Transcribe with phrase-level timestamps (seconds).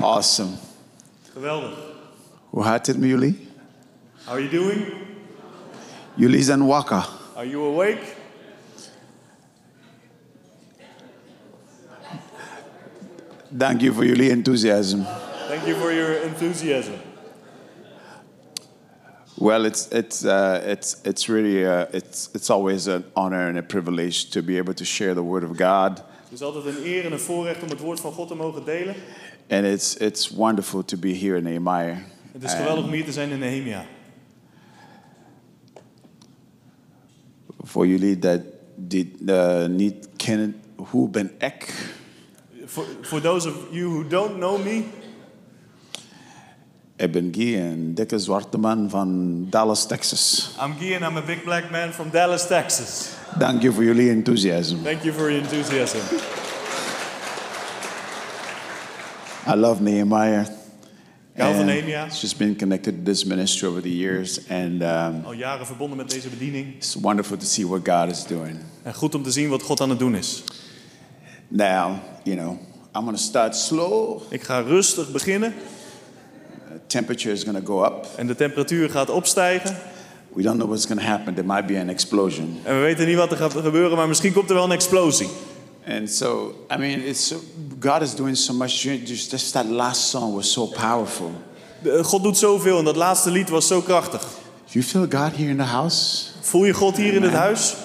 [0.00, 0.50] Awesome.
[1.32, 1.78] Geweldig.
[2.50, 3.48] Hoe gaat het met jullie?
[4.24, 4.92] How are you doing?
[6.14, 7.08] Jullie zijn wakker.
[7.34, 8.16] Are you awake?
[13.58, 15.04] Thank you for jullie enthusiasm.
[15.48, 16.94] Thank you for your enthusiasm.
[19.34, 23.62] Well, it's it's uh, it's it's really uh, it's it's always an honor and a
[23.62, 27.04] privilege to be able to share the word of God, Het is altijd een eer
[27.04, 28.94] en een voorrecht om het woord van God te mogen delen.
[29.48, 31.96] And it's it's wonderful to be here in Nehemiah.
[32.32, 33.84] Het is geweldig om hier te zijn in Nehemia.
[37.60, 38.40] Voor jullie dat
[38.74, 41.74] dit uh, niet kennen, hoe ben ik?
[42.66, 44.84] For, for those of you who don't know me,
[46.98, 50.50] Ik ben Guy, een dikke zwarte man van Dallas, Texas.
[50.64, 53.08] I'm Guy and I'm a big black man from Dallas, Texas.
[53.38, 54.82] Dank je voor jullie enthousiasme.
[54.82, 55.98] Thank you for your enthusiasm.
[59.48, 60.44] I love Nehemiah.
[61.36, 62.04] Hou van Nehemia.
[62.06, 65.96] It's just been connected to this ministry over the years, and um, Al jaren verbonden
[65.96, 66.74] met deze bediening.
[66.76, 68.58] it's wonderful to see what God is doing.
[68.82, 70.42] En goed om te zien wat God aan het doen is.
[71.48, 72.50] Now, you know,
[72.94, 74.22] I'm going to start slow.
[74.30, 75.54] Ik ga rustig beginnen
[76.68, 78.06] The temperature is going to go up.
[78.16, 79.76] en de temperatuur gaat opstijgen.
[80.32, 81.34] We don't know what's going to happen.
[81.34, 82.58] There might be an explosion.
[82.64, 85.28] En we weten niet wat er gaat gebeuren, maar misschien komt er wel een explosie.
[85.88, 87.40] And so, I mean, it's so,
[87.78, 88.82] God is doing so much.
[88.82, 91.32] Just, just that last song was so powerful.
[91.82, 94.22] De- God doet zoveel en dat laatste lied was zo krachtig.
[94.66, 96.30] You feel God here in the house?
[96.40, 97.76] Voel je God hier in het huis?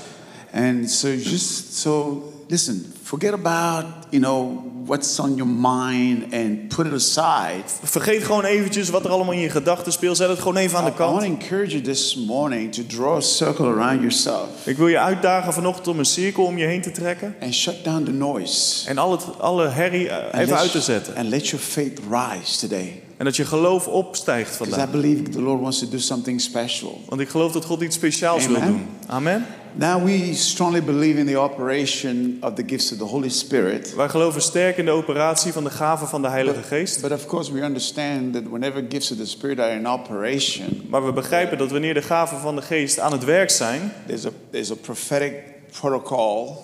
[0.52, 6.86] And so just so listen, forget about, you know, what's on your mind and put
[6.86, 7.64] it aside.
[7.84, 10.18] Vergeet gewoon eventjes wat er allemaal in je gedachten speelt.
[10.18, 11.22] Zet het gewoon even aan I, de I want kant.
[11.22, 15.54] to encourage you this morning to draw a circle around yourself Ik wil je uitdagen
[15.54, 17.36] vanochtend om een cirkel om je heen te trekken.
[17.42, 18.90] and shut down the noise.
[18.90, 21.16] En al het, alle herrie eh, even uit te zetten.
[21.16, 23.02] And let your faith rise today.
[23.24, 25.02] En dat je geloof opstijgt Because I vandaag.
[25.02, 27.02] believe the Lord wants to do something special.
[27.08, 28.68] Want ik geloof dat God iets speciaals wil Amen.
[28.68, 28.88] doen.
[29.08, 29.46] Amen.
[29.74, 33.96] Now, we strongly believe in the operation of the gifts of the Holy Spirit.
[33.96, 37.02] Wij geloven sterk in de operatie van de gaven van de Heilige Geest.
[37.02, 41.06] But of course, we understand that whenever gifts of the Spirit are in operation, Maar
[41.06, 44.30] we begrijpen dat wanneer de gaven van de Geest aan het werk zijn, there's a,
[44.52, 45.34] there's a prophetic
[45.80, 46.58] protocol,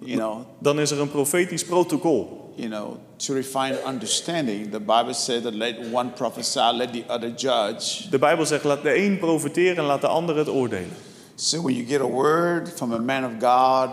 [0.00, 2.40] you know, dan is er een profetisch protocol.
[2.56, 4.70] You know, to refine understanding.
[4.70, 8.08] The Bible says that let one prophesy, let the other judge.
[8.10, 10.96] De Bijbel zegt: laat de een profiteren en laat de ander het oordelen.
[11.34, 13.90] So when you get a word from a man of God,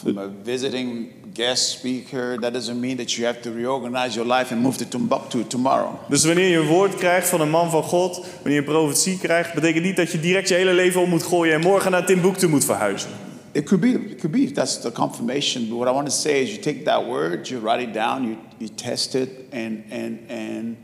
[0.00, 4.52] from a visiting guest speaker, that doesn't mean that you have to reorganize your life
[4.52, 5.98] and move to Timbuktu tomorrow.
[6.08, 9.18] Dus wanneer je een woord krijgt van een man van God, wanneer je een profetie
[9.18, 12.06] krijgt, betekent niet dat je direct je hele leven om moet gooien en morgen naar
[12.06, 13.10] Timbuktu moet verhuizen.
[13.58, 14.46] It could be, it could be.
[14.46, 15.68] That's the confirmation.
[15.68, 18.22] But what I want to say is, you take that word, you write it down,
[18.22, 20.76] you, you test it, and and and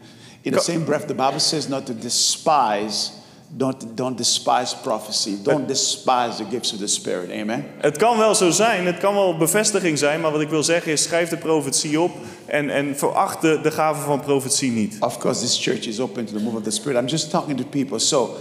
[0.42, 3.12] in the same breath, the Bible says not to despise,
[3.56, 7.30] don't don't despise prophecy, don't despise the gifts of the Spirit.
[7.30, 7.64] Amen.
[7.78, 10.92] Het kan wel zo zijn, het kan wel bevestiging zijn, maar wat ik wil zeggen
[10.92, 12.10] is: schrijf de profetie op
[12.46, 14.96] en, en veracht de, de gaven van profetie niet.
[15.00, 17.02] Of course, this church is open to the move of the Spirit.
[17.02, 17.98] I'm just talking to people.
[17.98, 18.36] So,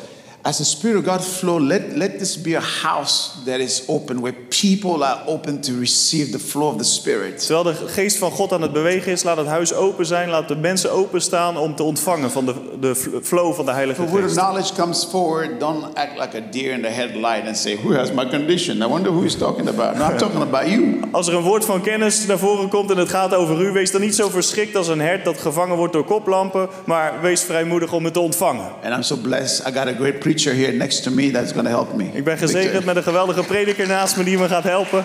[0.45, 4.21] as the Spirit of God flow, let let this be a house that is open,
[4.21, 7.45] where people are open to receive the flow of the Spirit.
[7.45, 10.47] Terwijl de geest van God aan het bewegen is, laat het huis open zijn, laat
[10.47, 14.11] de mensen openstaan om te ontvangen van de, de flow van de Heilige If a
[14.11, 14.41] word of Geest.
[14.41, 18.11] knowledge comes forward, don't act like a deer in the headlight and say, Who has
[18.11, 18.81] my condition?
[18.81, 19.95] I wonder who he's talking about.
[19.95, 20.99] No, I'm talking about you.
[21.11, 23.91] Als er een woord van kennis naar voren komt en het gaat over u, wees
[23.91, 27.93] dan niet zo verschrikt als een hert dat gevangen wordt door koplampen, maar wees vrijmoedig
[27.93, 28.71] om het te ontvangen.
[28.83, 29.67] And I'm so blessed.
[29.67, 32.09] I got a great preacher here next to me that's going to help me.
[32.13, 35.03] Ik ben gezegend met een geweldige prediker naast me die me gaat helpen.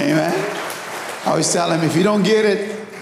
[0.00, 0.32] Amen.
[1.24, 2.58] I always tell him, if you don't get it,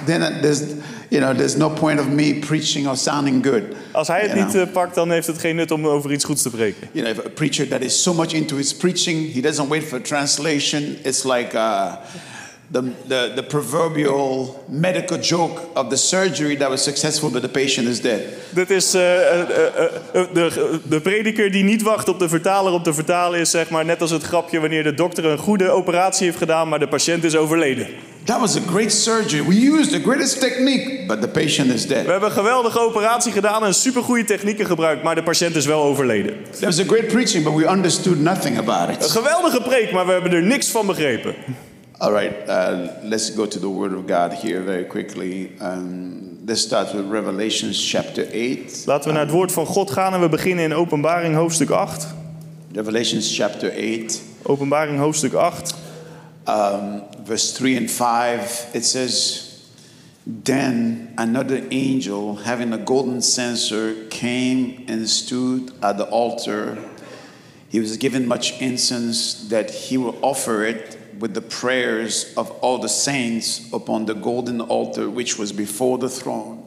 [0.06, 0.60] then there's,
[1.08, 3.62] you know, there's no point of me preaching or sounding good.
[3.92, 4.66] Als hij het You niet know.
[4.66, 6.88] eh, pakt, dan heeft het geen nut om over iets goeds te preken.
[6.92, 9.84] You know, if a preacher that is so much into his preaching, he doesn't wait
[9.84, 10.96] for translation.
[11.02, 11.92] It's like uh,
[12.72, 17.88] the, the, the proverbial medical joke of the surgery that was successful, but the patient
[17.88, 18.20] is dead.
[18.54, 19.00] Dit is eh,
[20.32, 23.84] de, de prediker die niet wacht op de vertaler om te vertalen is zeg maar
[23.84, 27.24] net als het grapje wanneer de dokter een goede operatie heeft gedaan, maar de patiënt
[27.24, 27.86] is overleden.
[28.24, 29.44] That was a great surgery.
[29.46, 32.06] We used the greatest technique, but the patient is We dead.
[32.06, 36.34] hebben een geweldige operatie gedaan en supergoeie technieken gebruikt, maar de patiënt is wel overleden.
[36.50, 39.10] There was a great preaching, but we understood nothing about Een it.
[39.10, 41.34] geweldige preek, maar we hebben er niks van begrepen.
[42.00, 45.52] All right, uh, let's go to the Word of God here very quickly.
[45.60, 48.82] Um, let's start with Revelations chapter 8.
[48.86, 52.06] Laten we naar het woord van God gaan en we beginnen in Openbaring hoofdstuk 8.
[52.72, 55.74] Revelations chapter 8, Openbaring hoofdstuk 8,
[56.48, 58.68] um, verse 3 and 5.
[58.72, 59.44] It says,
[60.44, 66.78] Then another angel, having a golden censer, came and stood at the altar.
[67.68, 72.78] He was given much incense that he will offer it with the prayers of all
[72.78, 76.58] the saints upon the golden altar which was before the throne.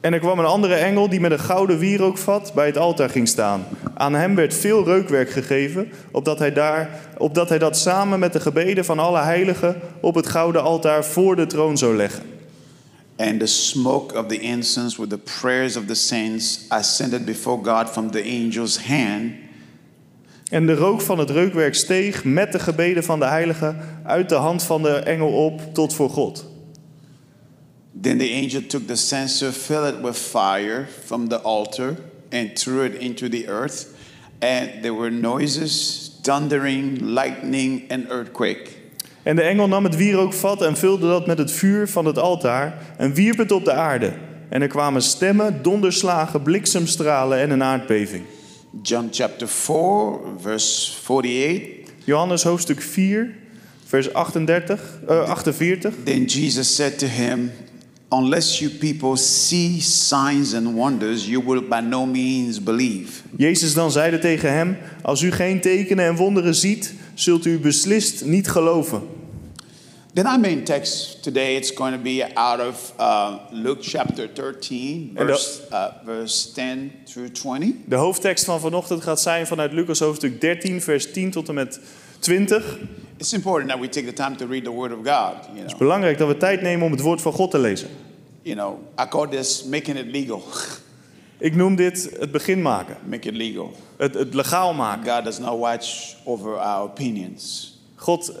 [0.00, 3.28] En er kwam een andere engel die met een gouden wierookvat bij het altaar ging
[3.28, 3.64] staan.
[3.94, 8.40] Aan hem werd veel reukwerk gegeven, opdat hij, daar, opdat hij dat samen met de
[8.40, 12.22] gebeden van alle heiligen op het gouden altaar voor de troon zou leggen.
[13.16, 17.90] And the smoke of the incense with the prayers of the saints ascended before God
[17.90, 19.32] from the angel's hand.
[20.52, 24.34] En de rook van het reukwerk steeg met de gebeden van de heiligen uit de
[24.34, 26.44] hand van de engel op tot voor God.
[28.00, 31.94] Then the angel took the censer, filled it with fire from the altar,
[32.30, 33.86] and threw it into the earth.
[34.38, 38.68] And there were noises, thundering, lightning, and earthquake.
[39.22, 42.94] En de engel nam het wierookvat en vulde dat met het vuur van het altaar
[42.96, 44.12] en wierp het op de aarde.
[44.48, 48.24] En er kwamen stemmen, donderslagen, bliksemstralen en een aardbeving.
[48.80, 51.92] John chapter 4, verse 48.
[52.04, 53.30] Johannes hoofdstuk 4,
[53.84, 54.78] vers 38,
[55.08, 55.88] eh, 48.
[56.04, 57.50] Then Jesus said to him,
[58.08, 63.22] Unless you people see signs and wonders, you will by no means believe.
[63.36, 68.24] Jezus dan zeide tegen hem: Als u geen tekenen en wonderen ziet, zult u beslist
[68.24, 69.02] niet geloven.
[70.14, 75.14] Then our main text today it's going to be out of uh, Luke chapter 13,
[75.16, 77.74] And the- verse, uh, verse 10 through 20.
[77.86, 81.80] De hoofdtekst van vanochtend gaat zijn vanuit Lucas hoofdstuk 13, vers 10 tot en met
[82.18, 82.78] 20.
[83.16, 85.34] It's important that we take the time to read the Word of God.
[85.54, 87.88] You know, Belangrijk dat we tijd nemen om het woord van God te lezen.
[88.42, 90.42] you know I call this making it legal.
[91.38, 93.72] Ik noem dit het begin maken, Make it legal.
[93.96, 95.14] het, het legaal maken.
[95.14, 97.70] God does not watch over our opinions.
[97.94, 98.32] God,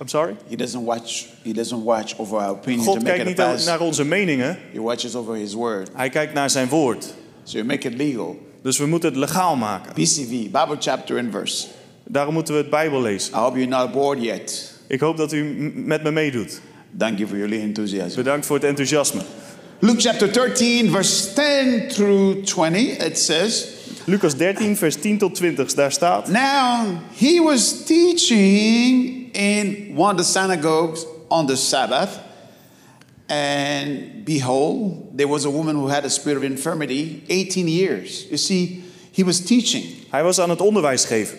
[0.00, 0.36] I'm sorry?
[0.48, 1.26] He doesn't watch.
[1.42, 4.58] He doesn't watch over our opinions God to make kijkt it niet naar onze meningen,
[4.72, 5.90] He watches over His Word.
[5.94, 7.04] hij kijkt naar zijn woord.
[7.42, 8.38] So you make it legal.
[8.62, 9.94] Dus we moeten het legaal maken.
[9.94, 11.66] BCV, Bible chapter and verse.
[12.04, 13.34] Daarom moeten we het Bijbel lezen.
[13.34, 14.74] I hope you're not bored yet.
[14.86, 15.42] Ik hoop dat u
[15.74, 16.60] met me meedoet.
[16.98, 18.16] Thank you for your enthusiasm.
[18.16, 19.20] Bedankt voor het enthousiasme.
[19.80, 23.66] Luke chapter 13, verse 10 through 20, it says,
[24.04, 26.28] Lucas 13, vers 10 tot 20, daar staat.
[26.28, 26.86] Now
[27.16, 32.18] he was teaching in one of the synagogues on the Sabbath,
[33.28, 38.26] and behold, there was a woman who had a spirit of infirmity 18 years.
[38.30, 38.82] You see,
[39.12, 39.84] he was teaching.
[40.10, 41.38] Hij was aan het onderwijs geven.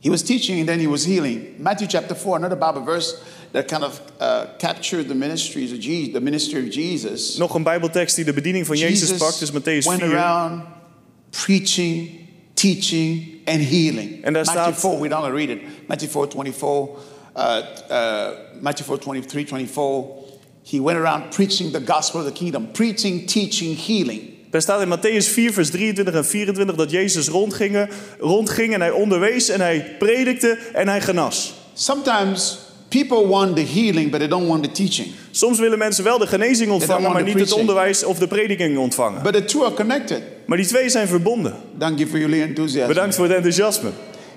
[0.00, 1.58] He was teaching and then he was healing.
[1.58, 3.22] Matthew chapter 4, another Bible verse
[3.52, 7.36] that kind of uh, captured the ministries of Jesus, the ministry of Jesus.
[7.36, 10.62] Nog een Bijbeltekst die de bediening van Jezus pakt, is Matthäus went around
[11.30, 14.24] preaching, teaching, and healing.
[14.24, 15.58] En daar Matthew staat- 4, we don't read it.
[15.86, 16.88] Matthew 4, 24,
[17.36, 17.56] uh,
[17.90, 18.26] uh,
[18.60, 20.04] Matthew 4, 23, 24.
[20.70, 24.20] He went around preaching the gospel of the kingdom, preaching, teaching, healing.
[24.50, 27.88] Daar staat in Matthäus 4, vers 23 en 24 dat Jezus rondging,
[28.18, 31.54] rondging en hij onderwees en hij predikte en hij genas.
[31.74, 32.58] Sometimes
[32.90, 35.08] people want the healing, but they don't want the teaching.
[35.30, 38.78] Soms willen mensen wel de genezing ontvangen, maar the niet het onderwijs of de prediking
[38.78, 39.22] ontvangen.
[39.22, 40.22] But the two are connected.
[40.46, 41.54] Maar die twee zijn verbonden.
[41.78, 42.88] Thank you for your enthusiasm.
[42.88, 43.90] Bedankt voor het enthousiasme.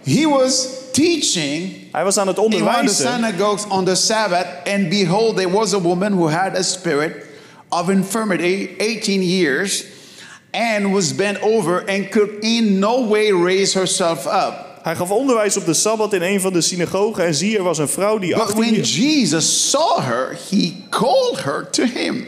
[0.03, 2.73] He was teaching Hij was aan het onderwijzen.
[2.73, 6.29] in one of the synagogues on the Sabbath, and behold, there was a woman who
[6.29, 7.15] had a spirit
[7.69, 9.83] of infirmity 18 years
[10.51, 14.72] and was bent over and could in no way raise herself up.
[14.83, 17.77] Hij gaf onderwijs op de Sabbat in een van de synagogen en zie, er was
[17.77, 18.81] een vrouw die But 18 when.
[18.81, 22.27] Jesus saw her, he called her to him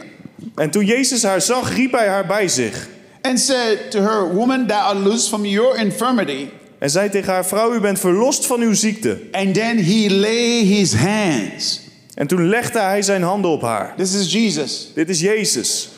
[0.54, 2.88] En toen Jezus haar zag, riep hij haar bij zich.
[3.22, 6.48] and said to her, Woman, thou art loosed from your infirmity.
[6.78, 9.20] En zei tegen haar, vrouw, u bent verlost van uw ziekte.
[9.32, 11.80] And then he lay his hands.
[12.14, 13.94] En toen legde hij zijn handen op haar.
[13.96, 14.90] This is Jesus.
[14.94, 15.88] Dit is Jezus.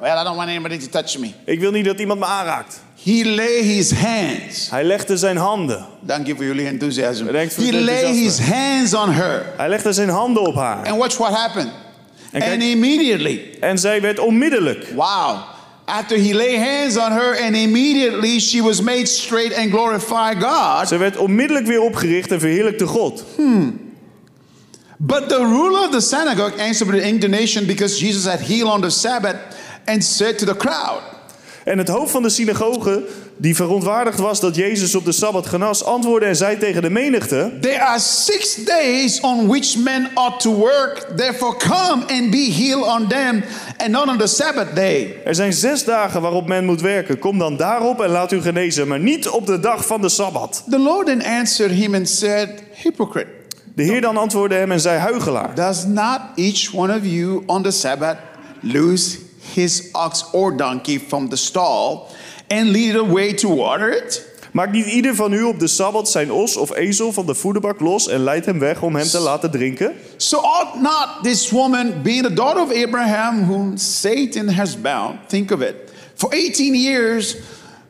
[0.00, 1.30] Well, I don't want anybody to touch me.
[1.44, 2.80] Ik wil niet dat iemand me aanraakt.
[3.08, 4.70] He lay his hands.
[4.70, 5.86] Hij legde zijn handen.
[6.06, 7.24] Thank you for your enthusiasm.
[7.26, 9.52] Bedankt voor He lay his hands on her.
[9.56, 10.86] Hij legde zijn handen op haar.
[10.86, 11.70] And watch what happened.
[12.32, 14.86] En kijk- And immediately, En zij werd onmiddellijk.
[14.94, 15.36] wow.
[15.84, 20.88] After he lay hands on her, and immediately she was made straight and glorify God.
[20.88, 23.24] Ze werd onmiddellijk weer opgericht en verheerlijkte God.
[24.98, 28.90] But the ruler of the synagogue answered with indignation because Jesus had healed on the
[28.90, 29.36] Sabbath
[29.84, 31.00] and said to the crowd,
[31.68, 33.04] En het hoofd van de synagoge,
[33.36, 37.52] die verontwaardigd was dat Jezus op de Sabbat genas, antwoordde en zei tegen de menigte...
[37.60, 42.86] There are six days on which men ought to work, therefore come and be healed
[42.86, 43.44] on them,
[43.76, 45.16] and not on the Sabbath day.
[45.24, 47.18] Er zijn zes dagen waarop men moet werken.
[47.18, 50.64] Kom dan daarop en laat u genezen, maar niet op de dag van de Sabbat.
[50.70, 52.48] The Lord then answered him and said,
[52.82, 53.30] Hypocrite.
[53.74, 55.54] De Heer dan antwoordde hem en zei, huigelaar.
[55.54, 58.16] Does not each one of you on the Sabbath
[58.60, 62.08] loose his ox or donkey from the stall
[62.48, 64.26] and lead it away to water it?
[64.52, 67.80] Maakt niet ieder van u op de Sabbat zijn os of ezel van de voederbak
[67.80, 69.94] los en leidt hem weg om hem te laten drinken?
[70.16, 75.50] So ought not this woman, being the daughter of Abraham, whom Satan has bound, think
[75.50, 75.74] of it,
[76.14, 77.36] for 18 years,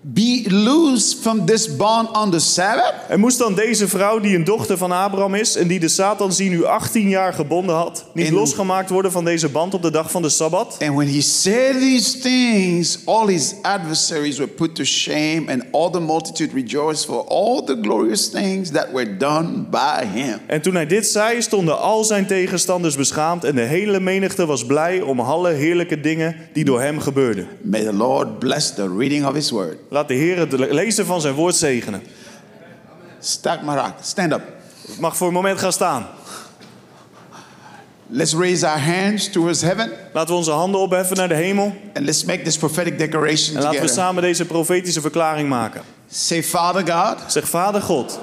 [0.01, 2.95] be loose from this bond on the Sabbath?
[3.09, 6.33] En moest dan deze vrouw, die een dochter van Abraham is en die de Satan
[6.33, 10.11] zie nu 18 jaar gebonden had, niet losgemaakt worden van deze band op de dag
[10.11, 10.77] van de Sabbat?
[10.81, 15.91] And when he said these things, all his adversaries were put to shame, and all
[15.91, 20.39] the multitude rejoiced for all the glorious things that were done by him.
[20.47, 24.67] En toen hij dit zei, stonden al zijn tegenstanders beschaamd en de hele menigte was
[24.67, 27.49] blij om alle heerlijke dingen die door hem gebeurden.
[27.63, 29.77] May the Lord bless the reading of his word.
[29.89, 32.03] Laat de Heer het lezen van zijn woord zegenen.
[33.21, 34.43] Stack Marak, stand up.
[34.89, 36.07] Ik mag voor een moment gaan staan.
[38.11, 42.05] Let's raise our hands towards heaven Laten we onze handen opheffen naar de hemel and
[42.05, 45.83] let's make this prophetic declaration en laten we samen deze profetische verklaring maken.
[46.11, 48.19] Say, Father God, Zeg, Vader God,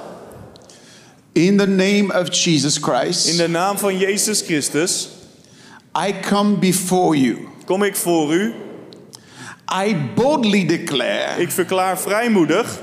[1.32, 5.10] in the name of Jesus Christ, in de naam van Jezus Christus
[6.08, 7.48] I come before you.
[7.66, 8.54] kom ik voor u.
[9.74, 12.80] I boldly declare Ik verklaar vrijmoedig,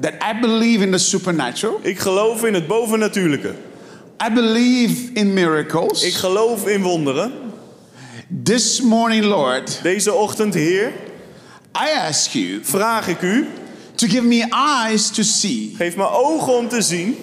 [0.00, 1.78] that I believe in the supernatural.
[1.82, 3.54] ik geloof in het bovennatuurlijke.
[4.28, 6.02] I believe in miracles.
[6.02, 7.32] Ik geloof in wonderen.
[8.42, 10.92] This morning, Lord, Deze ochtend, Heer,
[11.76, 13.48] I ask you vraag ik u,
[13.94, 17.16] to give me eyes to see, geef me ogen om te zien,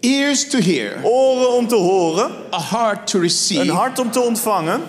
[0.00, 4.20] ears to hear, oren om te horen, a heart to een receive, hart om te
[4.20, 4.80] ontvangen,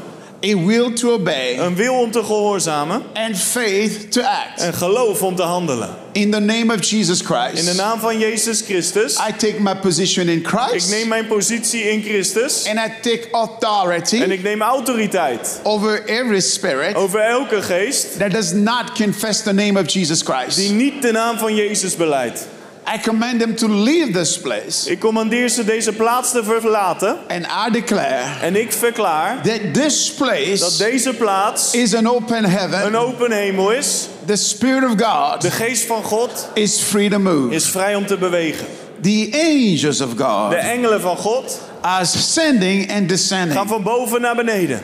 [0.44, 4.60] a will to obey, een wil om te gehoorzamen and faith to act.
[4.60, 5.90] en geloof om te handelen.
[6.12, 9.76] In the name of Jesus In de Christ, naam van Jezus Christus, I take my
[9.76, 14.44] position in ik Christ neem mijn positie in Christus and I take authority en ik
[14.44, 19.92] neem autoriteit over every spirit over elke geest that does not confess the name of
[19.94, 20.72] Jesus die Christ.
[20.72, 22.48] niet de naam van Jezus beleidt.
[22.96, 27.46] I command them to leave this place Ik commandeer ze deze plaats te verlaten and
[27.68, 32.50] I declare en ik verklaar that this dat place deze plaats is an open een
[32.50, 32.96] heaven.
[32.96, 34.08] open hemel is.
[34.26, 37.56] The Spirit of God De geest van God is free to move.
[37.56, 38.66] is vrij om te bewegen.
[39.02, 43.68] The angels of De God engelen van God ascending and gaan descending.
[43.68, 44.82] van boven naar beneden.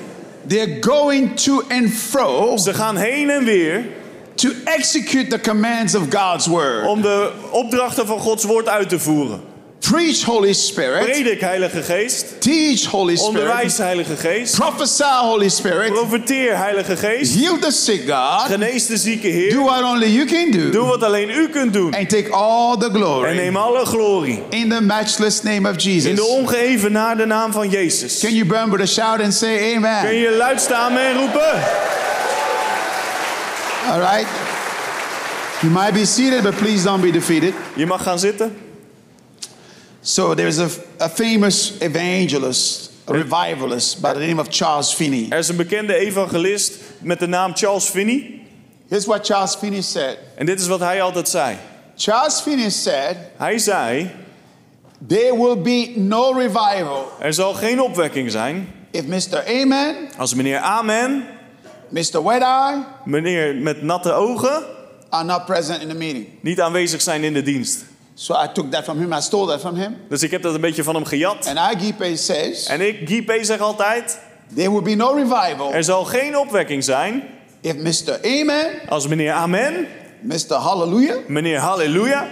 [0.48, 3.86] They're going to and fro Ze gaan heen en weer
[4.42, 6.86] to execute the commands of God's word.
[6.88, 9.42] om de opdrachten van Gods woord uit te voeren.
[9.80, 11.04] Preach, Holy Spirit.
[11.06, 12.42] Predik, Heilige Geest.
[12.42, 13.40] Teach, Holy Spirit.
[13.42, 14.56] Onderwijs, Heilige Geest.
[14.56, 15.94] Prophesy, Holy Spirit.
[15.94, 17.36] Profeteer, Heilige Geest.
[17.40, 18.42] Heal the sick, God.
[18.48, 19.50] Genees de zieke Heer.
[19.52, 20.86] Do what only you can Doe do.
[20.86, 21.94] wat alleen u kunt doen.
[21.94, 23.36] And take all the En glory.
[23.36, 24.44] neem alle glorie.
[24.50, 26.20] In the matchless name of In de Jesus.
[26.20, 28.20] ongeëvenaarde naam van Jezus.
[28.20, 30.16] Can you burn with a shout and say Kun amen?
[30.16, 31.62] je luid staan en roepen?
[33.88, 34.28] All right.
[35.62, 37.54] You might be seated, but please don't be defeated.
[37.76, 38.58] Je mag gaan zitten.
[40.02, 40.70] So there's a,
[41.00, 45.28] a famous evangelist, a revivalist by the name of Charles Finney.
[45.30, 48.42] Er is een bekende evangelist met de naam Charles Finney.
[48.88, 50.18] Here's what Charles Finney said.
[50.36, 51.58] En dit is wat hij altijd zei.
[51.96, 54.12] Charles Finney said, Hij zei,
[55.08, 59.44] There will be no revival er zal geen opwekking zijn if Mr.
[59.48, 61.26] Amen, als meneer Amen,
[61.90, 62.24] Mr.
[62.24, 64.64] Wet Eye meneer met natte ogen,
[65.10, 66.28] are not present in the meeting.
[66.42, 67.86] niet aanwezig zijn in de dienst.
[68.14, 69.96] So I took that from him, I stole that from him.
[70.10, 71.48] Dus ik heb dat een beetje van hem gejat.
[71.48, 73.32] And Agipe says, En ik, P.
[73.42, 74.20] zeg altijd,
[74.56, 77.24] There will be no revival er zal geen opwekking zijn
[77.62, 78.20] if Mr.
[78.24, 79.88] Amen, als meneer Amen,
[80.22, 80.54] Mr.
[80.54, 82.28] Hallelujah, meneer Halleluja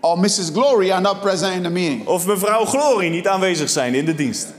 [0.00, 0.50] or Mrs.
[0.52, 2.06] Glory are not present in the meeting.
[2.06, 4.52] of mevrouw Glorie niet aanwezig zijn in de dienst.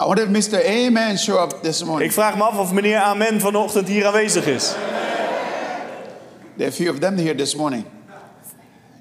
[0.00, 0.58] I wonder if Mr.
[0.64, 2.08] Amen show up this morning.
[2.10, 4.74] Ik vraag me af of meneer Amen vanochtend hier aanwezig is.
[6.56, 7.84] There are a few of them here this morning.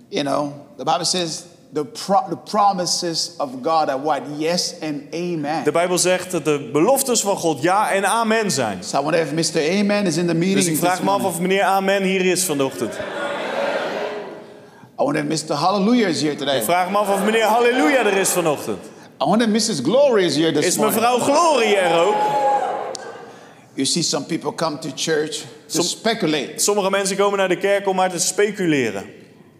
[0.09, 4.21] You know, the Bible says the, pro- the promises of God are what?
[4.37, 5.63] Yes and amen.
[5.63, 8.83] De Bijbel zegt dat de beloftes van God ja en amen zijn.
[8.83, 9.79] So I wonder if Mr.
[9.79, 10.65] Amen is in the meeting.
[10.65, 12.93] Dus ik vraag me af of meneer Amen hier is vanochtend.
[14.99, 15.55] I wonder if Mr.
[15.55, 16.57] Hallelujah is here today.
[16.57, 18.79] Ik vraag me af of meneer Halleluja er is vanochtend.
[19.19, 19.81] I wonder Mrs.
[19.83, 20.95] Glory is here this Is morning.
[21.01, 22.15] mevrouw Glorie er ook?
[23.73, 25.45] You see, some people come to church to
[25.81, 26.53] Some- speculate.
[26.55, 29.05] Sommige mensen komen naar de kerk om maar te speculeren.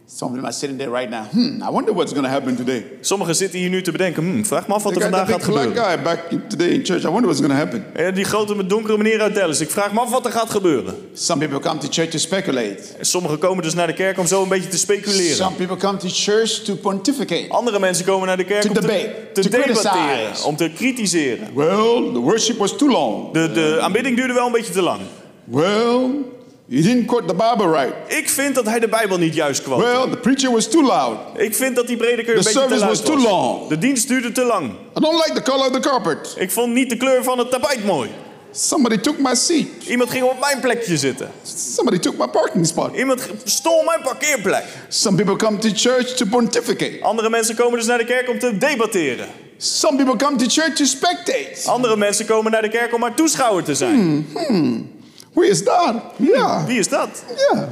[0.10, 1.24] Some of them are sitting there right now.
[1.32, 2.86] Hmm, I wonder what's going to happen today.
[3.02, 5.76] Sommigen zitten hier nu te bedenken, hmm, vraag me af wat er vandaag gaat gebeuren.
[5.76, 7.04] guy back today in church.
[7.04, 8.14] I wonder what's going to happen.
[8.16, 9.60] Die grote met donkere meneer uit Dallas.
[9.60, 10.96] Ik vraag me af wat er gaat gebeuren.
[11.14, 12.78] Some people come to church to speculate.
[13.00, 15.36] En Sommigen komen dus naar de kerk om zo een beetje te speculeren.
[15.36, 17.46] Some people come to church to pontificate.
[17.50, 20.72] Andere mensen komen naar de kerk To om te, debate, te to debatteren, om te
[20.76, 21.48] kritiseren.
[21.54, 23.34] Well, the worship was too long.
[23.34, 25.00] De, de aanbidding duurde wel een beetje te lang.
[25.44, 26.10] Well,
[26.68, 27.94] you didn't quote the Bible right.
[28.08, 29.80] Ik vind dat hij de Bijbel niet juist kwam.
[29.80, 31.18] Well, the preacher was too loud.
[31.36, 33.68] Ik vind dat die prediker een The beetje te service luid was too long.
[33.68, 34.70] De dienst duurde te lang.
[34.98, 36.36] I don't like the color of the carpet.
[36.38, 38.10] Ik vond niet de kleur van het tapijt mooi.
[38.52, 39.68] Somebody took my seat.
[39.88, 41.32] Iemand ging op mijn plekje zitten.
[41.44, 42.96] Somebody took my parking spot.
[42.96, 44.64] Iemand stol mijn parkeerplek.
[44.88, 47.00] Some people come to church to pontificate.
[47.02, 49.28] Andere mensen komen dus naar de kerk om te debatteren.
[49.58, 51.62] Some people come to church to spectate.
[51.66, 54.26] Andere mensen komen naar de kerk om maar toeschouwer te zijn.
[55.34, 55.96] Where is that?
[56.18, 57.24] Yeah, Wie is dat?
[57.52, 57.64] yeah.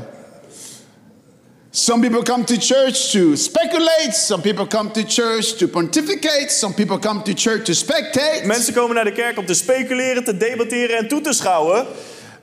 [1.72, 4.14] Some people come to church to speculate.
[4.14, 6.50] Some people come to church to pontificate.
[6.50, 8.46] Some people come to church to spectate.
[8.46, 11.86] Mensen komen naar de kerk om te speculeren, te debatteren en toe te schouwen.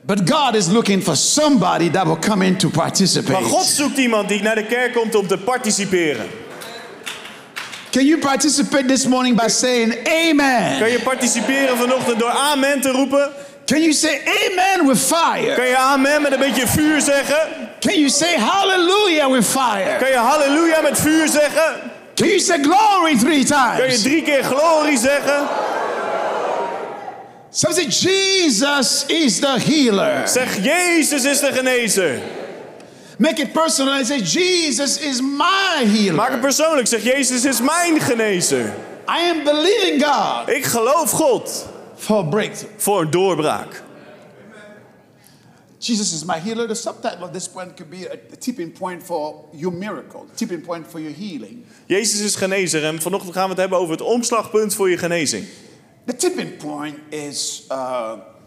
[0.05, 3.31] But God is looking for somebody that will come in to participate.
[3.31, 6.25] Maar God zoekt iemand die naar de kerk komt om te participeren.
[7.91, 10.79] Can you participate this morning by saying amen?
[10.79, 13.31] Kan je participeren vanochtend door amen te roepen?
[13.65, 15.55] Can you say amen with fire?
[15.55, 17.47] Kan je amen met een beetje vuur zeggen?
[17.79, 19.97] Can you say hallelujah with fire?
[19.99, 21.91] Kan je halleluja met vuur zeggen?
[22.15, 24.01] Can you say glory three Kan je times?
[24.01, 25.47] drie keer glorie zeggen?
[27.49, 30.27] Say Jesus is the healer.
[30.27, 32.19] Zeg, Jezus is de genezer.
[33.17, 36.13] Make it personal and say Jesus is my healer.
[36.15, 36.87] Maak het persoonlijk.
[36.87, 38.73] Zeg, Jezus is mijn genezer.
[39.07, 42.71] I am believing God Ik geloof God for a breakthrough.
[42.77, 43.83] voor een doorbraak.
[45.79, 46.67] Jesus is my healer.
[46.67, 50.61] The subtitle of this point could be a, a tipping point for your miracle, tipping
[50.61, 51.65] point for your healing.
[51.85, 55.45] Jezus is genezer en vanochtend gaan we het hebben over het omslagpunt voor je genezing.
[56.05, 57.77] The tipping point is uh,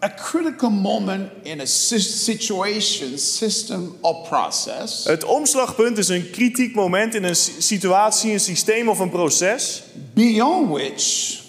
[0.02, 6.74] a critical moment in a si- situation, system, or process Het omslagpunt is een kritiek
[6.74, 9.82] moment in een si- situatie, een systeem of een proces.
[10.14, 11.40] beyond which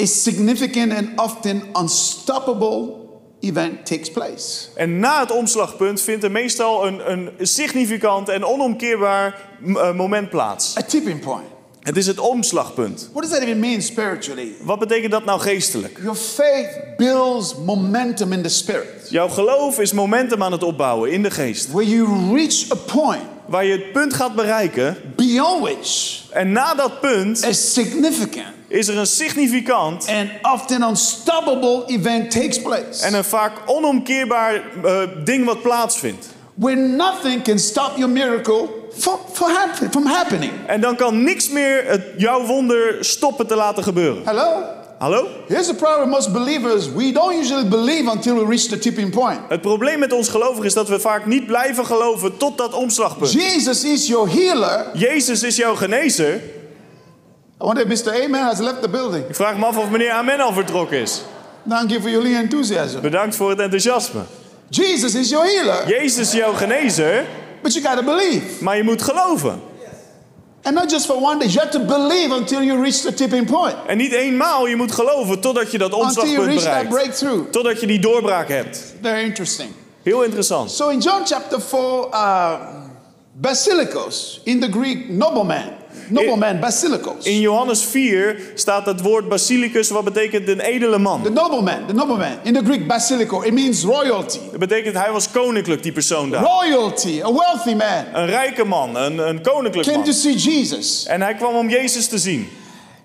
[0.00, 3.04] a significant and often unstoppable
[3.40, 4.68] event takes place.
[4.74, 10.78] En na het omslagpunt vindt er meestal een, een significant en onomkeerbaar eh, moment plaats.
[10.78, 11.54] A tipping point.
[11.80, 13.08] Het is het omslagpunt.
[13.12, 14.54] What does that even mean spiritually?
[14.60, 15.98] Wat betekent dat nou geestelijk?
[16.02, 19.06] Your faith builds momentum in the spirit.
[19.10, 21.72] Jouw geloof is momentum aan het opbouwen in de geest.
[21.72, 24.96] Where you reach a point Waar je het punt gaat bereiken.
[25.16, 31.82] beyond which En na dat punt a significant is er een significant and often unstoppable
[31.86, 33.02] event takes place.
[33.02, 36.26] en een vaak onomkeerbaar eh, ding wat plaatsvindt.
[36.54, 40.52] Where nothing can stop your miracle from, from, happen- from happening.
[40.66, 44.22] En dan kan niks meer het, jouw wonder stoppen te laten gebeuren.
[44.24, 44.62] Hello?
[44.98, 45.26] Hallo?
[45.48, 46.92] Here's the problem most believers.
[46.92, 49.40] We don't usually believe until we reach the tipping point.
[49.48, 53.32] Het probleem met ons gelovigen is dat we vaak niet blijven geloven tot dat omslagpunt.
[53.32, 54.86] Jesus is your healer.
[54.94, 56.40] Jezus is jouw genezer.
[57.60, 58.12] I wonder if Mr.
[58.24, 59.24] Amen has left the building.
[59.28, 61.22] Ik vraag me af of meneer Amen al vertrokken is.
[61.68, 63.00] Thank you for your enthusiasm.
[63.00, 64.20] Bedankt voor het enthousiasme.
[64.68, 65.88] Jesus is your healer.
[65.88, 67.24] Jezus is jouw genezer,
[67.62, 68.64] But you got to believe.
[68.64, 69.60] maar je moet geloven.
[70.62, 71.48] And not just for one day.
[71.48, 73.74] You have to believe until you reach the tipping point.
[73.86, 76.88] En niet eenmaal, je moet geloven totdat je dat Until you omslagpunt bereikt.
[76.88, 77.50] breakthrough.
[77.50, 78.94] Totdat je die doorbraak hebt.
[79.02, 79.70] Very interesting.
[80.02, 80.70] Heel interessant.
[80.70, 81.78] So in John chapter 4,
[82.12, 82.52] uh,
[83.32, 85.75] basilicos, in the Greek, nobleman.
[86.08, 87.24] Nobleman, basilicos.
[87.24, 91.32] In Johannes 4 staat het woord basilicus, wat betekent een edele The man.
[91.32, 92.38] nobleman, the nobleman.
[92.42, 94.38] In the Greek, basilico, it means royalty.
[94.50, 96.42] Dat betekent hij was koninklijk, die persoon daar.
[96.42, 98.04] Royalty, a wealthy man.
[98.12, 100.14] Een rijke man, een, een koninklijk Came to man.
[100.20, 101.04] see Jesus.
[101.06, 102.48] En hij kwam om Jezus te zien.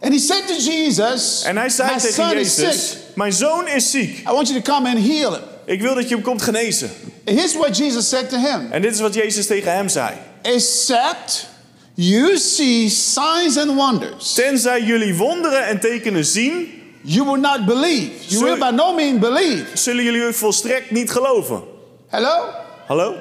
[0.03, 2.97] And he said to Jesus, En hij zei My tegen son is Jezus, sick.
[3.15, 4.17] mijn zoon is ziek.
[4.19, 5.41] I want you to come and heal him.
[5.65, 6.89] Ik wil dat je hem komt genezen.
[7.25, 8.67] And here's what Jesus said to him.
[8.71, 10.09] En dit is wat Jezus tegen hem zei.
[10.41, 11.47] Except
[11.95, 16.67] you see signs and wonders, Tenzij jullie wonderen en tekenen zien,
[17.01, 18.11] you will not believe.
[18.27, 19.65] You So- will by no means believe.
[19.73, 21.61] zullen jullie volstrekt niet geloven.
[22.07, 22.49] Hello?
[22.87, 23.15] Hallo?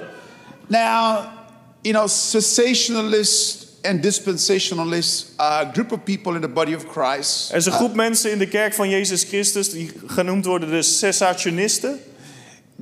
[0.66, 1.24] Now,
[1.82, 7.50] you know, cessationalists and dispensationalists are a group of people in the body of Christ.
[7.50, 10.82] Er is een groep mensen in de kerk van Jezus Christus die genoemd worden de
[10.82, 12.00] cessationisten.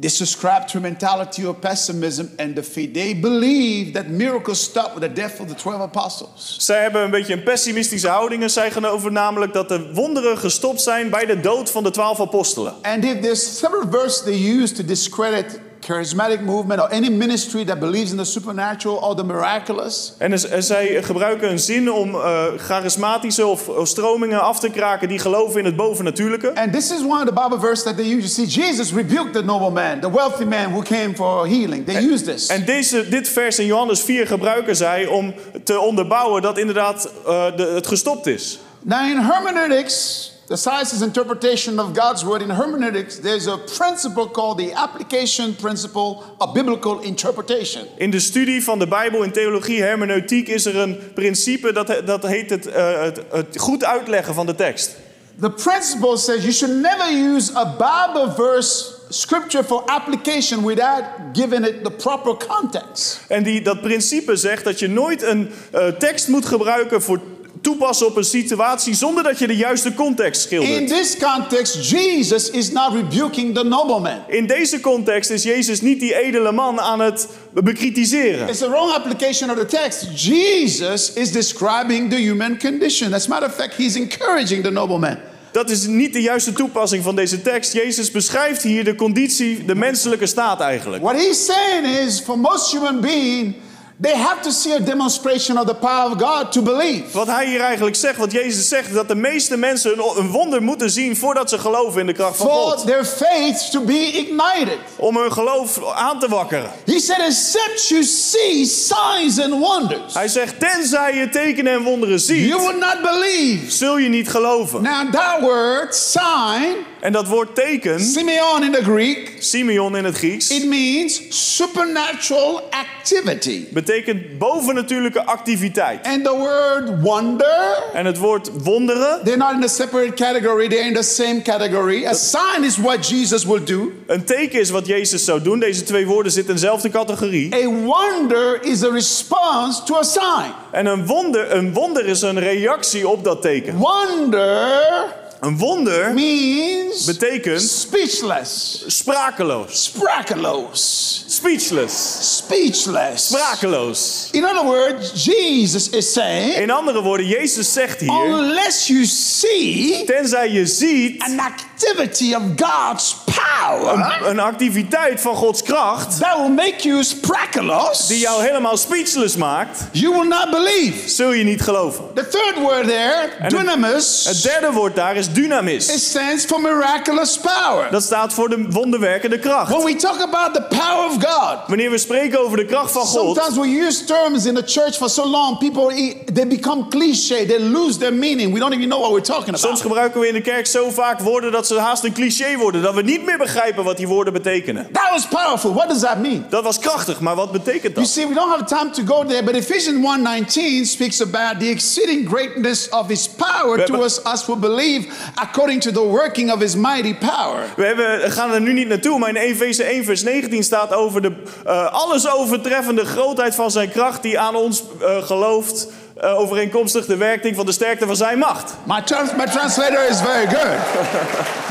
[0.00, 2.94] They subscribe to a mentality of pessimism and defeat.
[2.94, 6.56] They believe that miracles stop with the death of the 12 apostles.
[6.58, 10.80] Zij hebben een beetje een pessimistische houding en zij geloven namelijk dat de wonderen gestopt
[10.80, 12.74] zijn bij de dood van de twaalf apostelen.
[12.82, 17.80] And if there's several verses they use to discredit charismatic movement or any ministry that
[17.80, 20.12] believes in the supernatural or the miraculous.
[20.18, 25.18] En en zij gebruiken een zin om eh, charismatische of, stromingen af te kraken die
[25.18, 26.54] geloven in het bovennatuurlijke.
[26.54, 28.34] And this is one of the Bible verses that they use.
[28.34, 31.84] You see, Jesus rebuked the nobleman, the wealthy man who came for healing.
[31.84, 32.46] They use this.
[32.46, 37.44] En deze, dit vers in Johannes 4 gebruiken zij om te onderbouwen dat inderdaad eh,
[37.56, 38.58] de, het gestopt is.
[38.82, 44.58] Now, in hermeneutics, the science's interpretation of God's word, in hermeneutics, there's a principle called
[44.58, 47.86] the application principle of biblical interpretation.
[47.96, 52.26] In de studie van de Bijbel in theologie, hermeneutiek, is er een principe dat, dat
[52.26, 54.96] heet het, eh, het, het goed uitleggen van de tekst.
[55.40, 61.66] The principle says you should never use a Bible verse scripture for application without giving
[61.66, 63.20] it the proper context.
[63.28, 67.20] En die, dat principe zegt dat je nooit een eh, tekst moet gebruiken voor
[67.62, 70.88] toepassen op een situatie zonder dat je de juiste context In schildert.
[70.88, 74.18] this context, Jesus is not rebuking the nobleman.
[74.28, 78.48] In deze context is Jezus niet die edele man aan het bekritiseren.
[78.48, 80.06] It's the wrong application of the text.
[80.24, 83.14] Jesus is describing the human condition.
[83.14, 85.16] As a matter of fact, he's encouraging the nobleman.
[85.52, 87.72] Dat is niet de juiste toepassing van deze tekst.
[87.72, 91.02] Jezus beschrijft hier de conditie, de menselijke staat eigenlijk.
[91.02, 93.54] What he's saying is, for most human beings,
[94.00, 97.02] they have to see a demonstration of the power of God to believe.
[97.12, 100.30] Wat hij hier eigenlijk zegt, wat Jezus zegt, is dat de meeste mensen een, een
[100.30, 102.86] wonder moeten zien voordat ze geloven in de kracht van For God.
[102.86, 104.78] their faith to be ignited.
[104.96, 106.70] Om hun geloof aan te wakkeren.
[106.84, 112.20] He said, except you see signs and wonders, Hij zegt, tenzij je tekenen en wonderen
[112.20, 113.70] ziet, you will not believe.
[113.70, 114.82] zul je niet geloven.
[114.82, 120.16] Now, that word, sign, En dat woord teken, Simeon in the Greek, Simeon in het
[120.16, 123.64] Grieks, it means supernatural activity.
[123.70, 126.06] betekent bovennatuurlijke activiteit.
[126.06, 130.86] And the word wonder, En het woord wonderen, they're not in a separate category, they're
[130.86, 132.06] in the same category.
[132.06, 133.92] A sign is what Jesus will do.
[134.06, 135.58] een teken is wat Jezus zou doen.
[135.58, 137.54] Deze twee woorden zitten in dezelfde categorie.
[137.54, 140.52] A wonder is a response to a sign.
[140.70, 143.76] En een wonder, een wonder is een reactie op dat teken.
[143.76, 149.84] Wonder Een wonder means betekent speechless, sprakeloos.
[149.84, 152.18] sprakeloos, Speechless.
[152.36, 153.26] speechless.
[153.26, 154.28] Sprakeloos.
[154.32, 160.04] In other words, Jesus is saying, In andere woorden, Jezus zegt hier, unless you see
[160.04, 166.36] tenzij je ziet an activity of God's power, een, een activiteit van Gods kracht that
[166.36, 171.08] will make you sprakelos, die jou helemaal speechless maakt, you will not believe.
[171.08, 172.04] zul je niet geloven.
[172.14, 175.88] The third word there, het- dunamis, Het derde woord daar is dynamis.
[175.94, 177.90] it stands for miraculous power.
[177.90, 179.70] Dat staat voor de wonderwerkende kracht.
[179.70, 183.02] When we talk about the power of God, Wanneer we spreken over de kracht van
[183.06, 185.94] God, sometimes we use terms in the church for so long, people
[186.34, 188.52] they become cliche, they lose their meaning.
[188.52, 189.80] We don't even know what we're talking soms about.
[189.80, 192.94] gebruiken we in de kerk zo vaak woorden dat ze haast een cliché worden, dat
[192.94, 194.88] we niet meer begrijpen wat die woorden betekenen.
[194.92, 195.72] That was powerful.
[195.74, 196.46] What does that mean?
[196.50, 198.06] Dat was krachtig, maar wat betekent You dat?
[198.08, 202.28] see, we don't have time to go there, but Ephesians 1:19 speaks about the exceeding
[202.28, 206.60] greatness of his power We to hebben- us, who believe, according to the working of
[206.60, 207.62] his mighty power.
[207.76, 211.22] We hebben, gaan er nu niet naartoe, maar in Efeze 1 vers 19 staat over
[211.22, 211.32] de
[211.66, 215.88] eh, alles overtreffende grootheid van zijn kracht die aan ons eh, gelooft,
[216.20, 218.74] eh, overeenkomstig de werking van de sterkte van zijn macht.
[218.84, 220.76] My, trans- my translator is very good.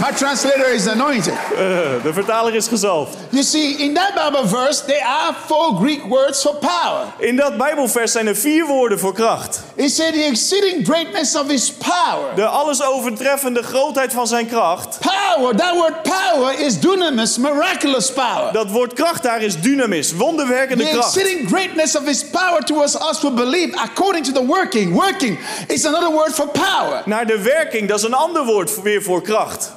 [0.05, 1.33] My translator is anointed.
[1.33, 1.57] Eh,
[2.03, 3.17] de vertaler is gezalfd.
[3.29, 7.05] You see, in that Bible verse, there are four Greek words for power.
[7.17, 9.63] In dat Bijbelvers zijn er vier woorden voor kracht.
[9.75, 12.36] It said the exceeding greatness of his power.
[12.36, 14.97] De alles overtreffende grootheid van zijn kracht.
[14.99, 18.51] Power, that word power is dunamis, miraculous power.
[18.53, 21.15] Dat woord kracht daar is dynamis, wonderwerkende The kracht.
[21.15, 24.93] exceeding greatness of his power towards us who believe, according to the working.
[24.93, 27.04] Working is another word for power.
[27.06, 29.76] Naar de werking, dat is een ander woord weer voor kracht.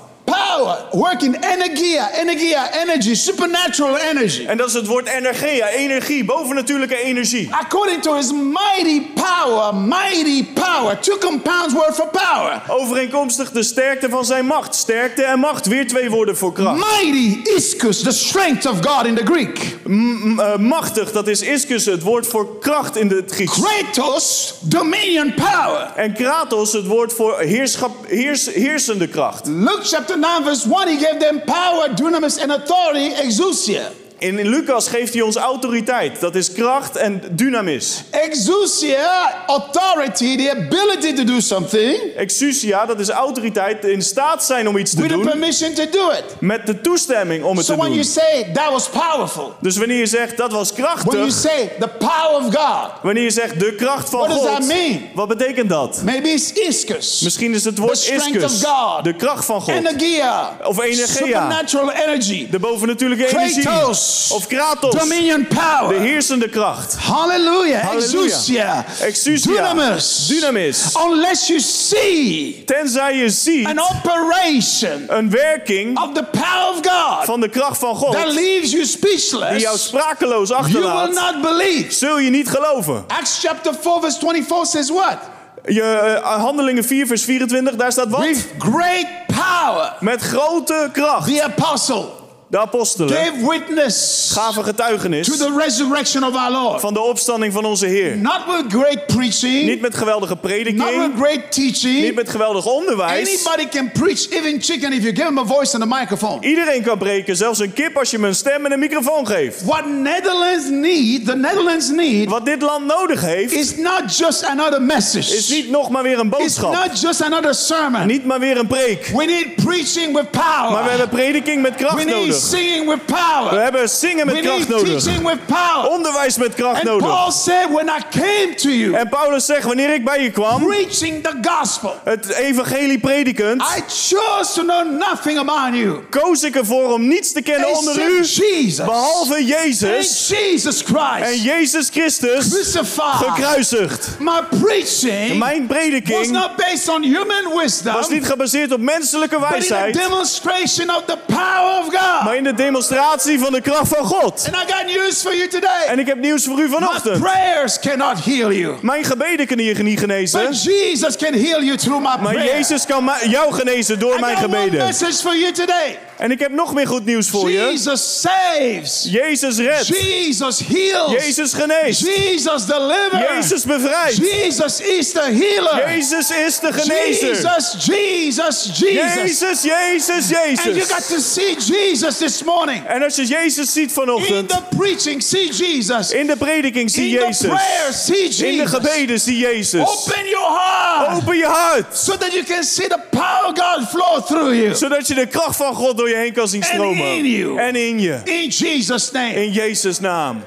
[0.57, 4.47] Power, working, energia, energia, energy, supernatural energy.
[4.47, 7.49] En dat is het woord energia, energie, bovennatuurlijke energie.
[7.55, 10.99] According to his mighty power, mighty power.
[11.01, 12.63] Two compounds word for power.
[12.69, 14.75] Overeenkomstig de sterkte van zijn macht.
[14.75, 16.79] Sterkte en macht, weer twee woorden voor kracht.
[17.03, 19.77] Mighty iskus, the strength of God in the Greek.
[19.85, 23.61] M- eh, machtig, dat is iskus, het woord voor kracht in het Grieks.
[23.61, 25.93] Kratos, dominion power.
[25.97, 29.47] En kratos, het woord voor heerschap, heers, heersende kracht.
[29.47, 33.95] Luke chapter 9, verse 1, he gave them power, dunamis, and authority, exousia.
[34.21, 36.21] In, in Lucas geeft hij ons autoriteit.
[36.21, 38.03] Dat is kracht en dynamis.
[38.11, 44.77] Exousia, authority, the ability to do something Exousia, dat is autoriteit, in staat zijn om
[44.77, 45.25] iets te with the doen.
[45.29, 46.25] permission to do it.
[46.41, 48.13] Met de toestemming om het So te when you doen.
[48.13, 51.33] say that was powerful, Dus wanneer je zegt dat was when you krachtig.
[51.33, 54.67] say the power of God, Wanneer je zegt de kracht van What does that God.
[54.67, 55.01] mean?
[55.15, 56.01] Wat betekent dat?
[56.05, 58.65] maybe it's iskus, Misschien is het woord The strength iskus.
[58.65, 59.05] of God.
[59.05, 59.75] De kracht van God.
[59.75, 61.07] energia, Of energia.
[61.07, 63.63] supernatural energy, De bovennatuurlijke energie.
[63.63, 64.09] Kratos.
[64.33, 66.01] Of Kratos, Dominion de power.
[66.01, 66.97] heersende kracht.
[66.99, 67.95] Hallelujah.
[67.95, 68.85] Exousia.
[69.01, 69.53] Exousia.
[69.53, 70.27] Dunamis.
[70.29, 70.97] Dunamis.
[71.07, 77.25] Unless you see Tenzij je ziet an operation een werking of the power of God
[77.25, 81.13] van de kracht van God that leaves you die speechless, jou sprakeloos you will achterlaat,
[81.35, 81.93] not believe.
[81.93, 83.05] zul je niet geloven.
[83.07, 85.17] Acts chapter 4, verse 24 says what?
[85.65, 88.21] Je, eh, handelingen 4 vers 24, daar staat wat?
[88.21, 91.27] With great power, Met grote kracht.
[91.35, 92.05] the apostle
[92.51, 96.81] De apostelen gave witness gaven to getuigenis the resurrection of our Lord.
[96.81, 98.17] van de opstanding van onze Heer.
[98.17, 102.15] Not with great preaching, Niet met geweldige not with prediking, great niet teaching.
[102.15, 103.29] met geweldig onderwijs.
[103.45, 106.47] Anybody can preach, even chicken, if you give him a voice and a microphone.
[106.47, 109.65] Iedereen kan preken, zelfs een kip als je hem een stem en een microfoon geeft.
[109.65, 114.83] What Netherlands need, the Netherlands need, Wat dit land nodig heeft, is not just another
[114.83, 115.37] message.
[115.37, 116.73] is niet nog maar weer een It's boodschap.
[116.89, 118.07] not just another sermon.
[118.07, 119.07] Niet maar weer een preek.
[119.17, 120.89] We need preaching with Maar we power.
[120.91, 122.59] hebben prediking met kracht need nodig.
[122.61, 123.63] singing with We power.
[123.63, 125.03] hebben zingen We met kracht need nodig.
[125.03, 125.91] teaching with power.
[125.91, 127.07] Onderwijs met kracht And nodig.
[127.09, 130.63] Paul said, when I came to you, En Paulus zegt, wanneer ik bij je kwam,
[130.67, 136.57] preaching the gospel, het evangelie predikend, I chose to know nothing about you koos ik
[136.57, 141.89] ervoor om niets te kennen onder u, Jesus behalve and Jezus Jesus en Christ Jezus
[141.93, 143.29] Christus crucified.
[143.29, 144.09] gekruisigd.
[144.19, 149.39] My preaching Mijn was prediking not based on human wisdom, was niet gebaseerd op menselijke
[149.39, 152.25] but in a wijsheid, demonstration of the power of God.
[152.31, 154.49] Maar in de demonstratie van de kracht van God.
[154.53, 155.87] And I got news for you today.
[155.87, 157.21] En ik heb nieuws voor u My vanochtend.
[157.21, 158.77] prayers cannot heal you.
[158.83, 162.57] Mijn gebeden kunnen je niet genezen, But Jesus can heal you through my maar prayer.
[162.57, 164.87] Jezus kan jou genezen door I mijn gebeden.
[164.87, 165.99] message for you today.
[166.17, 167.59] En ik heb nog meer goed nieuws voor je.
[167.59, 169.07] Jesus saves.
[169.11, 169.87] Jezus redt.
[169.87, 171.13] Jesus heals.
[171.13, 172.01] Jezus geneest.
[172.01, 173.29] Jesus delivers.
[173.29, 174.17] Jezus bevrijdt.
[174.17, 175.89] Jesus is the healer.
[175.89, 177.29] Jezus is de genezer.
[177.29, 179.63] Jesus, Jesus, Jesus.
[179.63, 180.93] Jezus, Jezus, And you Jezus.
[180.93, 182.87] got to see Jesus this morning.
[182.87, 186.11] En als je Jezus ziet In vanochtend, the preaching, see Jesus.
[186.11, 187.47] in de prediking zie In the Jezus.
[187.49, 188.71] prayer, see In de Jesus.
[188.71, 189.81] gebeden zie Jezus.
[189.81, 193.89] Open your heart Open je hart, so that you can see the power of God
[193.89, 194.75] flow through you.
[194.75, 197.05] zodat je de kracht van God door je heen kan zien And stromen.
[197.07, 197.59] in you.
[197.59, 198.21] En in je.
[198.25, 199.35] In Jesus' name.
[199.35, 200.43] In Jezus' naam.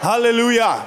[0.00, 0.84] Halleluja.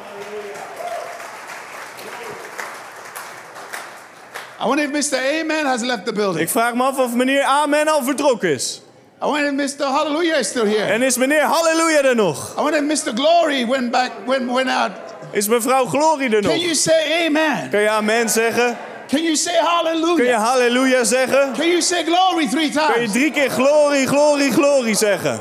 [4.61, 5.17] I wonder if Mr.
[5.41, 6.39] Amen has left the building.
[6.43, 8.81] Ik vraag me af of meneer Amen al vertrokken is.
[9.21, 9.85] I wonder if Mr.
[9.85, 10.83] Hallelujah is still here.
[10.93, 12.53] En is meneer Halleluja er nog?
[12.57, 13.13] I wonder if Mr.
[13.15, 14.91] Glory went back, went, went out.
[15.31, 16.61] Is mevrouw Glorie er Can nog?
[16.61, 17.69] you say amen?
[17.69, 18.77] Kan je amen zeggen?
[19.07, 20.43] Can you say Kun je hallelujah?
[20.43, 21.53] halleluja zeggen?
[21.53, 23.11] Can you say glory three Kun je times?
[23.11, 25.39] drie keer glorie, glorie, glorie zeggen?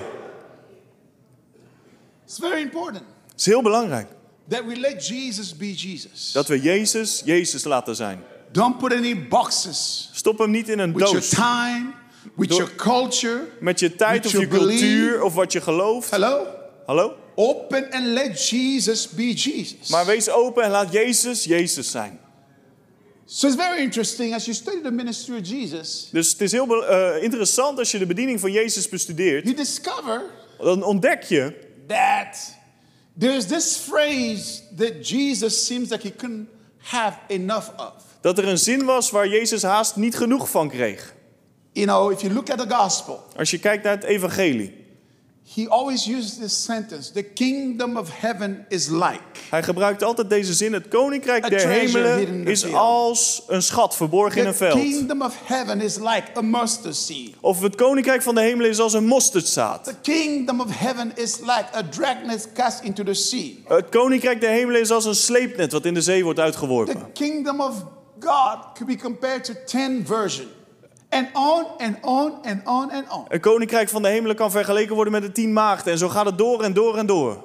[2.27, 4.07] It's very important Dat is heel belangrijk.
[4.49, 6.33] that we let Jesus be Jesus.
[6.33, 8.23] Dat we Jezus, Jezus laten zijn.
[8.53, 11.93] Don't put any boxes Stop hem niet in een with your time,
[12.37, 13.41] with Door- your culture.
[13.61, 14.81] Met je tijd of je belief.
[14.81, 16.11] cultuur of wat je gelooft.
[16.11, 16.47] Hello?
[16.87, 17.15] Hallo?
[17.35, 19.89] Open and let Jesus be Jesus.
[19.89, 22.19] Maar wees open en laat Jezus, Jezus zijn.
[23.27, 26.87] So it's very interesting as you study the ministry of Jesus, Dus het is heel
[26.87, 29.45] eh, interessant als je de bediening van Jezus bestudeert.
[29.45, 30.23] you discover
[30.59, 31.53] Dan ontdek je
[31.87, 32.55] that
[33.19, 37.93] there's this phrase that Jesus seems like he couldn't have enough of.
[38.21, 41.14] dat er een zin was waar Jezus haast niet genoeg van kreeg.
[41.75, 44.83] You know, if you look at the gospel, Als je kijkt naar het evangelie.
[45.55, 49.21] he always uses this sentence the kingdom of heaven is like.
[49.51, 50.73] Hij gebruikt altijd deze zin.
[50.73, 54.81] Het koninkrijk der hemelen the is als een schat verborgen in een The veld.
[54.81, 57.35] kingdom of heaven is like a mustard seed.
[57.41, 59.85] Of het koninkrijk van de hemelen is als een mosterdzaad.
[59.85, 63.51] The kingdom of heaven is like a dragnet cast into the sea.
[63.65, 67.13] Het koninkrijk der hemelen is als een sleepnet wat in de zee wordt The uitgeworpen.
[67.13, 67.75] kingdom of
[68.21, 70.49] God could be compared to 10 versions.
[71.15, 73.25] And on and on and on and on.
[73.29, 75.93] Het koninkrijk van de hemelen kan vergeleken worden met de tien maagden.
[75.93, 77.45] En zo gaat het door en door en door.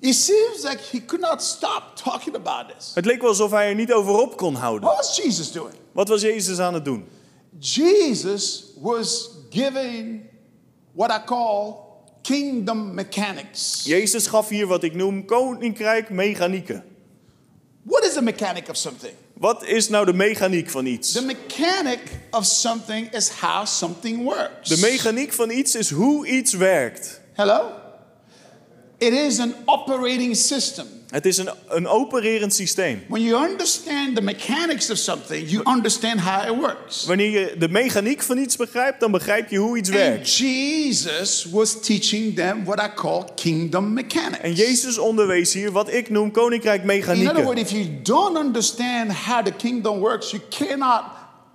[0.00, 2.90] It seems like he could not stop talking about this.
[2.94, 4.88] Het leek wel alsof hij er niet over op kon houden.
[4.88, 5.74] What was Jesus doing?
[5.92, 7.04] Wat was Jezus aan het doen?
[7.58, 10.20] Jesus was giving
[10.92, 11.74] what I call
[12.22, 13.80] kingdom mechanics.
[13.84, 16.84] Jezus gaf hier wat ik noem koninkrijk mechanieken.
[17.82, 19.12] What is the mechanic of something?
[19.32, 21.12] Wat is nou de mechaniek van iets?
[21.12, 22.00] The mechanic
[22.32, 24.68] of something is how something works.
[24.68, 27.20] De mechaniek van iets is hoe iets werkt.
[27.32, 27.70] Hello?
[28.98, 30.86] It is an operating system.
[31.08, 33.02] Het is een, een opererend systeem.
[33.08, 37.04] When you understand the mechanics of something, you understand how it works.
[37.04, 40.36] Wanneer je de mechaniek van iets begrijpt, dan begrijp je hoe iets And werkt.
[40.36, 44.42] Jesus was teaching them what I call kingdom mechanics.
[44.42, 47.44] En Jezus onderwees hier wat ik noem koninkrijk In other mechanieken.
[47.44, 51.02] words, if you don't understand how the kingdom works, you cannot,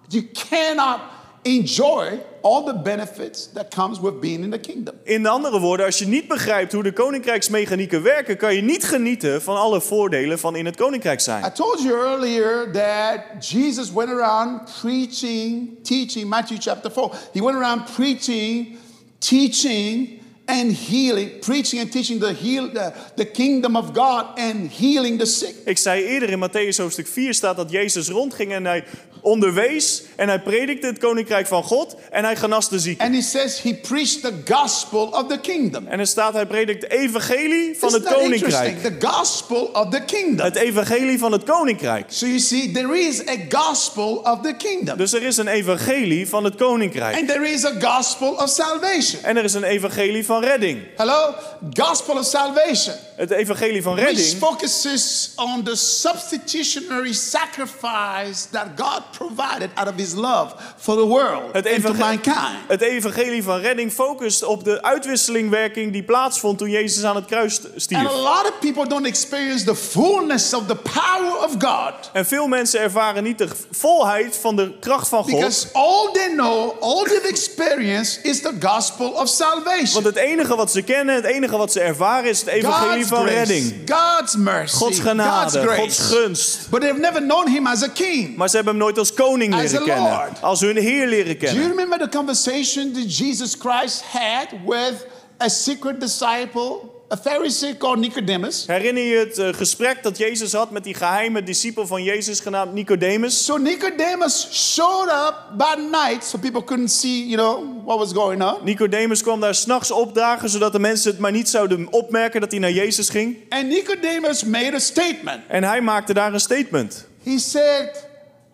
[0.08, 1.00] you cannot
[1.44, 4.96] enjoy all the benefits that comes with being in the kingdom.
[5.04, 9.42] In andere woorden, als je niet begrijpt hoe de koninkrijksmechanieken werken, kan je niet genieten
[9.42, 11.54] van alle voordelen van in het koninkrijk I zijn.
[11.54, 17.10] told you earlier that Jesus went around preaching, teaching, Matthew chapter 4.
[17.34, 18.78] He went around preaching,
[19.20, 25.20] teaching, and healing, preaching and teaching the, heal, the, the kingdom of God and healing
[25.20, 25.56] the sick.
[25.66, 28.84] Ik zei eerder in Matthäus hoofdstuk 4 staat dat Jezus rondging en hij
[29.28, 33.06] onderwees en hij predikte het koninkrijk van God en hij genas de zieken.
[33.06, 35.88] And he says he preached the gospel of the kingdom.
[35.88, 38.82] En er staat hij predikt de evangelie van Isn't het koninkrijk.
[38.82, 40.46] The gospel of the kingdom.
[40.46, 42.06] Het evangelie van het koninkrijk.
[42.08, 44.98] So you see, there is a gospel of the kingdom.
[44.98, 47.18] Dus er is een evangelie van het koninkrijk.
[47.18, 49.24] And there is a gospel of salvation.
[49.24, 50.82] En er is een evangelie van redding.
[50.96, 51.34] Hello?
[51.74, 52.96] Gospel of salvation.
[53.16, 59.94] Het evangelie van Which redding focuses on the substitutionary sacrifice that God provided out of
[59.96, 62.58] his love for the world Het, and to mankind.
[62.68, 67.60] het evangelie van redding focust op de uitwisselingwerking die plaatsvond toen Jezus aan het kruis
[67.64, 68.08] And stierf.
[68.10, 72.48] a lot of people don't experience the fullness of the power of God En veel
[72.48, 75.32] mensen ervaren niet de volheid van de kracht van God.
[75.32, 79.94] because all they know, all they've experienced is the gospel of salvation.
[79.94, 83.08] Want het enige wat ze kennen, het enige wat ze ervaren is het evangelie God's
[83.10, 83.92] van grace, redding.
[83.92, 85.80] God's mercy, Gods God's genade, grace.
[85.82, 86.70] Gods gunst.
[86.70, 88.36] But they've never known him as a king.
[88.36, 90.42] Maar ze hebben hem nooit als koning As leren kennen.
[90.42, 91.70] Als hun Heer leren Do you kennen.
[91.70, 95.06] remember the conversation that Jesus Christ had with
[95.42, 98.64] a secret disciple, a Pharisee called Nicodemus?
[98.68, 102.74] Herinner je het eh, gesprek dat Jezus had met die geheime discipel van Jezus genaamd
[102.74, 103.46] Nicodemus?
[103.46, 108.44] So Nicodemus showed up by night so people couldn't see, you know, what was going
[108.44, 108.56] on.
[108.64, 112.60] Nicodemus kwam daar s'nachts opdagen zodat de mensen het maar niet zouden opmerken dat hij
[112.60, 113.38] naar Jezus ging.
[113.50, 115.42] And Nicodemus made a statement.
[115.48, 117.08] En hij maakte daar een statement.
[117.24, 118.07] He said,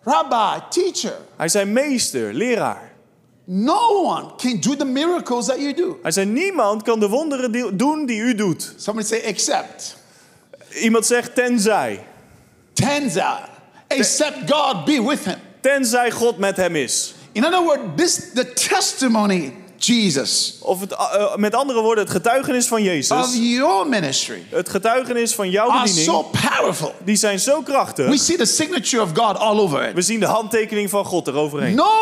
[0.04, 2.92] Rabbi, teacher, Hij zei meester, leraar.
[3.44, 5.98] no one can do the miracles that you do.
[6.02, 8.74] Hij zei niemand kan de wonderen doen die u doet.
[8.76, 9.96] Somebody say, except.
[10.82, 12.06] Iemand zegt tenzij.
[12.72, 13.42] Tenzai.
[13.86, 15.36] Except God be with him.
[15.60, 17.14] Tenzij God met hem is.
[17.32, 19.52] In other words, this the testimony,
[19.86, 23.36] Jesus, Of het, eh, met andere woorden, het getuigenis van of Jezus.
[23.38, 26.06] your ministry Het getuigenis van jouw are bediening.
[26.06, 26.94] so powerful.
[27.04, 28.18] Die zijn zo We krachtig.
[28.20, 29.94] see the signature of God all over it.
[29.94, 31.74] We zien de handtekening van God eroverheen.
[31.74, 31.92] No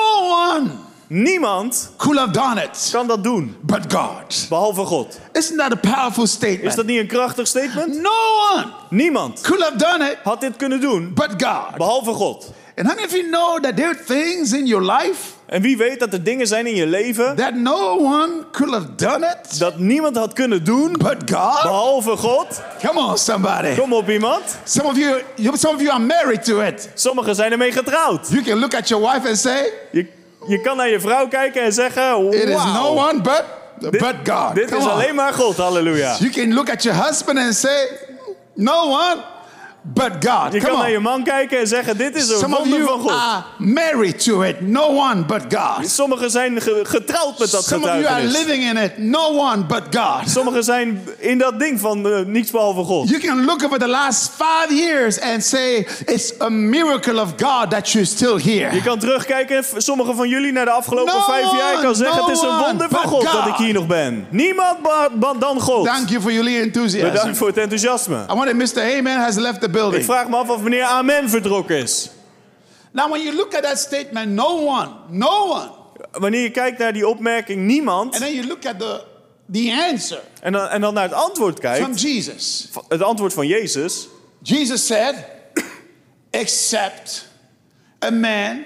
[0.55, 0.71] one
[1.15, 4.47] Niemand could have done it kan dat doen, but God.
[4.49, 5.19] behalve God.
[5.33, 6.77] Isn't that a powerful Is statement?
[6.77, 7.95] dat niet een krachtig statement?
[8.03, 8.11] No
[8.55, 11.77] one Niemand could have done it had dit kunnen doen, but God.
[11.77, 12.51] behalve God.
[12.77, 15.19] And how many of you know that there are things in your life
[15.53, 18.95] En wie weet dat er dingen zijn in je leven that no one could have
[18.97, 21.63] done it dat niemand had kunnen doen, but God?
[21.63, 22.63] behalve God?
[22.85, 23.75] Come on, somebody.
[23.75, 24.43] Kom op iemand.
[24.65, 25.23] Some of you,
[25.55, 26.91] some of you are married to it.
[26.95, 28.29] Sommigen zijn ermee getrouwd.
[28.31, 30.07] You can look at your wife and say, Je,
[30.47, 33.45] je kan naar je vrouw kijken en zeggen, "It is "Wauw, no one but
[33.79, 34.91] dit, but God." dit Come is on.
[34.93, 36.17] alleen maar God, halleluja.
[36.19, 37.89] You can look at your husband and say,
[38.55, 39.17] "No one
[39.83, 41.03] but God." Je Come kan naar je on.
[41.03, 43.11] man kijken en zeggen, dit is een Some of wonder you van God.
[43.11, 44.61] are married to it.
[44.61, 45.89] No one but God.
[45.91, 48.39] Sommigen zijn ge- getrouwd met dat Some of you are getuigenis.
[48.39, 48.99] living in it.
[48.99, 50.31] No one but God.
[50.31, 53.09] Sommigen zijn in dat ding van eh, niets behalve God.
[53.09, 57.71] You can look over the last five years and say it's a miracle of God
[57.71, 58.75] that you're still here.
[58.75, 61.75] Je kan terugkijken, sommigen van jullie, naar de afgelopen No vijf jaar.
[61.75, 64.27] en kan zeggen, het is een wonder van God dat ik hier nog ben.
[64.31, 64.77] Niemand
[65.39, 65.85] dan God.
[65.87, 67.11] Thank you for your enthusiasm.
[67.13, 68.17] Bedankt voor het enthousiasme.
[68.31, 68.83] I wonder if Mr.
[68.99, 70.05] Amen has left the Ik building.
[70.05, 72.11] vraag me af of meneer Amen vertrokken is.
[72.91, 75.71] Now, when you look at that statement, no one, no one,
[76.11, 78.15] Wanneer je kijkt naar die opmerking niemand...
[78.15, 79.05] and then you look at the
[79.53, 82.69] the answer en dan, en dan naar het antwoord from kijkt, Jesus.
[82.89, 84.09] het antwoord van Jezus...
[84.43, 85.15] Jesus said,
[86.43, 87.29] except
[88.05, 88.65] a man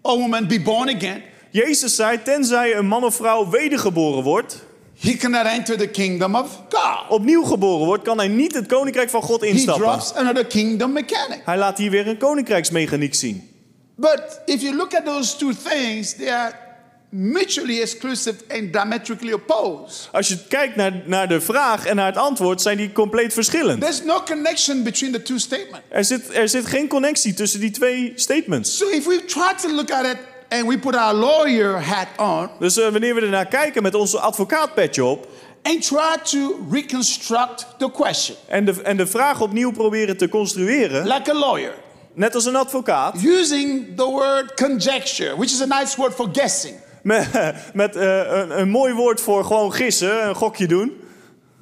[0.00, 4.68] or woman be born again, Jezus zei, tenzij een man of vrouw wedergeboren wordt...
[5.00, 7.08] he cannot enter the kingdom of God.
[7.08, 9.82] opnieuw geboren wordt, kan hij niet het koninkrijk van God He instappen.
[9.82, 11.40] drops another kingdom mechanic.
[11.44, 13.48] Hij laat hier weer een koninkrijksmechaniek zien.
[13.94, 16.52] But if you look at those two things, they are
[17.08, 20.08] mutually exclusive and diametrically opposed.
[20.12, 23.80] Als je kijkt naar, naar de vraag en naar het antwoord, zijn die compleet verschillend.
[23.80, 25.80] There's no connection between the two statements.
[25.88, 28.76] Er zit, er zit geen connectie tussen die twee statements.
[28.76, 30.16] So if we try to look at it
[30.50, 34.18] and we put our lawyer hat on Dus eh, wanneer we ernaar kijken met onze
[34.18, 35.28] advocaatpetje op...
[35.62, 41.06] and try to reconstruct the question En de, en de vraag opnieuw proberen te construeren,
[41.06, 41.74] like a lawyer,
[42.14, 43.22] net als een advocaat...
[43.22, 46.74] using the word conjecture, which is a nice word for guessing.
[47.02, 47.28] met,
[47.72, 50.98] met eh, een, een mooi woord voor gewoon gissen, een gokje doen...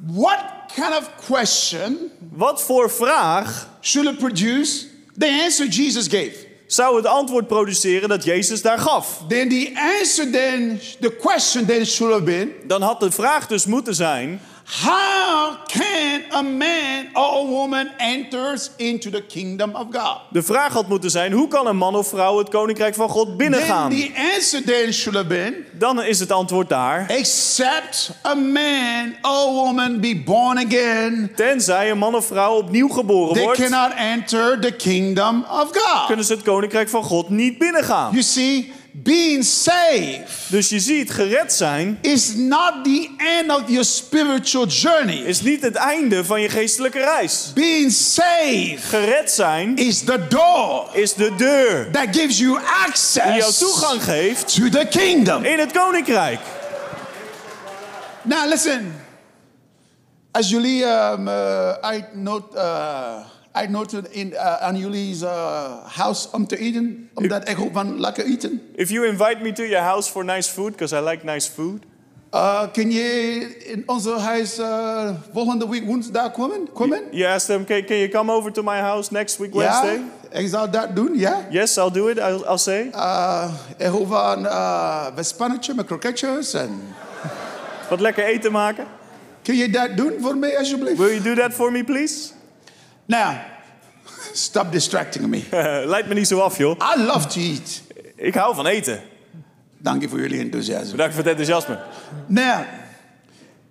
[0.06, 0.44] What
[0.74, 4.86] kind of question Wat voor vraag should it produce
[5.16, 6.47] the answer Jesus gave?
[6.68, 9.22] Zou het antwoord produceren dat Jezus daar gaf.
[9.28, 13.66] then the answer then, the question then should have been, Dan had de vraag dus
[13.66, 14.40] moeten zijn:
[14.70, 20.18] how can a man or a woman enters into the kingdom of God?
[20.30, 23.26] de vraag had moeten zijn: hoe kan een man of vrouw het koninkrijk van God
[23.26, 23.90] Then binnengaan?
[23.90, 29.52] the answer then should have been, Dan is het antwoord daar: except a man or
[29.52, 34.60] woman be born again, tenzij een man of vrouw opnieuw geboren they wordt, cannot enter
[34.60, 36.06] the kingdom of God.
[36.06, 38.10] kunnen ze het koninkrijk van God niet binnengaan.
[38.10, 43.84] You see, being saved Dus je ziet, gered zijn is not the end of your
[43.84, 45.16] spiritual journey.
[45.16, 47.50] is niet het einde van je geestelijke reis.
[47.54, 52.86] Being saved Gered zijn is the door is de deur that gives you die jou
[52.86, 55.44] access toegang geeft to the kingdom.
[55.44, 56.40] in het koninkrijk.
[58.22, 58.94] Now listen,
[60.30, 63.16] als jullie um, uh, uitnoot, uh,
[63.58, 68.24] uitnodigen in, uh, aan jullie uh, huis om te eten, omdat ik hou van lekker
[68.24, 71.50] eten, If you invite me to your house for nice food, because I like nice
[71.50, 71.82] food,
[72.34, 76.68] uh, kun je in onze huis uh, volgende week woensdag komen?
[76.72, 77.02] komen?
[77.10, 80.00] you ask them, can, can you come over to my house next week Wednesday?
[80.30, 81.46] Ja, ik zal dat doen, ja.
[81.50, 82.18] Yes, I'll do it.
[82.18, 82.90] I'll, I'll say.
[82.94, 86.54] Uh, ik hou van uh, wespannetje met kroketjes.
[86.54, 86.70] En...
[87.88, 88.86] Wat lekker eten maken.
[89.42, 90.98] Kun je dat doen voor mij alsjeblieft?
[90.98, 92.37] Will you do that for me, please?
[93.08, 93.40] Now,
[94.34, 95.42] stop distracting me.
[95.86, 96.76] Leidt me niet zo af, joh.
[96.96, 97.82] I love to eat.
[98.16, 99.00] Ik hou van eten.
[99.78, 100.90] Dank je voor jullie enthousiasme.
[100.90, 101.78] Bedankt voor het enthousiasme.
[102.26, 102.64] Now,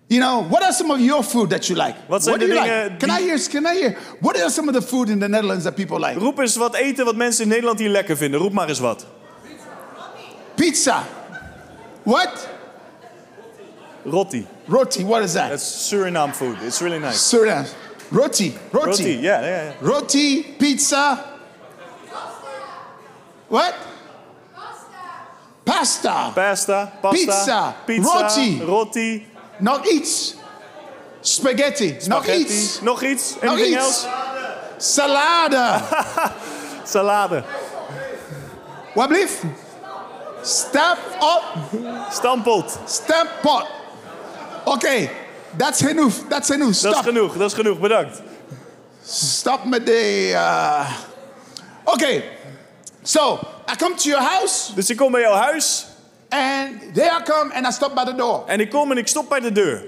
[0.08, 1.96] you know, what are some of your food that you like?
[2.08, 3.06] Wat zijn what do de you dingen like?
[3.06, 3.40] Can I hear?
[3.50, 3.98] Can I hear?
[4.20, 6.20] What are some of the food in the Netherlands that people like?
[6.20, 8.40] Roep eens wat eten wat mensen in Nederland hier lekker vinden.
[8.40, 9.06] Roep maar eens wat.
[10.56, 11.04] Pizza.
[12.04, 12.48] What?
[14.04, 14.46] Roti.
[14.68, 15.06] Roti.
[15.06, 15.50] What is that?
[15.50, 16.56] That's Suriname food.
[16.66, 17.36] It's really nice.
[17.36, 17.68] Suriname.
[18.12, 18.58] Roti.
[18.72, 18.86] Roti.
[18.86, 19.72] Roti, ja, ja, ja.
[19.82, 20.56] Roti.
[20.58, 21.26] Pizza.
[23.48, 23.74] What?
[25.64, 26.32] Pasta.
[26.34, 28.62] Pasta, pasta, Pizza, pizza, roti.
[28.66, 29.28] roti,
[29.60, 30.36] Nog iets.
[31.22, 31.98] Spaghetti.
[32.08, 32.82] Nog iets.
[32.82, 33.36] Nog iets?
[33.42, 33.76] Nog iets.
[33.76, 34.08] else?
[34.78, 35.80] Salade.
[36.94, 37.44] Salade.
[38.94, 39.42] Wat blieft?
[40.42, 41.44] Step op.
[42.12, 42.78] Stampot.
[42.86, 43.66] Stempot.
[44.64, 45.10] Oké,
[45.58, 46.14] dat is genoeg.
[46.30, 46.68] Dat is genoeg.
[46.68, 47.04] Dat is Stop.
[47.04, 47.80] genoeg, dat is genoeg.
[47.80, 48.22] Bedankt.
[49.06, 50.30] Stop met de.
[50.34, 50.90] Uh...
[51.84, 52.24] Oké,
[53.04, 53.40] so
[53.72, 55.86] I come to your house Dus ik kom bij jouw huis
[56.30, 58.44] and there I come and I stop by the door.
[58.48, 59.86] en ik kom en ik stop bij de deur.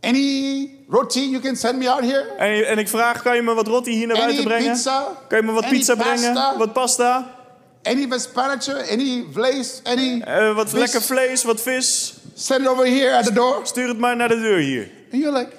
[0.00, 2.34] Any roti you can send me out here?
[2.38, 4.72] En, en ik vraag, kan je me wat roti hier naar buiten Any brengen?
[4.72, 5.06] pizza?
[5.28, 6.14] Kan je me wat pizza pasta?
[6.32, 6.58] brengen?
[6.58, 7.34] Wat pasta?
[7.82, 8.90] Any vespannetje?
[8.90, 9.80] Any vlees?
[9.84, 10.20] Any?
[10.20, 10.78] Eh, wat vis?
[10.78, 12.14] lekker vlees, wat vis?
[12.38, 13.60] Send it over here at the door.
[13.66, 14.88] Stuur het maar naar de deur hier.
[15.12, 15.50] And you're like,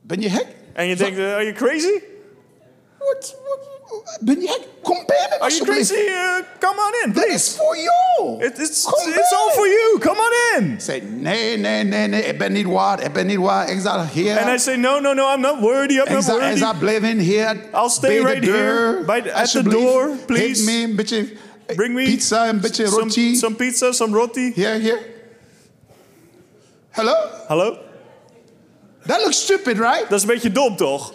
[0.00, 0.46] ben je gek?
[0.72, 2.00] En je denkt, are you crazy?
[2.98, 4.60] What, what, ben je gek?
[4.82, 5.94] Kom bij me Are you crazy?
[5.94, 7.34] Uh, come on in, please.
[7.34, 8.44] is voor jou.
[8.44, 9.98] It, it's, Kom it's all for you.
[9.98, 10.80] Come on in.
[10.80, 13.70] Say, nee, nee, nee, nee, ik ben niet waar, ik ben niet waar.
[13.70, 14.38] Ik zal hier.
[14.38, 15.94] And I say, no, no, no, I'm not worthy.
[15.94, 16.58] I'm not zal, ik worthy.
[16.58, 17.56] zal blijven hier.
[17.74, 20.62] I'll stay right here, by the- at the door, please.
[20.62, 21.28] Geef me een beetje
[21.76, 23.36] Bring me pizza, een beetje some, roti.
[23.36, 24.52] some pizza, some roti.
[24.54, 24.98] Hier, hier.
[26.90, 27.14] Hello?
[27.48, 27.78] Hallo?
[29.06, 30.08] That looks stupid, right?
[30.08, 31.12] Dat is een beetje dom, toch?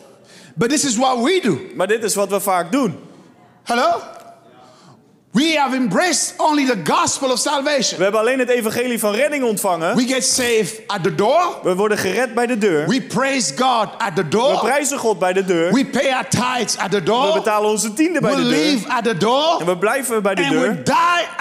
[0.56, 1.60] But this is what we do.
[1.76, 3.00] Maar dit is wat we vaak doen.
[3.64, 4.02] Hello?
[5.36, 7.98] We have embraced only the gospel of salvation.
[7.98, 9.96] We hebben alleen het evangelie van redding ontvangen.
[9.96, 11.60] We get saved at the door.
[11.64, 12.88] We worden gered bij de deur.
[12.88, 14.60] We praise God at the We door.
[14.60, 15.74] prijzen God bij de deur.
[15.74, 17.34] We pay our tithes at the We door.
[17.34, 18.58] betalen onze tiende bij We de deur.
[18.60, 19.58] live at the door.
[19.60, 20.84] En we blijven bij de And we deur.
[20.84, 20.94] die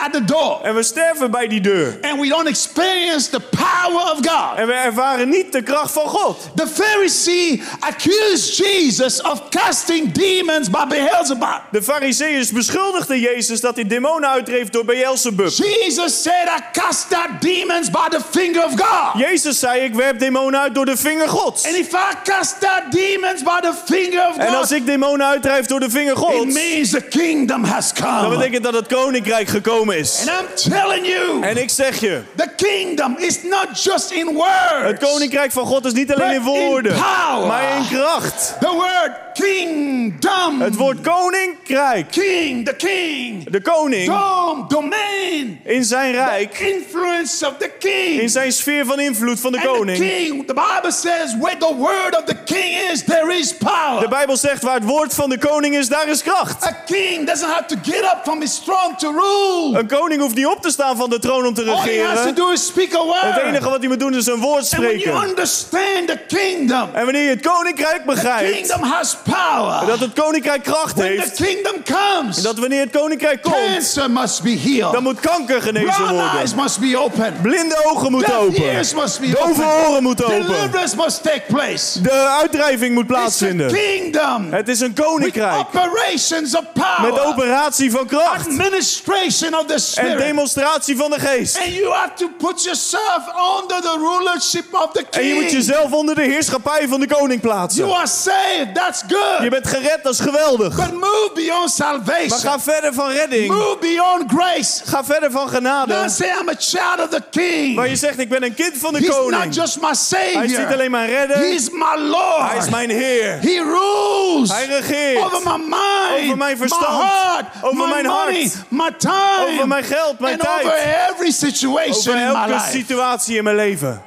[0.04, 0.60] at the door.
[0.62, 1.98] En we sterven bij die deur.
[2.00, 4.56] And we don't experience the power of God.
[4.56, 6.50] En we ervaren niet de kracht van God.
[6.54, 11.60] The Pharisee accused Jesus of casting demons by Beelzebub.
[11.70, 15.48] De fariseeërs beschuldigden Jezus dat hij demonen uitdreef door Beelzebub.
[15.50, 19.20] Jesus said, I cast out demons by the finger of God.
[19.20, 21.66] Jezus zei, ik werp demonen uit door de vinger Gods.
[21.66, 25.26] And if I cast out demons by the finger of En als God, ik demonen
[25.26, 28.36] uitdrijf door de vinger it Gods, means the kingdom has dan come.
[28.36, 30.18] betekent dat het koninkrijk gekomen is.
[30.28, 34.82] And I'm telling you, En ik zeg je, the kingdom is not just in words.
[34.82, 37.46] het koninkrijk van God is niet alleen in But in woorden, power.
[37.46, 38.54] maar in kracht.
[38.60, 40.60] The word kingdom.
[40.60, 43.50] Het woord koninkrijk, king, the king.
[43.50, 48.20] de koning dome, domain, in zijn rijk, influence of the king.
[48.20, 49.98] in zijn sfeer van invloed van de And the koning.
[49.98, 54.00] king, the Bible says, where the word of the king is, there is power.
[54.00, 56.64] De Bijbel zegt waar het woord van de koning is, daar is kracht.
[56.66, 59.78] A king doesn't have to get up from his throne to rule.
[59.78, 62.08] Een koning hoeft niet op te staan van de troon om te All he has
[62.08, 62.34] to regeren.
[62.34, 64.82] do is speak a Het enige wat hij moet doen is een woord And when
[64.98, 65.28] you spreken.
[65.28, 69.86] understand the kingdom, En wanneer je het koninkrijk the begrijpt, kingdom has power.
[69.86, 74.10] dat het koninkrijk kracht When the heeft, kingdom comes, dat wanneer het koninkrijk komt, cancer
[74.10, 74.92] must be healed.
[74.92, 76.56] dan moet kanker genezen Blind eyes worden.
[76.56, 77.34] must be open.
[77.42, 78.62] Blinde ogen moeten Deaf open.
[78.62, 79.64] ears must be Dove open.
[79.88, 80.46] oren moeten open.
[80.46, 82.00] Deliverance must take place.
[82.02, 83.72] De uitdrijving moet It's a plaatsvinden.
[83.72, 89.66] kingdom Het is een with koninkrijk operations of met power, operatie van kracht administration of
[89.66, 90.18] the en spirit.
[90.18, 91.56] demonstratie van de geest.
[91.58, 93.22] And you have to put yourself
[93.60, 95.52] under the rulership of the En je moet king.
[95.56, 97.92] jezelf onder de heerschappij van de koning You plaatsen.
[97.94, 98.74] are saved.
[98.74, 99.50] That's Je good.
[99.50, 100.74] bent gered, dat is geweldig.
[100.76, 102.38] But move beyond Maar salvation.
[102.40, 103.53] ga verder van redding.
[103.54, 104.82] Move beyond grace.
[104.84, 105.94] Ga verder van genade.
[105.94, 107.76] Don't say I'm a child of the king.
[107.76, 109.54] Waar je zegt, ik ben een kind van de He's not koning.
[109.54, 110.72] just my Hij is niet savior.
[110.72, 112.50] alleen mijn redder, He's my Lord.
[112.50, 113.38] hij is mijn Heer.
[113.40, 118.06] He rules Hij regeert over my mind, over mijn verstand, my heart, over my mijn
[118.06, 122.32] money, hart, my time, over mijn geld, mijn and over tijd, every situation over in
[122.32, 122.70] my elke life.
[122.70, 124.02] situatie in mijn leven.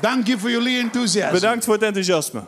[0.00, 1.32] Thank you for your enthusiasm.
[1.32, 2.40] Bedankt voor het enthousiasme.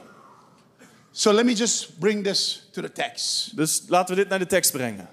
[1.18, 3.56] So let me just bring this to the text.
[3.56, 5.08] Dus laten we dit naar de tekst brengen.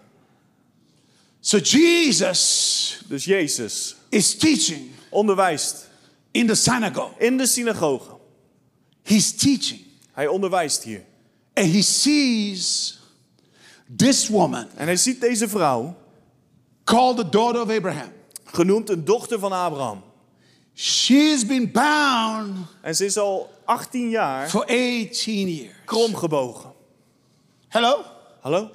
[1.40, 5.90] So Jesus Dus Jezus is teaching onderwijst
[6.32, 7.14] in the synagogue.
[7.18, 8.18] in de synagoge.
[9.04, 9.82] He's teaching,
[10.12, 11.04] Hij onderwijst hier.
[11.54, 12.98] and he sees
[13.98, 15.96] this woman En hij ziet deze vrouw,
[16.84, 18.12] called the daughter of Abraham.
[18.46, 20.04] genoemd een dochter van Abraham.
[20.76, 25.76] She's been bound En ze is al 18 jaar for 18 years.
[25.86, 26.74] kromgebogen.
[27.68, 28.04] Hello?
[28.42, 28.70] Hallo?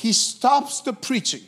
[0.00, 1.42] He stops the preaching.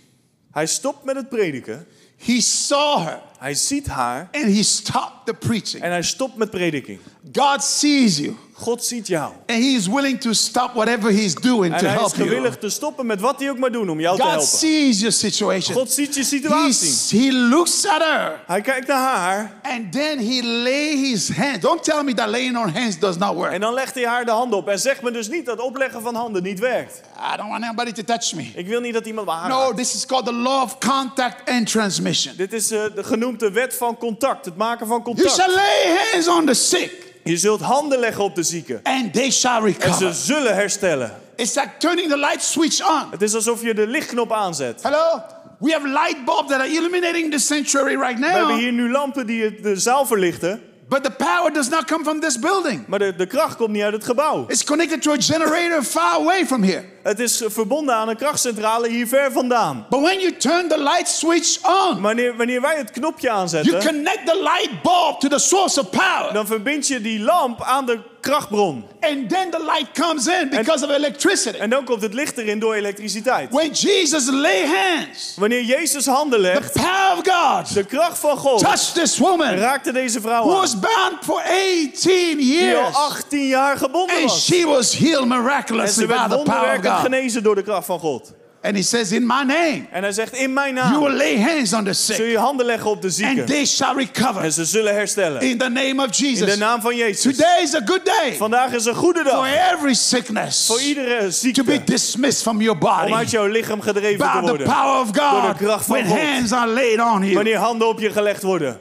[0.51, 1.87] Hij stopt met het prediken.
[2.17, 5.83] He saw her Hij ziet haar and he stopped the preaching.
[5.83, 6.99] en hij stopt met prediking.
[7.33, 9.33] God sees you God ziet jou.
[9.47, 12.29] and he is willing to stop whatever he's doing En to hij is help you.
[12.29, 14.49] gewillig te stoppen met wat hij ook maar doen om jou te God helpen.
[14.49, 15.75] sees your situation.
[15.77, 17.21] God ziet je situatie.
[17.21, 21.63] he looks at her Hij kijkt naar haar and then he lay his hand.
[21.63, 23.53] Don't tell me that laying on hands does not work.
[23.53, 24.69] en dan legt hij haar de handen op.
[24.69, 27.01] En zeg me dus niet dat opleggen van handen niet werkt.
[27.35, 28.51] I don't want anybody to touch me.
[28.55, 29.77] Ik wil niet dat iemand me No, aanraakt.
[29.77, 32.35] this is called the law of contact and transmission.
[32.37, 34.45] Dit is eh, de genoemde wet van contact.
[34.45, 35.55] Het maken van You shall contact.
[35.55, 36.93] lay hands on the sick
[37.25, 38.81] Je zult handen leggen op de zieken.
[38.83, 39.95] and they shall En recover.
[39.95, 41.17] ze zullen herstellen.
[41.37, 43.11] It's like turning the light switch on.
[43.11, 44.83] Het is alsof je de lichtknop aanzet.
[44.83, 45.23] Hello?
[45.59, 48.91] We have light bulbs that are illuminating the sanctuary right We hebben now, hier nu
[48.91, 50.63] lampen die de zaal verlichten.
[50.89, 52.87] but the power does not come from this building.
[52.87, 54.45] Maar de, de kracht komt niet uit het gebouw.
[54.49, 56.85] It's connected to a generator far away from here.
[57.03, 59.87] Het is verbonden aan een krachtcentrale hier ver vandaan.
[59.91, 61.59] But when you turn the light switch
[61.91, 65.81] on, Wanneer, wanneer wij het knopje you aanzetten, connect the light bulb to the source
[65.81, 66.33] of power.
[66.33, 68.85] dan verbind je die lamp aan de krachtbron.
[69.01, 71.59] And then the light comes in because of electricity.
[71.59, 73.51] En dan komt het licht erin door elektriciteit.
[73.51, 78.37] When Jesus lay hands, Wanneer Jezus handen the legt, power of God de kracht van
[78.37, 80.61] God touched this woman raakte deze vrouw who aan.
[80.61, 82.97] was bound for 18 Die al years.
[82.97, 84.45] 18 jaar gebonden And was.
[84.45, 87.99] she was healed En miraculously by the power of wonderwerkelijk Genezen door de kracht van
[87.99, 88.33] God.
[88.65, 91.41] And he says, In my name, En hij zegt, in mijn you will naam lay
[91.41, 93.47] hands on the zul sick, je handen leggen op de and zieken.
[93.47, 94.43] they shall recover.
[94.43, 95.41] En ze zullen herstellen.
[95.41, 96.57] In the name of In de Jesus.
[96.59, 97.37] naam van Jezus.
[97.37, 99.73] Today is a good day Vandaag is een goede for dag.
[99.73, 101.31] every sickness Voor iedere to be
[101.73, 101.85] ziekte.
[101.85, 104.67] dismissed from your Om body uit jouw lichaam gedreven te by the worden.
[104.67, 106.19] power of Door God de kracht van when God.
[106.21, 107.35] hands are laid on you.
[107.35, 108.81] Wanneer handen op je gelegd worden.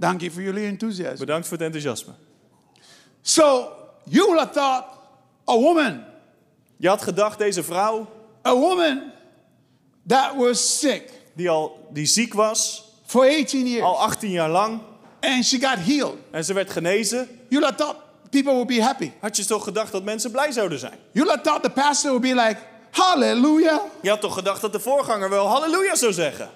[0.00, 1.18] Thank you for your enthusiasm.
[1.18, 2.12] Bedankt voor het enthousiasme.
[3.22, 3.68] So
[4.04, 4.84] you would have thought
[5.48, 6.04] a woman,
[6.82, 8.08] Je had gedacht, deze vrouw
[8.46, 9.02] a woman
[10.06, 14.80] that was sick die al die ziek was, for 18 years al 18 jaar lang,
[15.20, 16.16] and she got healed.
[16.30, 17.96] en ze werd genezen, You thought
[18.30, 19.10] people would be happy.
[19.20, 20.98] had je toch gedacht dat mensen blij zouden zijn?
[21.12, 22.60] You thought the pastor would be like,
[22.90, 23.80] Hallelujah.
[24.00, 26.50] Je had toch gedacht dat de voorganger wel halleluja zou zeggen?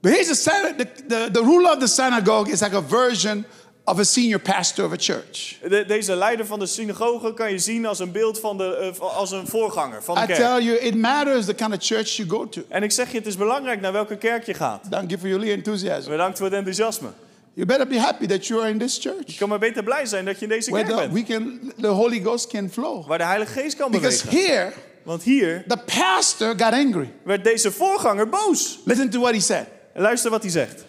[0.00, 3.44] But here's the, the, the, the ruler of the synagogue is like a version
[3.90, 5.56] of a senior pastor of a church.
[5.68, 9.16] De- deze leider van de synagoge kan je zien als een beeld van de, eh,
[9.16, 10.38] als een voorganger van de I kerk.
[10.38, 12.60] tell you, it matters the kind of church you go to.
[12.68, 14.90] En ik zeg je, het is belangrijk naar welke kerk je gaat.
[14.90, 16.10] Thank you for your enthusiasm.
[16.10, 17.08] Bedankt voor het enthousiasme.
[17.54, 20.06] You better be happy that you are in this Je church kan maar beter blij
[20.06, 21.28] zijn dat je in deze where kerk the, bent.
[21.28, 23.06] we can, the Holy Ghost can flow.
[23.06, 24.46] Waar de Heilige Geest kan Because bewegen.
[24.52, 24.72] here,
[25.02, 27.12] Want hier the pastor got angry.
[27.24, 28.78] werd deze voorganger boos.
[28.84, 29.66] Listen to what he said.
[29.94, 30.84] En luister wat hij zegt.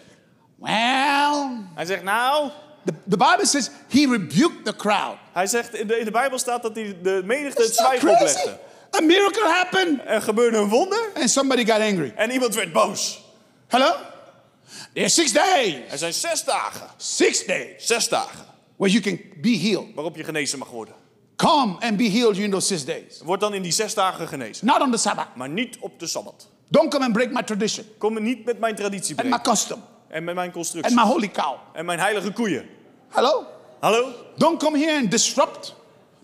[0.58, 2.50] Well, Hij zegt, nou...
[2.84, 5.16] the, the Bible says he rebuked the crowd.
[5.32, 8.58] Hij zegt, in de, in de Bijbel staat dat hij de menigte het zwijgen oplegde.
[8.96, 12.12] A miracle happened Er gebeurde een wonder and somebody got angry.
[12.16, 13.22] en iemand werd boos.
[13.68, 13.90] Hello?
[14.92, 15.74] There are six days.
[15.90, 16.86] Er zijn zes dagen.
[16.96, 18.44] Six days Zes dagen
[18.76, 19.94] where you can be healed.
[19.94, 20.94] waarop je genezen mag worden.
[21.36, 23.20] Come and be healed during those six days.
[23.24, 24.66] Word dan in die zes dagen genezen.
[24.66, 25.36] Not on the Sabbath.
[25.36, 26.48] Maar niet op de Sabbat.
[26.68, 29.52] Don't come and break my tradition Kom niet met mijn traditie and my breken.
[29.52, 29.82] custom
[30.12, 30.94] En met mijn and constructie.
[30.94, 31.54] my holy cow.
[31.72, 32.68] En mijn heilige koeien.
[33.08, 33.46] Hello?
[33.80, 34.08] Hallo?
[34.36, 35.74] Don't come here and disrupt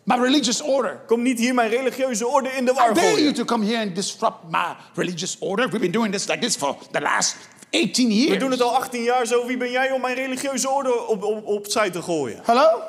[0.05, 1.01] my religious order.
[1.07, 3.83] Kom niet hier mijn religieuze orde in de I war dare you to come here
[3.83, 5.69] and disrupt my religious order.
[5.69, 7.37] We've been doing this like this for the last
[7.71, 8.31] 18 years.
[8.31, 9.47] We doen het al 18 jaar zo.
[9.47, 12.41] Wie ben jij om mijn religieuze orde op, op, opzij te gooien?
[12.43, 12.83] Hello?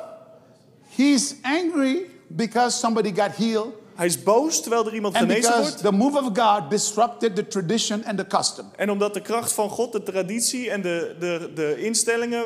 [0.96, 5.68] He's angry because somebody got healed Hij is boos terwijl er iemand and genezen because
[5.68, 5.82] wordt.
[5.82, 8.66] the move of God disrupted the tradition and the custom.
[8.76, 12.44] En omdat de kracht van God de traditie en de, de, de instellingen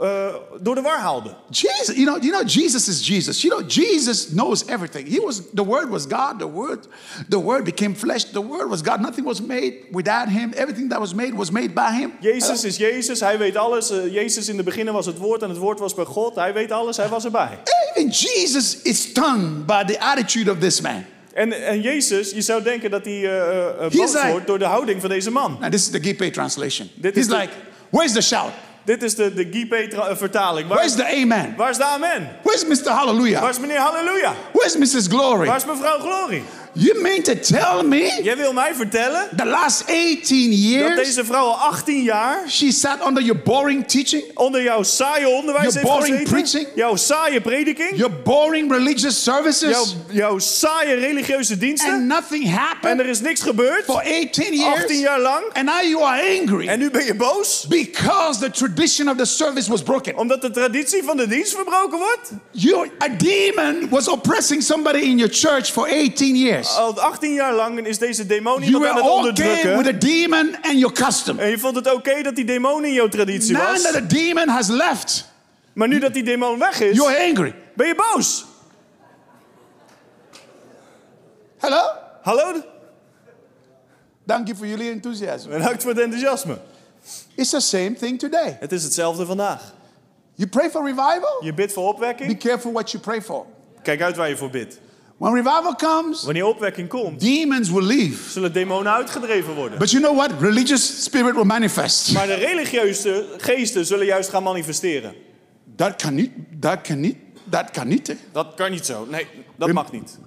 [0.00, 1.34] eh, door de war haalde.
[1.50, 3.42] Jesus, you know, you know, Jesus is Jesus.
[3.42, 5.06] You know, Jesus knows everything.
[5.06, 6.38] He was the Word was God.
[6.38, 6.86] The Word,
[7.28, 8.24] the Word became flesh.
[8.24, 9.00] The Word was God.
[9.00, 10.52] Nothing was made without Him.
[10.54, 12.12] Everything that was made was made by Him.
[12.20, 13.90] Jezus is Jezus, hij weet alles.
[13.90, 16.34] Eh, Jezus in de beginnen was het woord en het woord was bij God.
[16.34, 17.58] Hij weet alles, hij was erbij.
[17.94, 21.04] Even Jesus is stunned by the attitude of this man.
[21.34, 24.58] En, en Jezus, je zou denken dat hij eh, eh, eh, boos like- wordt door
[24.58, 25.56] de houding van deze man.
[25.60, 26.90] Now, this is the Gipe translation.
[26.94, 27.48] Dit He's like,
[27.90, 28.50] where's the shout?
[28.84, 30.68] Dit is de, de Gipe-vertaling.
[30.68, 31.54] Waar, Where's the amen?
[31.56, 32.28] waar is de amen?
[32.42, 32.90] Where's Mr.
[32.90, 33.40] Hallelujah?
[33.40, 34.34] Waar is meneer Halleluja?
[34.52, 35.06] Where's Mrs.
[35.06, 35.46] Glory?
[35.46, 36.42] Waar is mevrouw Glorie?
[36.76, 41.24] You mean to tell me Jij wil mij vertellen the last 18 dat years deze
[41.24, 45.88] vrouw al 18 jaar she sat under your boring teaching, onder jouw saaie onderwijs Your
[45.88, 46.32] boring gezeten?
[46.32, 46.66] preaching?
[46.74, 47.96] Jouw saaie prediking?
[47.96, 51.92] your boring religious services, Jouw, jouw saaie religieuze diensten?
[51.92, 53.84] and nothing En happened er is niks gebeurd?
[53.84, 54.82] for 18 years?
[54.82, 55.44] 18 jaar lang?
[55.52, 57.66] And now you are angry En nu ben je boos?
[57.68, 60.16] because the tradition of the service was broken.
[60.18, 62.30] Omdat de traditie van de dienst verbroken wordt?
[62.50, 66.62] You, a demon was oppressing somebody in your church for 18 years.
[66.68, 69.76] Al 18 jaar lang is deze demon iemand aan were het okay onderdrukken.
[69.76, 71.38] with a demon and your custom.
[71.38, 73.82] En je vond het oké dat die demon in jouw traditie Now was.
[73.82, 75.32] that the demon has left,
[75.72, 77.54] Maar nu dat die demon weg is, you're angry.
[77.74, 78.44] ben je boos.
[81.58, 81.82] Hello?
[82.22, 82.62] Hallo?
[84.26, 85.50] Thank you for your enthusiasm.
[85.50, 86.58] Bedankt voor het enthousiasme.
[87.34, 88.56] It's the same thing today.
[88.60, 89.72] Het is hetzelfde vandaag.
[90.34, 92.38] You pray for revival, Je bidt voor be opwekking.
[92.38, 93.46] careful what you pray for.
[93.82, 94.78] Kijk uit waar je voor bidt.
[95.16, 98.30] When revival comes, Wanneer opwekking komt, demons will leave.
[98.30, 99.78] zullen demonen uitgedreven worden.
[99.78, 100.30] But you know what?
[100.40, 102.12] Religious spirit will manifest.
[102.12, 105.14] Maar de religieuze geesten zullen juist gaan manifesteren.
[105.76, 108.06] Dat kan niet, dat kan niet, dat kan niet.
[108.06, 108.14] hè.
[108.32, 109.06] Dat kan niet zo.
[109.10, 110.18] Nee, dat mag niet.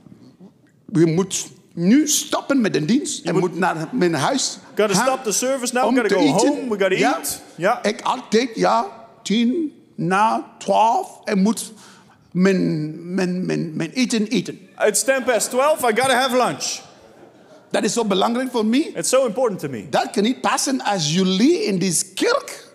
[0.85, 1.39] We moeten
[1.73, 5.31] nu stoppen met de dienst en moet- moet naar mijn huis Gotta gaan stop the
[5.31, 5.83] service now.
[5.97, 6.47] Gotta go eten.
[6.47, 6.61] home.
[6.61, 7.15] We gotta ja?
[7.17, 7.41] eat.
[7.55, 7.83] Ja.
[7.83, 8.85] Ik altijd, ja,
[9.23, 11.73] tien na twaalf en moet
[12.31, 14.59] mijn, mijn, mijn, mijn eten eten.
[14.79, 15.83] It's 10 past 12.
[15.83, 16.79] I gotta have lunch.
[17.69, 18.91] Dat is zo belangrijk voor mij.
[18.95, 19.89] It's so important to me.
[19.89, 22.65] Dat kan niet passen als jullie in deze kerk.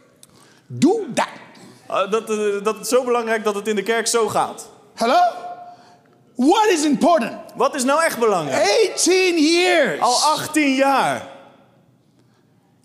[0.66, 1.26] Doe dat.
[1.90, 4.68] Uh, dat, uh, dat is zo belangrijk dat het in de kerk zo gaat.
[4.94, 5.20] Hello?
[6.34, 7.32] What is important?
[7.55, 8.90] Wat is nou echt belangrijk?
[8.92, 10.00] 18 years.
[10.00, 11.28] Al 18 jaar.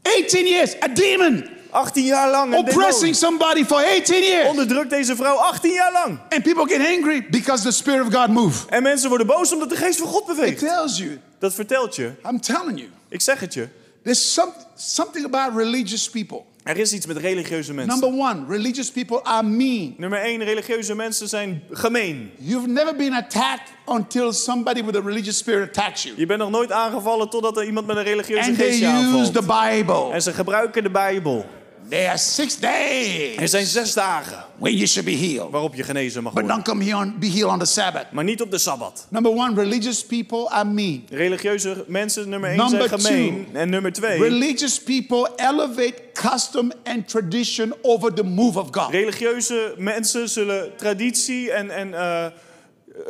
[0.01, 0.76] 18 years.
[0.84, 2.55] A demon 18 jaar lang.
[2.55, 4.47] Oppressing somebody for 18 years.
[4.49, 6.19] Onderdrukt deze vrouw 18 jaar lang.
[6.30, 8.65] And people get angry because the Spirit of God moved.
[8.69, 10.59] En mensen worden boos omdat de geest van God It beweegt.
[10.59, 12.11] tells you, Dat vertelt je.
[12.30, 13.67] I'm telling you, Ik zeg het je.
[14.03, 16.41] there's some, something about religious people.
[16.63, 17.99] Er is iets met religieuze mensen.
[17.99, 19.93] Number one, religious people are mean.
[19.97, 22.32] Nummer 1, religieuze mensen zijn gemeen.
[22.38, 26.15] You've never been attacked until somebody with a religious spirit attacks you.
[26.17, 28.86] Je bent nog nooit aangevallen totdat er iemand met een religieuze And they geest je
[28.86, 29.34] use aanvalt.
[29.34, 29.41] the
[29.75, 30.11] Bible.
[30.11, 31.45] En ze gebruiken de Bijbel.
[31.89, 35.51] There are six days Er zijn zes dagen when you should be healed.
[35.51, 36.63] waarop je genezen mag But worden.
[36.63, 38.11] don't come here and be healed on the Sabbath.
[38.11, 39.07] Maar niet op de Sabbat.
[39.09, 41.05] Number one, religious people are mean.
[41.09, 43.47] Religieuze mensen, nummer 1, Number zijn gemeen.
[43.53, 48.89] En nummer 2, Religious people elevate custom and tradition over the move of God.
[48.91, 52.25] religieuze mensen zullen traditie en, en eh,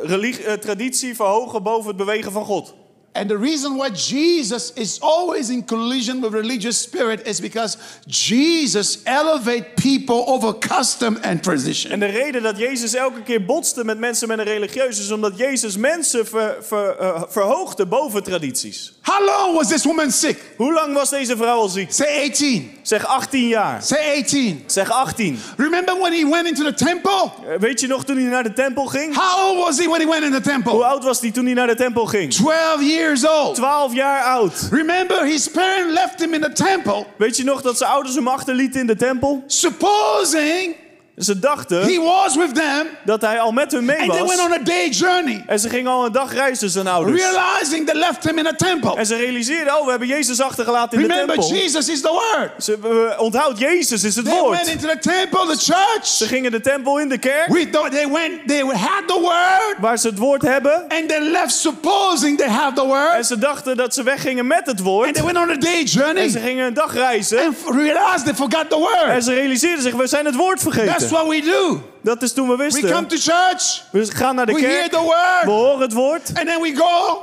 [0.02, 2.74] religi- eh, traditie verhogen boven het bewegen van God.
[3.18, 8.98] And the reason why Jesus is always in collision with religious spirit is because Jesus
[9.04, 11.90] elevate people over custom and tradition.
[11.92, 15.38] En de reden dat Jezus elke keer botste met mensen met een religieus is omdat
[15.38, 18.92] Jezus mensen ver, ver, eh, verhoogde boven tradities.
[19.02, 20.38] How long was this woman sick?
[20.56, 21.92] Hoe lang was deze vrouw al ziek?
[21.92, 22.70] Say 18.
[22.82, 23.82] Zeg 18 jaar.
[23.82, 24.62] Say 18.
[24.66, 25.38] Zeg 18.
[25.56, 27.30] Remember when he went into the temple?
[27.48, 29.14] Eh, Weet je nog toen hij naar de tempel ging?
[29.14, 30.84] How old was he when he went in the Hoe temple?
[30.84, 32.32] oud was hij toen hij naar de tempel ging?
[32.32, 33.54] 12 years old.
[33.54, 34.68] 12 jaar oud.
[34.70, 38.28] Remember his parent left him in the temple, Weet je nog dat zijn ouders hem
[38.28, 39.42] achterlieten in de tempel?
[39.46, 40.76] supposing
[41.18, 44.36] Ze dachten he was with them, dat hij al met hun mee and they went
[44.36, 44.46] was.
[44.46, 47.22] on a day journey, En ze gingen al een dag reizen, zijn ouders.
[47.22, 48.96] realizing they left him in a temple.
[48.96, 51.56] En ze realiseerden, oh, we hebben Jezus achtergelaten in de Remember, tempel.
[51.56, 52.64] Jesus is the word.
[52.64, 54.66] Ze onthoud, Jezus is het They went woord.
[54.66, 56.28] into the temple, the Ze church.
[56.28, 59.98] gingen de tempel in de kerk, We thought they went, they had the word, waar
[59.98, 60.84] ze het woord hebben.
[60.88, 64.58] and they left supposing they have the En word, ze dachten dat ze weggingen met
[64.66, 65.14] het and woord.
[65.14, 67.38] they went on a day En journey ze gingen een dag reizen.
[67.38, 69.24] and realized they forgot the En word.
[69.24, 70.56] ze realiseerden zich, we zijn het woord
[70.86, 71.26] That's vergeten.
[71.26, 71.82] what we do.
[72.02, 73.06] Dat is toen we We come wisten.
[73.08, 76.30] to church, We gaan naar de we hear kerk, the we word, horen het woord.
[76.34, 77.22] and then we go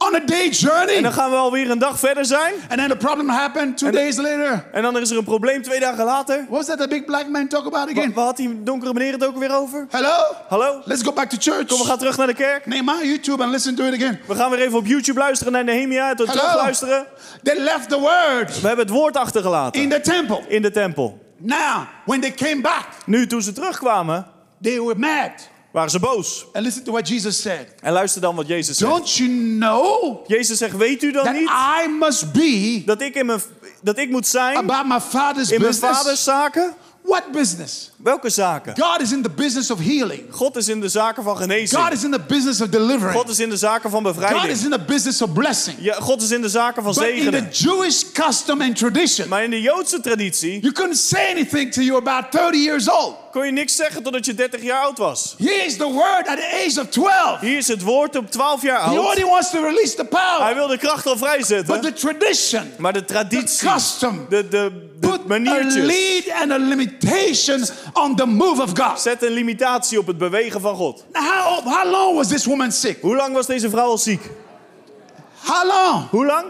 [0.00, 0.96] on a day journey.
[0.96, 2.54] En dan gaan we alweer een dag verder zijn.
[2.68, 4.64] And then the problem happened two days later.
[4.72, 6.36] En dan is er een probleem twee dagen later.
[6.36, 8.12] What was that the big black man talk about again?
[8.14, 9.86] Waar had die donkere meneer het ook weer over?
[9.90, 10.16] Hello?
[10.48, 10.80] Hallo?
[10.84, 11.66] Let's go back to church.
[11.66, 12.66] Kom, we gaan terug naar de kerk.
[12.66, 14.20] Nehemiah YouTube and listen to it again.
[14.26, 16.08] We gaan weer even op YouTube luisteren naar Nehemia.
[16.08, 16.32] Het Hello?
[16.32, 17.06] terug luisteren.
[17.42, 20.40] They left the word We hebben het woord in achtergelaten the temple.
[20.48, 21.26] in de tempel.
[21.38, 24.26] Now, when they came back, Nu, toen ze terugkwamen,
[24.62, 25.48] they were mad.
[25.72, 26.46] waren ze boos.
[26.52, 27.66] And listen to what Jesus said.
[27.80, 28.90] En luister dan wat Jezus zegt.
[28.90, 29.28] Don't you
[29.58, 31.50] know Jezus zegt, weet u dan that niet
[31.84, 33.40] I must be dat ik, in mijn,
[33.82, 35.98] dat ik moet zijn about my father's in mijn business?
[35.98, 36.74] vaders zaken?
[37.02, 37.90] What business?
[38.02, 38.74] Welke zaken?
[38.76, 40.22] God is in the business of healing.
[40.30, 41.90] God is in de zaken van God genezing.
[41.92, 43.12] is in the business of delivering.
[43.16, 44.60] God is in de zaken van God is bevrijding.
[44.64, 45.76] in the business of blessing.
[45.80, 47.50] Ja, God is in de zaken van But in the zegenen.
[47.52, 52.00] Jewish custom and tradition, Maar in de Joodse traditie you couldn't say anything till you
[52.00, 53.14] were about 30 years old.
[53.32, 55.34] kon je niks zeggen totdat je 30 jaar oud was.
[55.38, 57.40] Here is the word at the age of 12.
[57.40, 58.98] Hier is het woord op 12 jaar He oud.
[58.98, 60.54] already wants to release the Hij power.
[60.54, 61.80] wil de kracht al But vrijzetten.
[61.80, 64.48] the tradition, Maar de the traditie, custom, de, de,
[65.00, 67.64] de put a maniertjes, lead and a limitation
[68.02, 69.00] on the move of God.
[69.00, 71.04] zet een limitatie op het bewegen van God.
[71.12, 72.98] Now, how, how long was this woman sick?
[73.00, 74.20] Hoe lang was deze vrouw al ziek?
[75.44, 76.08] How long?
[76.10, 76.44] Hoe lang?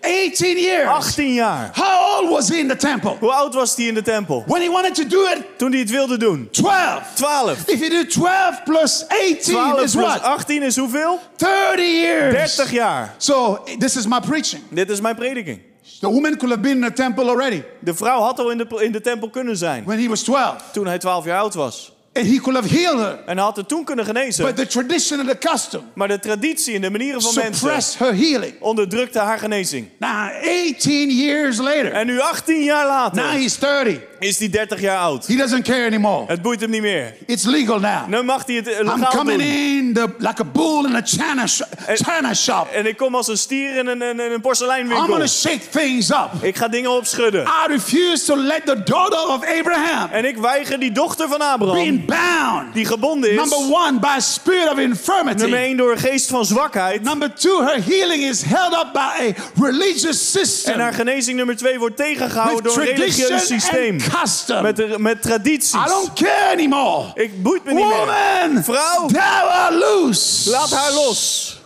[0.00, 0.88] 18 years.
[0.88, 1.70] 18 jaar.
[1.74, 3.16] How old was he in the temple?
[3.20, 4.44] Hoe oud was hij in de tempel?
[4.46, 6.48] When he wanted to do it, Toen hij het wilde doen.
[6.50, 7.02] 12.
[7.14, 7.62] 12.
[7.66, 10.22] If you do 12 plus 18 12 is plus what?
[10.22, 11.18] 18 is hoeveel?
[11.36, 12.54] 30 years.
[12.54, 13.14] 30 jaar.
[13.16, 14.62] So this is my preaching.
[14.70, 15.60] Dit is mijn prediking.
[16.00, 18.66] The woman could have been in the temple already De vrouw had al in de,
[18.84, 19.84] in de tempel kunnen zijn.
[19.84, 20.62] when he was 12.
[20.72, 21.92] Toen hij 12 jaar oud was.
[22.12, 23.18] And he could have healed her.
[23.26, 24.44] En hij had het toen kunnen genezen.
[24.44, 28.16] But the tradition and the custom Maar de traditie en de manieren van mensen her
[28.16, 28.54] healing.
[28.60, 29.88] onderdrukte haar genezing.
[29.98, 30.30] Now,
[30.70, 33.98] 18 years later, En nu 18 jaar now later he's 30.
[34.20, 35.26] Is hij 30 jaar oud.
[35.26, 36.24] He doesn't care anymore.
[36.26, 37.14] Het boeit hem niet meer.
[37.26, 38.06] It's legal now.
[38.08, 39.50] Nu mag hij het eh, I'm legaal coming doen.
[39.50, 41.46] in the, like a bull in a china,
[41.94, 42.68] china shop.
[42.72, 45.06] En ik kom als een stier in een, een, een I'm porseleinwinkel.
[45.06, 46.28] going to shake things up.
[46.40, 47.42] Ik ga dingen opschudden.
[47.42, 51.74] I refuse to let the daughter of Abraham En ik weiger die dochter van Abraham,
[51.74, 52.74] being bound.
[52.74, 55.54] die gebonden is, Number one, by a spirit of nummer infirmity.
[55.54, 57.02] 1 door een geest van zwakheid.
[57.02, 58.98] Number two, her healing is held up by
[59.28, 60.74] a religious system.
[60.74, 64.00] En haar genezing nummer 2 wordt tegengehouden with door een religieus systeem.
[64.20, 64.62] Custom.
[64.62, 65.72] Met, de- met tradities.
[65.74, 67.10] I don't care anymore.
[67.14, 67.96] Ik boeit me niet meer.
[67.96, 70.50] Woman, Vrouw, loose.
[70.50, 71.58] laat haar los.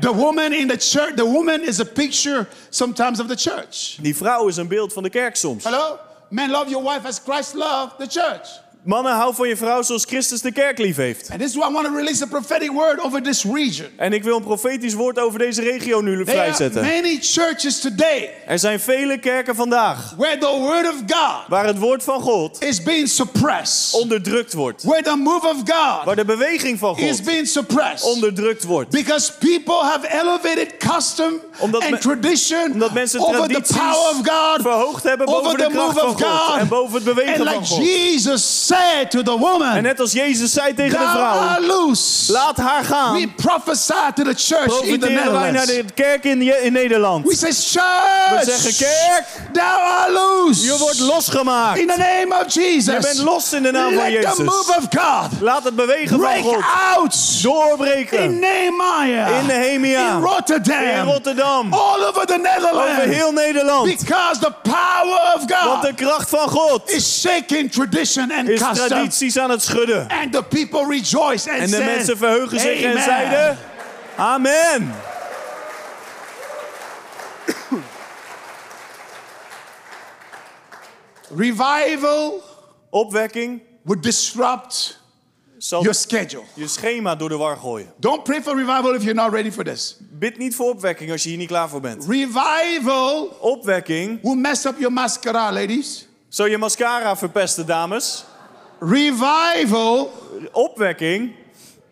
[0.00, 3.96] The woman in the church, the woman is a picture sometimes of the church.
[4.00, 5.64] Die vrouw is een beeld van de kerk soms.
[5.64, 5.98] Hello?
[6.28, 8.48] Men, love your wife as Christ loved the church.
[8.84, 11.30] Mannen, hou van je vrouw zoals Christus de kerk lief heeft.
[11.30, 13.86] And this is why I want to release a prophetic word over this region.
[13.96, 16.82] En ik wil een profetisch woord over deze regio nu There are vrijzetten.
[16.82, 21.78] many churches today Er zijn vele kerken vandaag where the word of God waar het
[21.78, 24.00] woord van God is being suppressed.
[24.00, 24.82] onderdrukt wordt.
[24.82, 28.12] Where the move of God Waar de beweging van is God being suppressed.
[28.14, 28.90] onderdrukt wordt.
[28.90, 34.60] Because people have elevated custom Omdat and tradition Omdat mensen over the power of God,
[34.62, 36.22] verhoogd hebben boven de kracht van God.
[36.24, 36.58] God.
[36.58, 37.84] En boven het bewegen And van like God.
[37.84, 42.32] Jesus said to the En woman, net als Jezus zei tegen de vrouw, loose.
[42.32, 43.34] laat haar We gaan.
[43.36, 45.66] prophesy to the church in the Profiteren wij naar Netherlands.
[45.66, 47.24] de kerk in, in Nederland.
[47.26, 50.64] We say, We church, zeggen, kerk, thou art loose.
[50.64, 51.78] je wordt losgemaakt.
[51.78, 52.94] In the name of Jesus.
[52.94, 54.38] Je bent los in de naam van Let the Jezus.
[54.38, 56.64] move of God Laat het bewegen van break God
[56.96, 58.38] out in doorbreken.
[58.38, 60.10] Nehemiah, In Nehemia.
[60.16, 61.72] in Rotterdam, In Rotterdam.
[61.72, 63.16] all over the Over Netherlands.
[63.16, 63.84] heel Nederland.
[63.84, 68.60] Because the power of Want de God kracht van God is shaking tradition and is
[68.68, 68.88] custom.
[68.88, 70.08] tradities aan het schudden.
[70.08, 73.58] And the people rejoice and En de said, mensen verheugen zich en zeiden:
[74.16, 74.94] Amen.
[81.36, 82.42] Revival
[82.90, 85.00] Opwekking would disrupt
[85.58, 86.44] zal your schedule.
[86.54, 87.92] je schema door de war gooien.
[87.96, 89.96] Don't pray for revival if you're not ready for this.
[90.00, 92.04] Bid niet voor opwekking als je hier niet klaar voor bent.
[92.08, 96.06] Revival Opwekking will mess up your mascara, ladies.
[96.28, 98.24] zal je mascara verpesten, dames.
[98.82, 100.10] Revival
[100.52, 101.34] Opwekking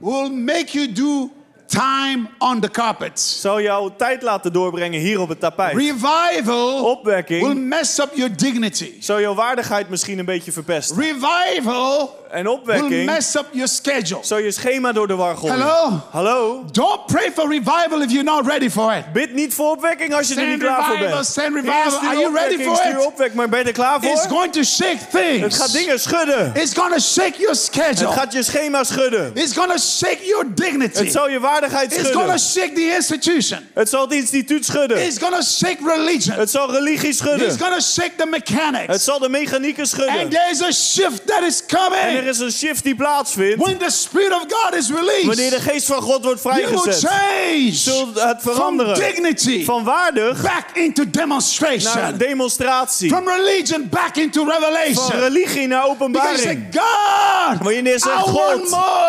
[0.00, 1.30] will make you do
[1.68, 3.20] time on the carpet.
[3.20, 5.76] zal jouw tijd laten doorbrengen hier op het tapijt.
[5.76, 8.92] Revival will Opwekking mess up your dignity.
[9.00, 10.96] zal jouw waardigheid misschien een beetje verpesten.
[10.96, 14.20] Revival En will opwekking mess up your schedule.
[14.24, 15.60] zal je schema door de war gooien.
[15.60, 16.00] Hallo?
[16.10, 16.64] Hallo?
[16.72, 19.12] Don't pray for revival if you're not ready for it.
[19.12, 21.26] Bid niet voor opwekking als je er Send niet klaar voor bent.
[21.26, 21.98] send revival.
[22.08, 23.06] Are you ready for it?
[23.06, 24.30] opwekking, maar ben je er klaar It's voor?
[24.30, 25.56] going to shake Het things.
[25.56, 26.52] gaat dingen schudden.
[26.54, 28.12] It's going to shake your Het schedule.
[28.12, 29.30] gaat je schema schudden.
[29.34, 30.98] It's going to shake your dignity.
[30.98, 32.38] Het zal je waardigheid It's going to schudden.
[32.38, 33.58] shake the institution.
[33.74, 35.06] Het zal het instituut schudden.
[35.06, 36.38] It's going to shake religion.
[36.38, 37.58] Het zal religie It's schudden.
[37.58, 39.04] going to shake the Het mechanics.
[39.04, 40.28] zal de mechanieken And schudden.
[40.28, 43.62] there's a shift that is En er is een shift die plaatsvindt.
[43.64, 47.10] When the Spirit of God is Wanneer released, de geest van God wordt you vrijgezet.
[47.10, 48.94] change Zult het from veranderen.
[48.94, 53.08] dignity Van waardig back into naar demonstration, demonstratie.
[53.08, 55.20] from religion back into Van revelation.
[55.20, 56.66] religie naar you openbaring.
[56.72, 58.62] God, Wanneer je zegt, God,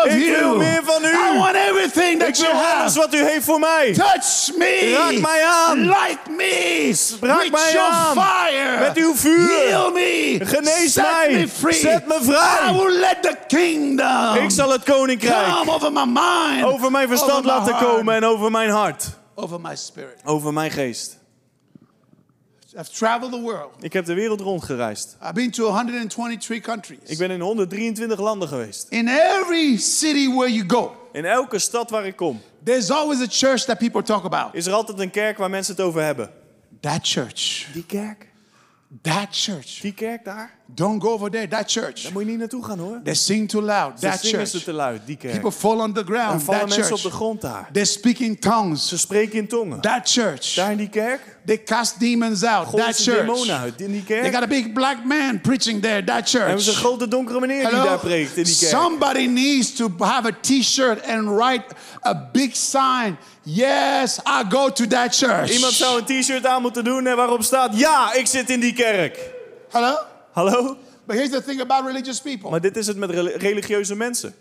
[0.04, 0.56] ik wil you.
[0.58, 1.08] meer van u.
[1.08, 2.98] I want everything Ik that you wil alles have.
[2.98, 3.92] wat u heeft voor mij.
[3.92, 4.92] Touch me.
[4.96, 5.78] Raak mij aan.
[5.80, 6.94] Like me.
[7.20, 8.14] Raak With mij aan.
[8.16, 8.78] fire.
[8.80, 9.48] Met uw vuur.
[9.68, 10.38] Heal me.
[10.44, 11.30] Genees Set mij.
[11.32, 11.74] me free.
[11.74, 12.70] Zet me vrij.
[13.02, 16.64] Let the kingdom Ik zal het koninkrijk come over my mind.
[16.64, 19.08] over mijn verstand over my laten heart, komen en over mijn hart.
[19.34, 20.20] Over my spirit.
[20.24, 21.20] Over mijn geest.
[22.78, 23.70] I've traveled the world.
[23.80, 25.16] Ik heb de wereld rondgereisd.
[25.22, 26.98] I've been to 123 countries.
[27.04, 28.86] Ik ben in 123 landen geweest.
[28.88, 33.26] In every city where you go, In elke stad waar ik kom there's always a
[33.28, 34.54] church that people talk about.
[34.54, 36.30] is er altijd een kerk waar mensen het over hebben.
[36.80, 37.66] That church.
[37.72, 38.26] Die kerk?
[39.02, 39.80] That church.
[39.80, 40.58] Die kerk daar?
[40.74, 41.48] Don't go over there.
[41.48, 42.02] That church.
[42.02, 43.00] Daar moet je niet naartoe gaan hoor.
[43.04, 44.00] They sing too loud.
[44.00, 44.62] Ze That ze church.
[44.64, 45.32] te luid, die kerk.
[45.32, 46.42] People fall on the Daar ground.
[46.42, 47.12] vallen That mensen op church.
[47.12, 47.68] de grond daar.
[47.72, 48.88] They speak in tongues.
[48.88, 49.80] Ze spreken in tongen.
[49.80, 50.54] That church.
[50.54, 52.68] Daar in die kerk They cast demons out.
[52.68, 53.26] gooien That ze church.
[53.26, 53.80] demonen uit.
[53.80, 56.04] In die They kerk got a big black man preaching there.
[56.04, 56.76] That hebben ze een church.
[56.76, 58.70] grote donkere meneer die daar preekt in die kerk.
[58.72, 61.64] Somebody needs to have a t-shirt and write
[62.06, 63.16] a big sign.
[63.42, 65.50] Yes, I go to that church.
[65.52, 67.78] Iemand zou een t-shirt aan moeten doen en waarop staat...
[67.78, 69.18] Ja, ik zit in die kerk.
[69.70, 69.94] Hello?
[70.32, 70.76] Hallo?
[71.06, 72.50] But here's the thing about religious people.
[72.50, 74.34] Maar dit is het met rel- religieuze mensen.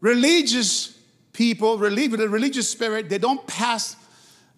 [0.00, 0.92] religious
[1.30, 3.96] people, with a religious spirit, they don't pass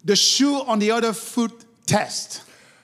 [0.05, 1.51] the shoe on the other foot
[1.83, 2.43] test.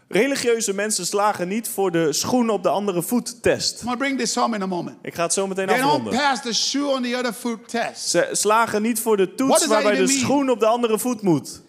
[0.10, 3.84] Religieuze mensen slagen niet voor de schoen op de andere voet test.
[3.98, 4.98] Bring this home in a moment.
[5.02, 6.14] Ik ga het zo meteen They don't afronden.
[6.20, 8.10] pass the shoe on the other foot test.
[8.10, 10.10] Ze slagen niet voor de toets waarbij de mean?
[10.20, 11.62] schoen op de andere voet moet.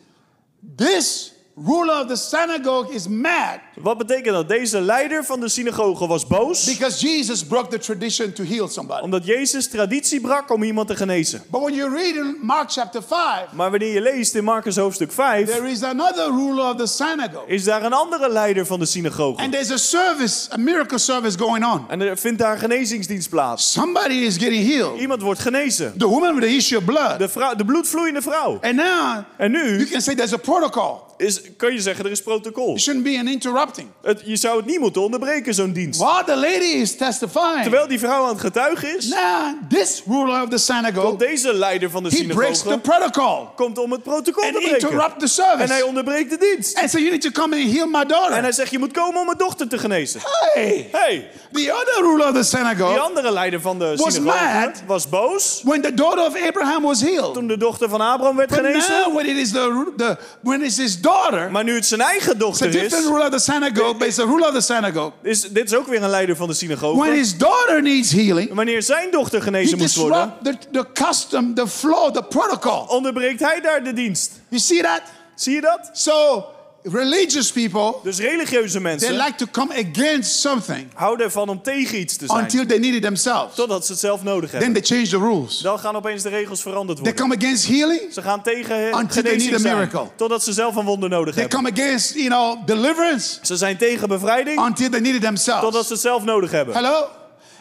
[0.76, 1.32] This
[1.66, 4.48] ruler of the synagogue is mad Wat betekent dat?
[4.48, 6.64] Deze leider van de synagoge was boos.
[6.64, 9.02] because Jesus broke the tradition to heal somebody.
[9.02, 11.42] Omdat Jezus traditie brak om iemand te genezen.
[11.50, 15.12] But when you read in Mark chapter 5, Maar wanneer je leest in Marcus hoofdstuk
[15.12, 17.46] 5, there is another ruler of the synagogue.
[17.46, 19.42] is daar een andere leider van de synagoge.
[19.42, 21.84] And there's a service, a miracle service going on.
[21.88, 23.72] En er vindt daar een genezingsdienst plaats.
[23.72, 25.00] Somebody is getting healed.
[25.00, 25.94] Iemand wordt genezen.
[25.98, 27.18] The woman with the issue of blood.
[27.18, 28.58] De, vrouw, de bloedvloeiende vrouw.
[28.60, 31.06] And now En you nu can say there's a protocol.
[31.16, 32.74] is, kun je zeggen, er is protocol.
[32.74, 33.88] It shouldn't be an interrupting.
[34.02, 36.00] Het, je zou het niet moeten onderbreken, zo'n dienst.
[36.00, 40.34] While the lady is testifying, Terwijl die vrouw aan het getuigen is, now this ruler
[40.42, 43.92] of the komt synagogue, deze leider van de he breaks the synagoge protocol komt om
[43.92, 44.78] het protocol and te breken.
[44.90, 46.76] interrupt the En hij service onderbreekt de dienst.
[46.78, 48.40] and say, you need to come and heal my En daughter.
[48.42, 50.20] hij zegt, je moet komen om mijn dochter te genezen.
[50.54, 54.54] Hey, hey, the other ruler of the die synagogue, andere leider van de Was synagoge
[54.54, 54.82] mad.
[54.86, 57.34] was boos when the daughter of Abraham was healed.
[57.34, 58.90] toen de dochter van Abraham werd But genezen.
[59.04, 62.38] now when it is the, the when it's his daughter, Maar nu het zijn eigen
[62.38, 65.12] dochter different is, ruler of the synagogue, but it's a ruler of the synagogue.
[65.22, 67.10] is, dit is ook weer een leider van de When synagoge.
[67.10, 72.14] his daughter needs healing, Wanneer zijn dochter genezen moest worden, the, the custom, the flow,
[72.14, 72.84] the protocol.
[72.88, 74.40] onderbreekt hij daar de dienst.
[74.48, 75.02] You see that?
[75.34, 75.90] Zie je dat?
[75.92, 76.44] So
[76.82, 81.98] religious people, Dus religieuze they mensen like to come against something houden ervan om tegen
[82.00, 82.40] iets te zijn.
[82.40, 83.54] until they need it themselves.
[83.54, 84.82] Totdat ze het zelf nodig Then hebben.
[84.82, 85.58] they change the rules.
[85.60, 87.22] Dan gaan opeens de regels veranderd They worden.
[87.28, 88.00] come against healing.
[88.12, 89.76] Ze gaan tegen Until they need a zijn.
[89.76, 90.06] miracle.
[90.16, 91.58] Totdat ze zelf een wonder nodig They hebben.
[91.62, 94.60] come against, you know, deliverance Ze zijn tegen bevrijding.
[94.60, 95.86] until they need it Totdat themselves.
[95.86, 96.74] ze het zelf nodig hebben.
[96.74, 97.06] Hello?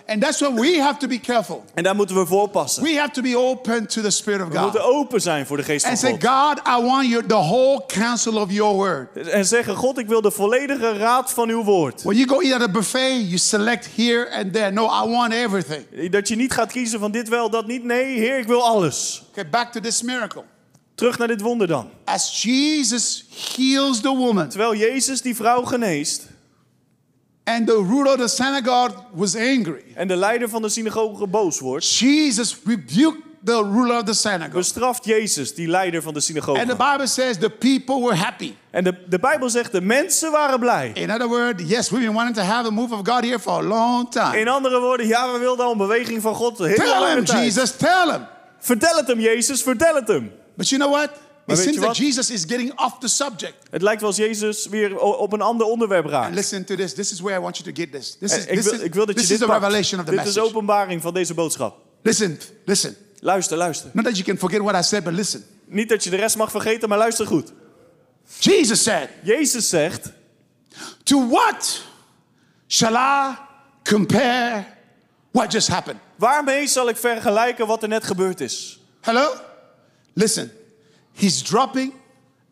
[0.08, 1.64] And that's we have to be careful.
[1.74, 2.84] En daar moeten we voor oppassen.
[2.84, 4.90] We have to be open to the Spirit of We moeten God.
[4.92, 6.24] open zijn voor de geest van And say, God.
[6.24, 9.28] God, I want you, the whole counsel of your word.
[9.28, 12.04] En zeggen, God, ik wil de volledige raad van uw woord.
[12.04, 14.72] When you go eat at a buffet, you select here and there.
[14.72, 16.10] No, I want everything.
[16.12, 17.84] Dat je niet gaat kiezen van dit wel, dat niet.
[17.84, 19.24] Nee, Heer, ik wil alles.
[19.30, 20.44] Okay, back to this miracle.
[20.96, 21.90] Terug naar dit wonder dan.
[22.04, 26.28] As Jesus heals the woman, Terwijl Jezus die vrouw geneest
[27.48, 31.60] and the ruler of the synagogue was angry, en de leider van de synagoge boos
[31.60, 34.54] wordt, Jesus rebuked the ruler of the synagogue.
[34.54, 36.92] bestraft Jezus die leider van de And the synagoge.
[36.92, 38.54] Bible says the people were happy.
[38.72, 40.92] En de, de Bijbel zegt, de mensen waren blij.
[40.94, 43.54] In other words, yes, we've been wanting to have a move of God here for
[43.54, 44.40] a long time.
[44.40, 47.44] In andere woorden, ja, we wilden al een beweging van God hele Tell him, tijd.
[47.44, 48.28] Jesus, tell him.
[48.60, 50.32] Vertel het hem, Jezus, vertel het hem.
[50.56, 51.10] But you know what?
[51.48, 51.98] Maar It weet seems je that wat?
[52.08, 53.54] Jesus is getting off the subject.
[53.70, 56.36] Het lijkt wel als Jezus weer op een ander onderwerp raakt.
[56.36, 56.94] listen to this.
[56.94, 58.18] This is where I want you to get this.
[58.20, 59.52] This is, En Ik this wil, is, ik wil dat je this dit is the
[59.52, 59.64] pakt.
[59.64, 60.56] revelation of the Dit is de message.
[60.56, 61.78] openbaring van deze boodschap.
[62.04, 62.96] Listen, listen.
[63.20, 63.90] Luister, luister.
[63.94, 65.46] Not that you can forget what I said, but listen.
[65.66, 67.52] Niet dat je de rest mag vergeten, maar luister goed.
[68.40, 70.10] Jesus said, Jezus zegt,
[71.04, 71.82] To what
[72.68, 73.36] shall I
[73.84, 74.66] compare
[75.32, 76.00] what just happened?
[76.16, 78.80] waarmee zal ik vergelijken wat er net gebeurd is?
[79.02, 79.34] Hello?
[80.14, 80.52] Listen.
[81.18, 81.94] He's dropping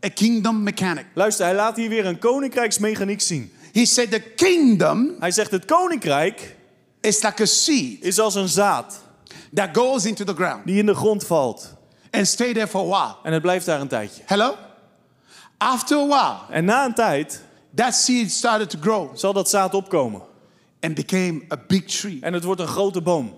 [0.05, 1.05] a kingdom mechanic.
[1.13, 3.51] Luister, hij laat hier weer een koninkrijksmechaniek zien.
[3.71, 6.55] He said the kingdom Hij zegt het koninkrijk
[7.01, 9.03] is like a seed is als een zaad
[9.53, 11.73] that goes into the ground die in de grond valt.
[12.11, 13.15] and stay there for a while.
[13.23, 14.21] En het blijft daar een tijdje.
[14.25, 14.55] Hello?
[15.57, 17.43] After a while, En na een tijd
[17.75, 20.21] that seed started to grow zal dat zaad opkomen.
[20.79, 22.17] and became a big tree.
[22.21, 23.33] En het wordt een grote boom.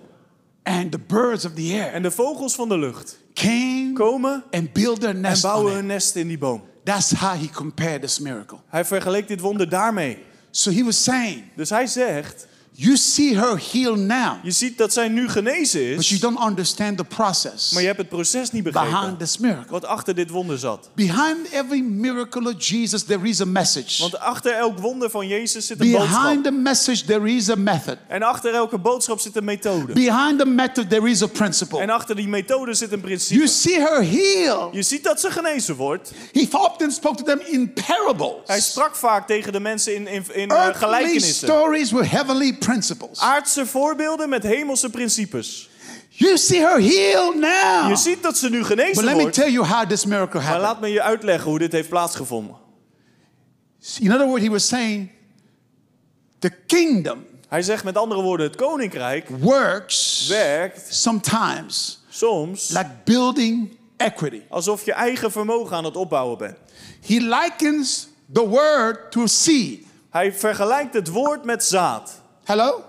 [0.63, 4.74] And the birds of the air En de vogels van de lucht came komen and
[4.74, 6.62] built their en nest on bouwen hun nest in die boom.
[6.84, 8.60] That's how he compared this miracle.
[8.68, 10.18] Hij vergeleek dit wonder daarmee.
[10.52, 12.48] So he was saying, Dus hij zegt,
[12.80, 16.43] You see her heal now, je ziet dat zij nu genezen but you is, don't
[16.43, 18.91] understand the process maar je hebt het proces niet begrepen.
[18.91, 19.71] behind this miracle.
[19.71, 20.89] Wat achter dit wonder zat.
[20.95, 24.01] Behind every miracle of Jesus, there is a message.
[24.01, 26.43] Want achter elk wonder van Jezus zit een Behind boodschap.
[26.43, 27.97] the message, there is a method.
[28.07, 29.93] En achter elke boodschap zit een methode.
[29.93, 31.80] Behind the method, there is a principle.
[31.80, 33.47] En achter die methode zit een You principe.
[33.47, 34.69] see her heal.
[34.73, 36.11] Je ziet dat ze genezen wordt.
[36.34, 38.34] He often spoke to them in parables.
[38.45, 41.47] Hij sprak vaak tegen de mensen in, in, in eh, Earthly gelijkenissen.
[41.47, 43.20] stories with heavenly principles.
[43.20, 45.70] Aardse voorbeelden met hemelse principes.
[46.09, 47.89] You see her heal now.
[47.89, 50.43] Je ziet dat ze nu But genezen let me tell you how this miracle Maar
[50.43, 50.68] happened.
[50.68, 52.55] laat me je uitleggen hoe dit heeft plaatsgevonden.
[53.99, 55.11] In other words, he was saying
[56.39, 63.78] the kingdom Hij zegt met andere woorden, het koninkrijk works werkt sometimes soms like building
[63.97, 64.41] equity.
[64.49, 66.57] alsof je eigen vermogen aan het opbouwen bent.
[67.07, 69.86] He likens the word to seed.
[70.09, 72.22] Hij vergelijkt het woord met zaad.
[72.48, 72.84] Hello?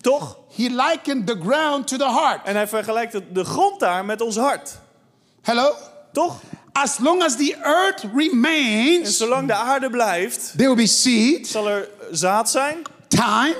[0.00, 0.36] Toch?
[0.56, 2.40] He likened the ground to the heart.
[2.44, 4.78] En hij vergelijkt de grond daar met ons hart.
[5.42, 5.74] Hello?
[6.12, 6.40] Toch?
[6.72, 11.48] As long as the earth En remains, zolang de aarde blijft, there will be seed,
[11.48, 13.56] zal er zaad zijn, time.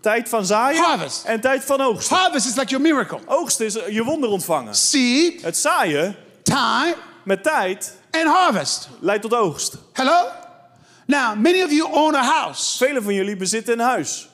[0.00, 1.24] tijd van zaaien Harvest.
[1.24, 2.16] en tijd van oogsten.
[2.16, 3.18] Harvest is like your miracle.
[3.26, 4.74] Oogsten is je wonder ontvangen.
[4.74, 8.88] Seed, Het zaaien time, met tijd and harvest.
[9.00, 9.74] leidt tot oogst.
[9.92, 10.26] Hello?
[11.06, 12.76] Now, many of you own a house.
[12.76, 14.27] Velen van jullie bezitten een huis.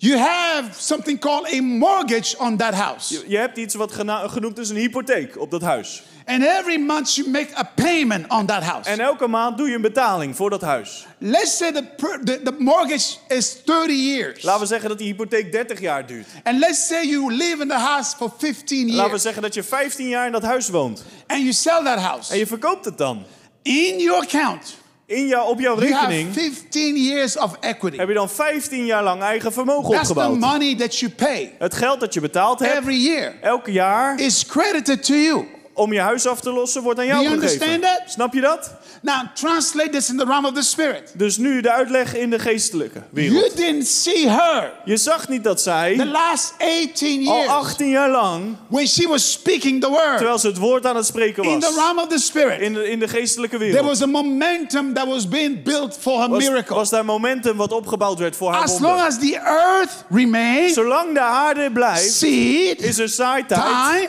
[0.00, 3.22] You have something called a mortgage on that house.
[3.26, 6.02] Je hebt iets wat genoemd is een hypotheek op dat huis.
[6.24, 8.90] And every month you make a payment on that house.
[8.90, 11.06] En elke maand doe je een betaling voor dat huis.
[11.18, 11.84] Let's say the,
[12.24, 14.42] the, the mortgage is 30 years.
[14.42, 16.26] Laten we zeggen dat die hypotheek 30 jaar duurt.
[16.42, 19.22] And let's say you live in the house for 15 Laten we years.
[19.22, 21.04] zeggen dat je 15 jaar in dat huis woont.
[21.26, 22.32] And you sell that house.
[22.32, 23.24] En je verkoopt het dan.
[23.62, 24.76] In your account,
[25.08, 27.96] In jou, op jouw you have rekening 15 years of equity.
[27.96, 30.38] heb je dan 15 jaar lang eigen vermogen That's the opgebouwd.
[30.52, 34.46] money that you pay Het geld dat je betaald hebt, every year elke jaar, is
[34.46, 35.46] credited to you.
[35.72, 37.64] om je huis af te lossen, wordt aan jou Do you gegeven.
[37.66, 38.10] understand that?
[38.12, 38.74] Snap je dat?
[39.02, 41.12] Now, translate this in the realm of the spirit.
[41.14, 43.56] Dus nu de uitleg in de geestelijke You wereld.
[43.56, 48.10] didn't see her Je zag niet dat the zij last 18 al years 18 jaar
[48.10, 51.60] lang, when she was speaking the word terwijl ze het woord aan het spreken in
[51.60, 52.60] the was, realm of the spirit.
[52.60, 56.20] in de, in de geestelijke There wereld, was a momentum that was being built for
[56.20, 56.74] her was, miracle.
[56.76, 59.06] was daar momentum wat opgebouwd werd voor haar As long wonder.
[59.06, 64.08] as the earth remains, Zolang de aarde blijft, seed, is er zaaitijd, time,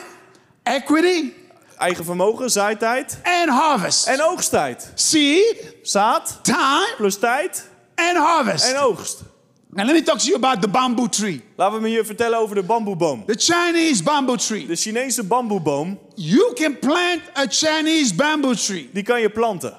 [0.62, 1.32] equity,
[1.80, 4.06] eigen vermogen, zaaitijd and harvest.
[4.06, 4.92] en oogsttijd.
[4.94, 8.64] Seed, Zaad time, plus tijd and harvest.
[8.72, 9.22] en oogst.
[9.72, 11.42] Now let me talk to you about the bamboo tree.
[11.56, 13.24] Laten we me je vertellen over de bamboeboom.
[13.26, 14.66] The Chinese bamboo tree.
[14.66, 19.78] De Chinese bamboeboom, You can plant a Chinese bamboo tree, die kan je planten.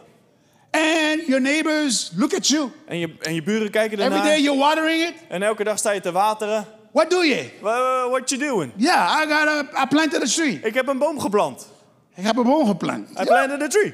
[0.71, 2.71] and your neighbors look at you.
[2.87, 4.39] En je, en je buren kijken Every day ernaar.
[4.39, 5.13] you're watering it.
[5.29, 6.65] En elke dag sta je te wateren.
[6.93, 7.49] What do you?
[7.61, 8.71] Wha- What you doing?
[8.77, 10.59] Yeah, I got a, I planted a tree.
[10.63, 11.67] Ik heb een boom geplant.
[12.15, 13.09] Ik heb een boom geplant.
[13.19, 13.93] I planted a tree.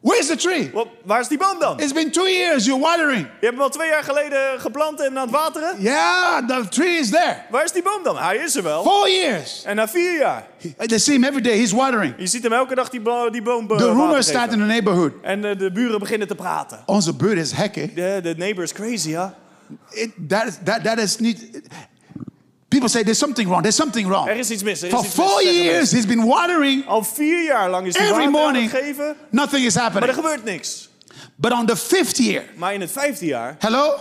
[0.00, 0.70] Where's the tree?
[1.04, 1.80] Waar is die boom dan?
[1.80, 2.64] It's been two years.
[2.64, 3.20] You're watering.
[3.20, 5.74] Je hebt hem al twee jaar geleden geplant en aan het wateren.
[5.82, 7.36] Yeah, the tree is there.
[7.50, 8.16] Waar is die boom dan?
[8.16, 8.82] Hij is er wel.
[8.82, 9.62] Four years.
[9.64, 10.46] En na vier jaar.
[10.76, 11.58] They see him every day.
[11.58, 12.14] He's watering.
[12.18, 14.64] Je ziet hem elke dag die, die boom be- The water rumors start in the
[14.64, 15.12] neighborhood.
[15.22, 16.78] En eh, de buren beginnen te praten.
[16.86, 17.94] Onze buurt is hekken.
[17.94, 19.34] De, de neighbor is crazy, ja.
[19.90, 21.60] It, that, that, that is niet...
[22.68, 23.62] People say there's something wrong.
[23.62, 24.28] There's something Er wrong.
[24.28, 24.82] is iets mis.
[24.82, 26.86] Er is For iets four years, he's been watering.
[26.86, 28.70] Al vier jaar lang is hij water aan morning.
[28.70, 29.16] het geven.
[29.30, 30.14] Nothing is Maar er happening.
[30.14, 30.88] gebeurt niks.
[31.36, 33.94] But on the fifth year, Maar in het vijfde jaar hello?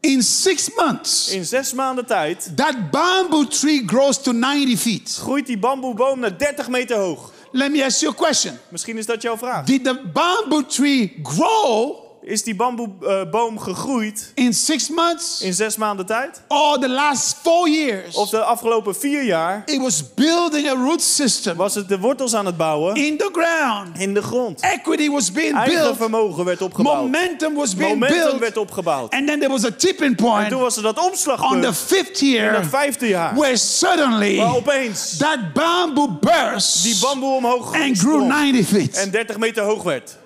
[0.00, 5.18] In six months, In zes maanden tijd that bamboo tree grows to 90 feet.
[5.20, 7.32] groeit die bamboeboom naar 30 meter hoog.
[7.52, 8.58] Let me ask you a question.
[8.68, 9.64] Misschien is dat jouw vraag.
[9.64, 11.94] Did the bamboo tree grow
[12.26, 16.42] Is die bamboeboom gegroeid in six months in zes maanden tijd?
[16.48, 18.14] or the last four years?
[18.16, 22.34] Of de afgelopen vier jaar It was building a root system was het de wortels
[22.34, 23.98] aan het bouwen in the ground.
[23.98, 24.60] in de grond.
[24.60, 25.96] Equity was being Eigen built.
[25.96, 26.96] vermogen werd opgebouwd.
[27.02, 28.38] Momentum was being Momentum built.
[28.40, 29.12] werd opgebouwd.
[29.12, 31.76] And then there was a tipping En point toen was er dat on the omslagpunt
[31.76, 33.34] fifth in year het vijfde jaar.
[33.34, 38.96] where suddenly Waar opeens that bamboo burst die bamboe omhoog and grew sprong 90 feet.
[38.96, 40.16] en 30 meter hoog werd.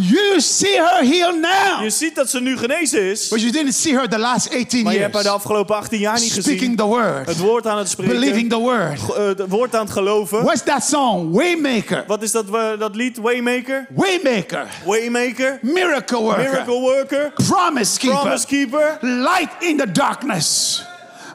[0.00, 1.82] You see her healed now.
[1.82, 4.82] Je ziet dat ze nu genezen is, But you didn't see her the last 18
[4.84, 5.42] maar je hebt haar de years.
[5.44, 6.76] afgelopen 18 jaar niet Speaking gezien.
[6.76, 9.00] the word, Het woord aan het spreken, believing the word.
[9.16, 10.42] eh, het woord aan het geloven.
[10.42, 11.32] What's that song?
[11.32, 12.04] Waymaker.
[12.06, 12.46] Wat is dat,
[12.78, 13.16] dat lied?
[13.18, 13.86] Waymaker?
[13.94, 14.66] Waymaker.
[14.84, 15.58] Waymaker?
[15.62, 16.42] Miracle worker.
[16.50, 17.32] Miracle worker?
[17.48, 18.18] Promise keeper.
[18.20, 18.98] Promise keeper?
[19.00, 20.82] Light in the darkness.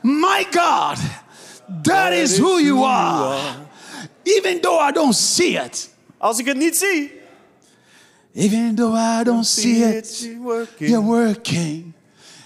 [0.01, 0.97] My God,
[1.84, 3.38] that is who you are.
[4.24, 5.89] Even though I don't see it.
[6.18, 7.11] Als ik het niet zie,
[8.36, 10.24] Even though I don't see it.
[10.80, 11.94] you're working.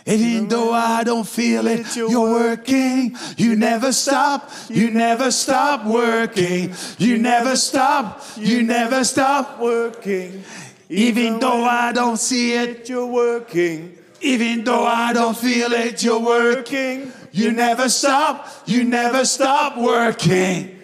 [0.05, 3.17] Even though I don't feel it, you're working.
[3.35, 6.73] You never stop, you never stop working.
[6.97, 9.59] You never stop, you never stop.
[9.59, 10.43] working.
[10.89, 13.97] Even though I don't see it, you're working.
[14.21, 17.11] even though I don't feel it, you're working.
[17.33, 20.79] You never stop, you never stop working.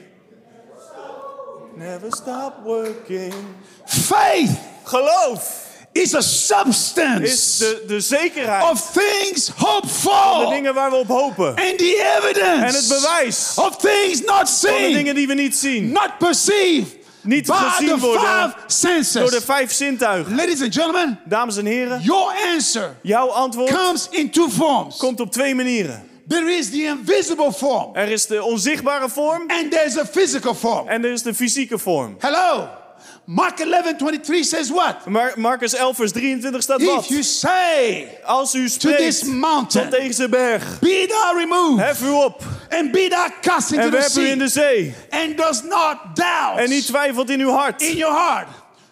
[1.77, 3.33] Never stop working.
[3.87, 5.61] Faith Geloof
[5.91, 10.95] is a is substance de, de zekerheid of things hoped de for dingen waar we
[10.95, 11.47] op hopen.
[11.47, 14.93] and the evidence En het bewijs of things not van de seen.
[14.93, 15.91] dingen die we niet zien.
[15.91, 18.53] not perceived Niet by gezien the worden
[19.13, 20.35] Door de vijf zintuigen.
[20.35, 24.97] Ladies and gentlemen, Dames en heren, your answer jouw antwoord comes in two forms.
[24.97, 26.03] komt op twee manieren.
[26.27, 30.87] There is the invisible form, Er is de onzichtbare vorm and there's a physical form.
[30.87, 32.15] en er is de fysieke vorm.
[32.19, 32.67] Hello.
[33.25, 35.05] Mark 11 23 says what?
[35.35, 37.07] Marcus 11 vers 23 staat If wat?
[37.07, 42.01] you say Als u to spreekt this mountain, tot deze berg, be thou removed, hef
[42.01, 44.93] u op and be thou cast into en the werp u in sea, de zee.
[45.09, 47.81] and does not doubt En niet twijfelt in uw hart.
[47.81, 48.47] in your heart,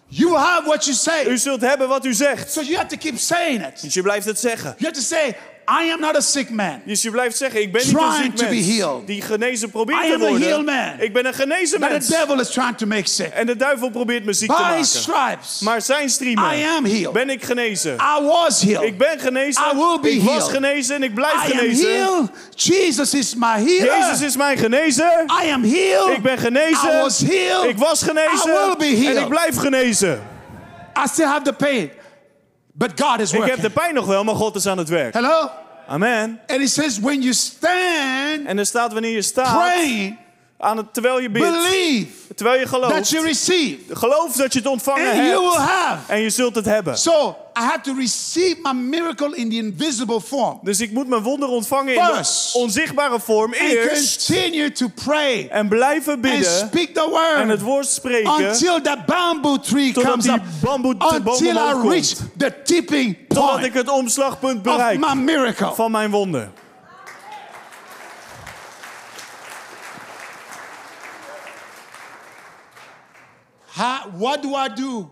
[0.08, 1.24] you will have what you say.
[1.26, 2.52] U zult hebben wat u zegt.
[2.52, 3.82] So you have to keep saying it.
[3.82, 4.74] Dus je blijft het zeggen.
[4.78, 5.36] You have to say,
[5.68, 6.80] I am not a sick man.
[6.84, 9.06] Dus je blijft zeggen, ik ben niet een ziek to be mens healed.
[9.06, 10.64] die genezen probeert I te am a healed worden.
[10.64, 10.92] man.
[10.98, 12.06] Ik ben een genezen But the mens.
[12.08, 13.32] devil is trying to make sick.
[13.32, 14.84] En de duivel probeert me ziek te By maken.
[14.84, 16.44] stripes, Maar zijn I striemen
[16.76, 17.12] am healed.
[17.12, 17.94] ben ik genezen.
[17.94, 18.82] I was healed.
[18.82, 19.62] Ik ben genezen.
[19.72, 20.48] I will be Ik was healed.
[20.50, 21.90] genezen en ik blijf I am genezen.
[21.90, 22.30] healed.
[22.54, 23.98] Jesus is my healer.
[23.98, 25.24] Jezus is mijn genezer.
[25.44, 26.16] I am healed.
[26.16, 26.90] Ik ben genezen.
[26.98, 27.64] I was healed.
[27.68, 28.50] Ik was genezen.
[28.50, 29.16] I will be healed.
[29.16, 30.22] En ik blijf genezen.
[31.04, 31.90] I still have the pain,
[32.72, 33.60] but God is Ik working.
[33.60, 35.14] heb de pijn nog wel, maar God is aan het werk.
[35.14, 35.50] Hello?
[35.88, 36.40] Amen.
[36.46, 40.18] And it says, when you stand En er staat wanneer je staat, praying,
[40.62, 44.58] aan het, terwijl je bidt, believe terwijl je that gelooft, you receive, geloof dat je
[44.58, 45.70] het ontvangen and you will hebt.
[45.70, 46.12] have.
[46.12, 46.98] En je zult het hebben.
[46.98, 51.22] So I have to receive my miracle in the invisible form Dus ik moet mijn
[51.22, 52.54] wonder ontvangen in de First.
[52.54, 54.26] onzichtbare vorm and eerst.
[54.26, 56.44] continue to pray En blijven and bidden.
[56.68, 57.00] speak the
[57.36, 58.46] En het word woord spreken.
[58.48, 63.60] until that bamboo tree Totdat comes die bamboe- Until I reach the tipping Totdat ik
[63.60, 65.72] point het omslagpunt of bereik my miracle.
[65.74, 66.50] van mijn wonder.
[73.74, 75.10] How, what do I do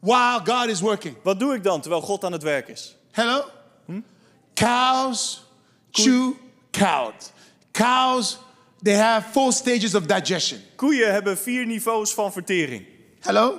[0.00, 1.16] while God is working?
[1.22, 2.96] Wat doe ik dan terwijl God aan het werk is?
[3.12, 3.44] Hello?
[4.54, 5.42] Cows
[5.90, 6.32] chew
[6.70, 7.32] cud.
[7.72, 8.38] Cows,
[8.82, 10.60] they have four stages of digestion.
[10.76, 12.86] Koeien hebben vier niveaus van vertering.
[13.20, 13.58] Hello?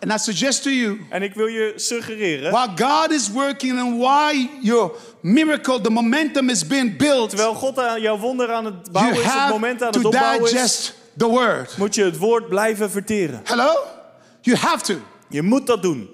[0.00, 3.98] And I suggest to you, En ik wil je suggereren, while God is working and
[3.98, 8.92] why your miracle, the momentum is being built, terwijl God aan jouw wonder aan het
[8.92, 11.76] bouwen is, het moment aan het opbouwen is, digest the word.
[11.76, 13.40] moet je het woord blijven verteren.
[13.44, 13.72] Hello?
[14.40, 14.94] You have to.
[15.28, 16.08] Je moet dat doen.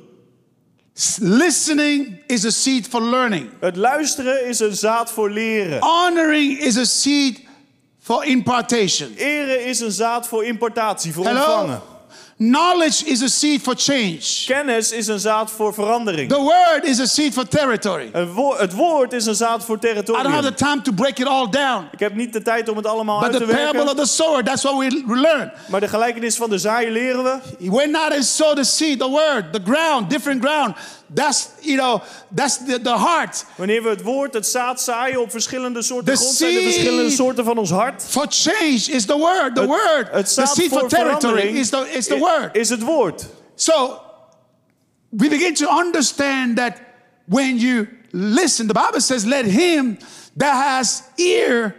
[1.21, 3.51] Listening is a seed for learning.
[3.61, 5.81] Het luisteren is een zaad voor leren.
[5.81, 7.41] Honoring is a seed
[8.01, 9.15] for impartation.
[9.17, 11.41] Eren is een zaad voor importatie, voor Hello?
[11.41, 11.83] ontvangen.
[12.51, 14.19] Knowledge is a seed for change.
[14.47, 16.29] Kennis is een zaad voor verandering.
[16.29, 18.11] The word is a seed for territory.
[18.35, 20.43] Wo- het woord is een zaad voor I don't have territorium.
[20.43, 21.85] the time to break it all down.
[21.93, 24.05] Ik heb niet de tijd om het allemaal But uit the te parable of werken.
[24.05, 25.53] the sower, that's what we learn.
[25.69, 27.39] Maar de gelijkenis van de zaaier leren we.
[27.65, 30.75] He went out and sowed the seed, the word, the ground, different ground.
[31.15, 32.01] That's, you know,
[32.35, 33.45] that's the, the heart.
[33.57, 36.73] Wanneer we het woord, het zaad zaaien op verschillende soorten The grond, zijn de seed-
[36.73, 38.05] verschillende soorten van ons hart.
[38.09, 39.55] For change is the word.
[39.55, 40.09] The word.
[40.11, 42.57] Het The zaad seed for voor territory verandering is the, is the word.
[42.57, 43.27] is het woord.
[43.55, 44.01] So
[45.09, 46.73] we begin to understand that
[47.25, 49.99] when you listen, the Bible says, let him
[50.37, 51.75] that has ear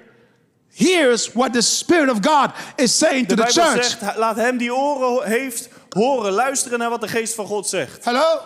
[0.75, 3.85] hears what the Spirit of God is saying De to the Bijbel church.
[3.99, 8.05] zegt, laat hem die oren heeft horen, luisteren naar wat de geest van God zegt.
[8.05, 8.39] Hello?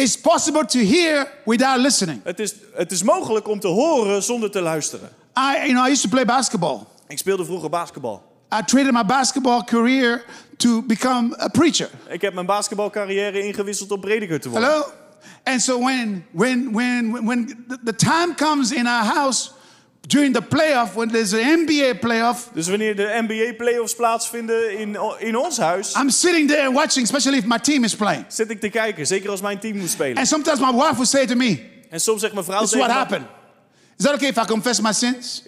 [0.00, 2.20] It's possible to hear without listening.
[2.24, 5.08] Het is, het is mogelijk om te horen zonder te luisteren.
[5.36, 6.78] I, you know, I used to play basketball.
[7.08, 8.22] Ik speelde vroeger basketbal.
[8.52, 10.24] I traded my basketball career
[10.56, 11.90] to become a preacher.
[12.08, 14.68] Ik heb mijn basketbalcarrière ingewisseld om prediker te worden.
[14.68, 14.84] Hello?
[15.42, 19.50] And so when when when when the, the time comes in our house
[20.06, 24.96] during the playoff, when there's an NBA playoff, Dus wanneer de NBA playoffs plaatsvinden in,
[25.18, 28.24] in ons huis, I'm sitting there watching, especially if my team is playing.
[28.28, 29.06] zit ik te kijken.
[29.06, 30.16] Zeker als mijn team moet spelen.
[30.16, 31.58] And sometimes my wife will say to me,
[31.90, 33.26] En soms zegt mijn vrouw tegen what happened.
[33.98, 35.42] Is that okay if I confess my sins?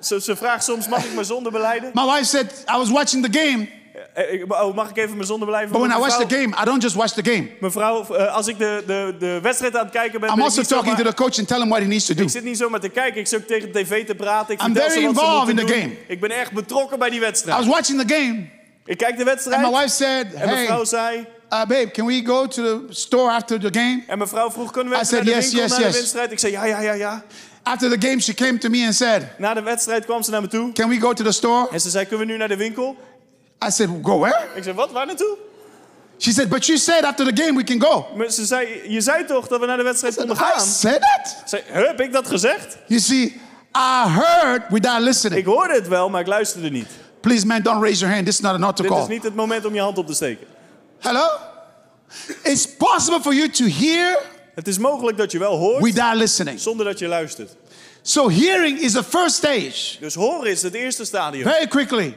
[0.00, 1.90] Ze, ze vraagt soms, mag ik mijn zonde beleiden?
[1.94, 3.68] My wife said, I was watching the game, Eh,
[4.48, 5.72] Oh, mag ik even mijn zonde beleiden?
[5.72, 7.48] but when I watch the game, I don't just watch the game.
[7.60, 10.50] Mevrouw, eh, als ik de, de, de wedstrijd aan het kijken ben, I'm ben ik
[10.50, 12.22] also niet talking to zomaar- the coach and tell him what he needs to do.
[12.22, 14.54] Ik zit niet zomaar te kijken, ik zit ook tegen de tv te praten.
[14.54, 15.80] Ik I'm very involved in the doen.
[15.80, 15.90] game.
[16.06, 17.58] Ik ben echt betrokken bij die I wedstrijd.
[17.58, 18.46] was watching the game,
[18.84, 21.18] Ik kijk de and wedstrijd my wife said, en mijn Hey, vrouw zei...
[21.18, 24.02] uh, babe, can we go to the store after the game?
[24.06, 25.92] En mijn vrouw vroeg, kunnen we I even naar de winkel yes, na yes.
[25.92, 26.32] de wedstrijd?
[26.32, 27.22] Ik zei, ja, ja, ja, ja.
[27.64, 30.40] After the game, she came to me and said, Na de wedstrijd kwam ze naar
[30.40, 30.72] me toe.
[30.72, 31.68] Can we go to the store?
[31.72, 32.96] En ze zei, kunnen we nu naar de winkel?
[33.66, 34.46] I said, Go where?
[34.54, 35.36] Ik zei, wat, waar naartoe?
[36.18, 38.06] She said, But you said after the game we can go.
[38.16, 40.60] Maar ze zei, je zei toch dat we naar de wedstrijd konden I gaan?
[40.60, 41.36] said that.
[41.42, 42.76] Ik zei, "Huh, heb ik dat gezegd?
[42.86, 43.40] You see,
[43.76, 45.44] I heard without Ik listening.
[45.44, 46.88] hoorde het wel, maar ik luisterde niet.
[47.20, 48.26] Please, man, don't raise your hand.
[48.26, 49.08] This is not an altar Dit is call.
[49.14, 50.46] niet het moment om je hand op te steken.
[51.00, 51.26] Hello?
[52.42, 54.18] It's possible for you to hear
[54.54, 56.60] Het is mogelijk dat je wel hoort, without listening.
[56.60, 57.56] zonder dat je luistert.
[58.02, 59.96] So, hearing is the first stage.
[60.00, 61.42] Dus horen is het eerste stadium.
[61.48, 62.16] Very quickly.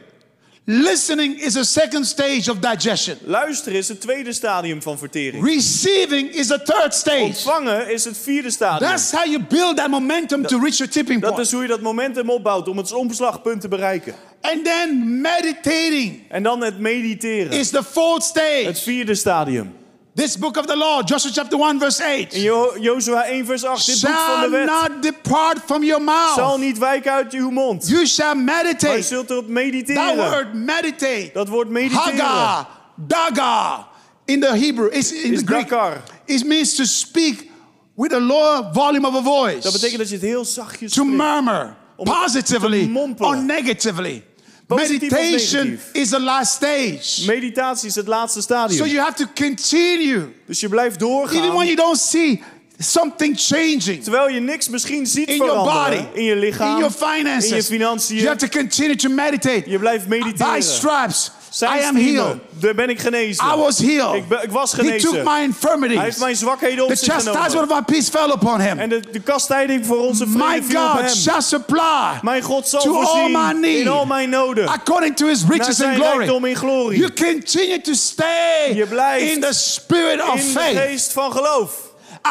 [0.68, 3.18] Listening is a second stage of digestion.
[3.24, 5.44] Luisteren is het tweede stadium van vertering.
[5.46, 7.22] Receiving is a third stage.
[7.24, 8.90] Ontvangen is het vierde stadium.
[8.90, 11.46] That's how you build that momentum to reach your tipping Dat point.
[11.46, 14.16] is hoe je dat momentum opbouwt om het omslagpunt te bereiken.
[14.42, 17.52] And then meditating En dan het mediteren.
[17.52, 18.64] is the fourth stage.
[18.66, 19.74] Het vierde stadium.
[20.16, 22.34] This book of the law, Joshua chapter 1, verse 8.
[22.34, 25.84] In Jo- Jozua 1 vers 8, dit boek van Shall de wet not depart from
[25.84, 26.02] your
[26.36, 26.60] zal mouth.
[26.60, 27.88] niet wijken uit uw mond.
[27.88, 29.02] You shall Maar je meditate.
[29.02, 30.16] zult erop That mediteren.
[30.16, 31.30] word meditate.
[31.34, 32.20] Dat woord mediteren.
[32.20, 33.88] Hagar, daga,
[34.26, 35.70] in the Hebrew, is in Is the Greek.
[35.70, 36.04] dakar.
[36.26, 37.50] It means to speak
[37.96, 39.60] with a lower volume of a voice.
[39.62, 42.90] Dat betekent dat je het heel zachtjes to murmur positively
[43.20, 44.24] or negatively.
[44.68, 47.24] Positief Meditation is the last stage.
[47.26, 48.78] Meditatie is het laatste stadium.
[48.80, 50.34] So you have to continue.
[50.46, 51.66] dus je blijft Even when doorgaan.
[51.66, 52.44] you don't see
[52.78, 56.04] something changing Terwijl je niks misschien ziet in your veranderen.
[56.06, 56.72] body, in je lichaam.
[56.72, 58.16] in your finances, in je financiën.
[58.16, 59.64] you have to continue to meditate.
[59.70, 60.54] Je blijft mediteren.
[60.54, 62.38] By stripes, Zijn I am healed.
[62.50, 63.46] Daar ben ik genezen.
[63.46, 64.16] I was healed.
[64.16, 65.10] Ik, ben- ik was He genezen.
[65.10, 66.18] took my Hij heeft infirmities.
[66.18, 67.70] mijn zwakheden op The zich chastisement genomen.
[67.70, 68.80] of my peace fell upon him.
[68.80, 71.10] En de, de kastijding voor onze vrede My viel op God hem.
[71.16, 74.68] shall supply Mijn God zal to all voorzien my need in al mijn noden.
[74.68, 76.18] according to his Naar riches and glory.
[76.18, 77.00] rijkdom in glorie.
[77.00, 81.32] You continue to stay Je blijft in the spirit of in de faith geest van
[81.32, 81.72] geloof.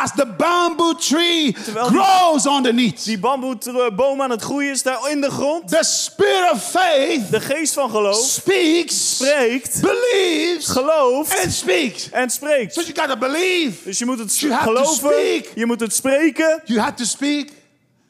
[0.02, 3.04] As the bamboo tree Terwijl grows underneath.
[3.04, 5.68] Die bamboeboom aan het groeien is daar in de grond.
[5.68, 12.10] The spirit of faith De geest van geloof speaks, spreekt, believes, gelooft and speaks.
[12.10, 12.74] en spreekt.
[12.74, 15.52] So you got to believe, Dus je moet het You have to geloven, speak.
[15.54, 17.48] je moet het spreken, you have to speak,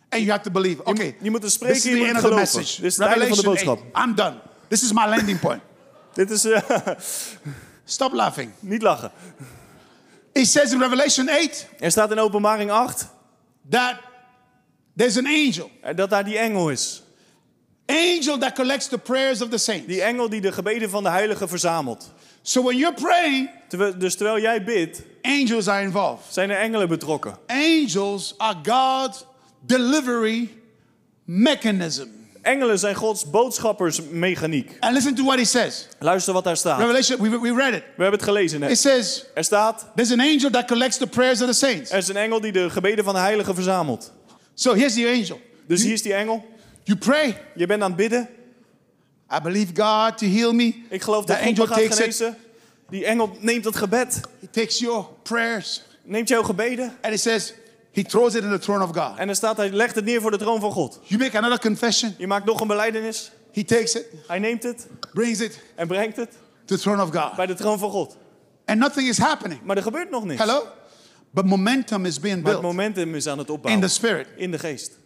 [0.09, 0.85] and you have to believe.
[0.85, 2.41] Okay, je moet het this spreken, is je the moet het geloven.
[2.41, 2.81] message.
[2.81, 3.81] Dit is het einde van de boodschap.
[3.93, 4.05] 8.
[4.07, 4.35] I'm done.
[4.69, 5.61] This is my landing point.
[6.15, 6.61] Dit is eh,
[7.85, 8.51] Stop laughing.
[8.61, 9.11] niet lachen.
[10.35, 13.09] It says in Revelation 8 Er staat in openbaring 8
[13.71, 13.97] that
[14.97, 17.03] there's an angel, eh, dat daar die engel is.
[17.87, 19.87] angel that collects the prayers of the saints.
[19.87, 22.13] Die engel die de gebeden van de heiligen verzamelt.
[22.43, 26.25] So when you're praying, Terwijl, dus terwijl jij bidt, angels are involved.
[26.33, 27.37] zijn er engelen betrokken.
[27.47, 29.25] Angels are God's
[29.61, 30.51] delivery
[31.25, 32.07] mechanism.
[32.45, 34.77] Engelen zijn Gods boodschappersmechaniek.
[34.81, 35.89] And listen to what he says.
[35.99, 36.79] Luister wat daar staat.
[36.79, 37.83] Revelation, we, we read it.
[37.97, 38.79] We hebben het gelezen It net.
[38.79, 41.91] says, Er staat, there's an angel that collects the prayers of the saints.
[41.91, 44.13] er is een engel die de gebeden van de heiligen verzamelt.
[44.55, 45.41] So here's the angel.
[45.67, 46.45] Dus hier is die engel.
[46.83, 47.41] You pray.
[47.55, 48.29] Je bent aan het bidden.
[49.37, 50.75] I believe God to heal me.
[50.91, 51.95] Ik geloof dat God me gaat it.
[51.95, 52.37] genezen.
[52.91, 54.21] Die engel neemt het gebed.
[54.41, 56.85] He takes your prayers Neemt jouw gebeden.
[57.03, 57.55] and he says,
[57.95, 59.17] he throws it in the throne of God.
[59.19, 61.01] En er staat, hij legt het neer voor de troon van God.
[61.05, 62.15] You make another confession.
[62.19, 63.33] Je maakt nog een beleidenis.
[63.53, 66.31] He takes it, Hij neemt het brings it en brengt het
[66.65, 67.37] to the throne of God.
[67.37, 68.17] bij de troon van God.
[68.65, 69.61] And nothing is happening.
[69.63, 70.41] Maar er gebeurt nog niks.
[70.41, 70.63] Hello?
[71.31, 73.83] But momentum is being Maar het built momentum is aan het in opbouwen.
[73.87, 74.27] the spirit.
[74.37, 74.99] In de geest.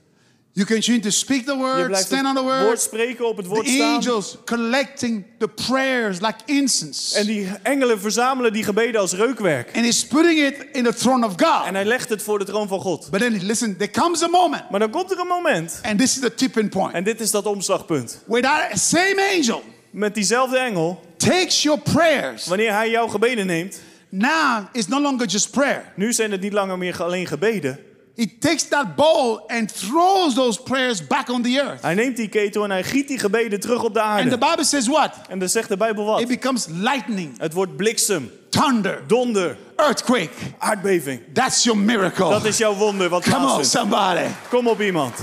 [0.53, 2.81] You continue to speak the Je word, blijft stand on the het woord word.
[2.81, 3.95] spreken, op het woord The staan.
[3.95, 7.19] angels collecting the prayers like incense.
[7.19, 9.77] En die engelen verzamelen die gebeden als reukwerk.
[9.77, 11.73] And he's putting it in the throne of En God.
[11.73, 13.09] hij legt het voor de troon van God.
[13.11, 16.15] But then listen, there comes a moment, Maar dan komt er een moment, and this
[16.17, 18.23] is the tipping point, en dit is dat omslagpunt.
[18.27, 22.47] where that same angel Met diezelfde engel, takes your prayers.
[22.47, 23.81] wanneer hij jouw gebeden neemt,
[24.11, 25.93] Now it's no longer just prayer.
[25.97, 27.79] nu zijn het niet langer meer alleen gebeden.
[28.19, 31.83] He takes that bowl and throws those prayers back on the earth.
[31.83, 34.39] Hij neemt die ketel en hij giet die gebeden terug op de And the aarde.
[34.51, 35.11] Bible says what?
[35.29, 36.21] En dan zegt de Bijbel wat?
[36.21, 40.31] It becomes lightning, Het wordt bliksem, thunder, donder, earthquake.
[40.59, 41.21] aardbeving.
[41.33, 42.31] That's your miracle.
[42.31, 44.27] Dat is jouw wonder wat Come on, somebody.
[44.49, 45.15] Kom op iemand.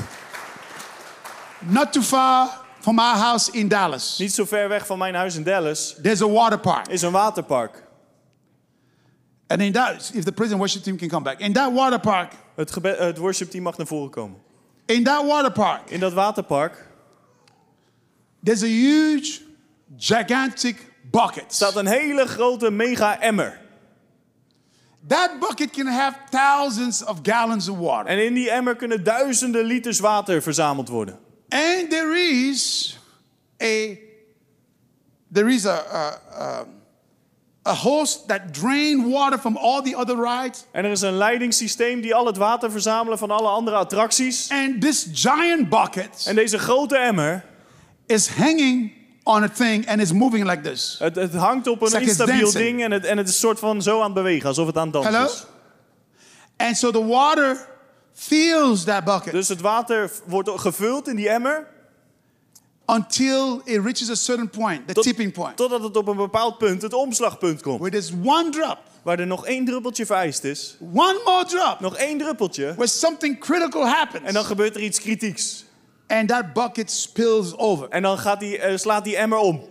[1.60, 2.50] Not too far
[2.80, 6.22] from our house in Dallas, Niet zo ver weg van mijn huis in Dallas there's
[6.22, 6.88] a water park.
[6.88, 7.84] is een waterpark.
[9.48, 12.32] And in that, if the prison worship team can come back, in that water park,
[12.56, 14.40] Het, gebe- het worshipteam mag naar voren komen.
[14.86, 16.88] in that water park, In dat waterpark
[18.44, 19.42] there's a huge,
[19.98, 20.76] gigantic
[21.12, 21.54] bucket.
[21.54, 23.60] staat een hele grote mega emmer.
[25.08, 28.06] That bucket can have thousands of gallons of water.
[28.12, 31.20] En in die emmer kunnen duizenden liters water verzameld worden.
[31.50, 32.98] And there is
[33.64, 33.98] a
[35.34, 36.66] there is a a, a,
[37.68, 40.66] a hose that drain water from all the other rides.
[40.72, 44.50] En er is een leidingssysteem die al het water verzamelen van alle andere attracties.
[44.52, 47.46] And this giant bucket En deze grote emmer,
[48.06, 48.92] is hanging
[49.24, 50.96] on a thing and is moving like this.
[51.00, 53.82] het, het hangt op een like instabiel ding en het, en het is soort van
[53.82, 55.28] zo aan het bewegen, alsof het aan het dansen Hello?
[55.28, 55.46] is.
[56.58, 57.68] And so the water
[58.14, 61.68] fills that bucket Dus het water wordt gevuld in die emmer,
[62.88, 66.58] until it reaches a certain point, the tot- tipping point, totdat het op een bepaald
[66.58, 67.80] punt, het omslagpunt komt.
[67.80, 70.78] where there's one drop, Waar er nog één druppeltje vereist is.
[70.94, 72.66] one more drop, Nog één druppeltje.
[72.66, 74.24] where something critical happens.
[74.28, 75.64] En dan gebeurt er iets kritieks.
[76.08, 77.90] and that bucket spills over.
[77.90, 79.62] En dan gaat die, eh, slaat die emmer om.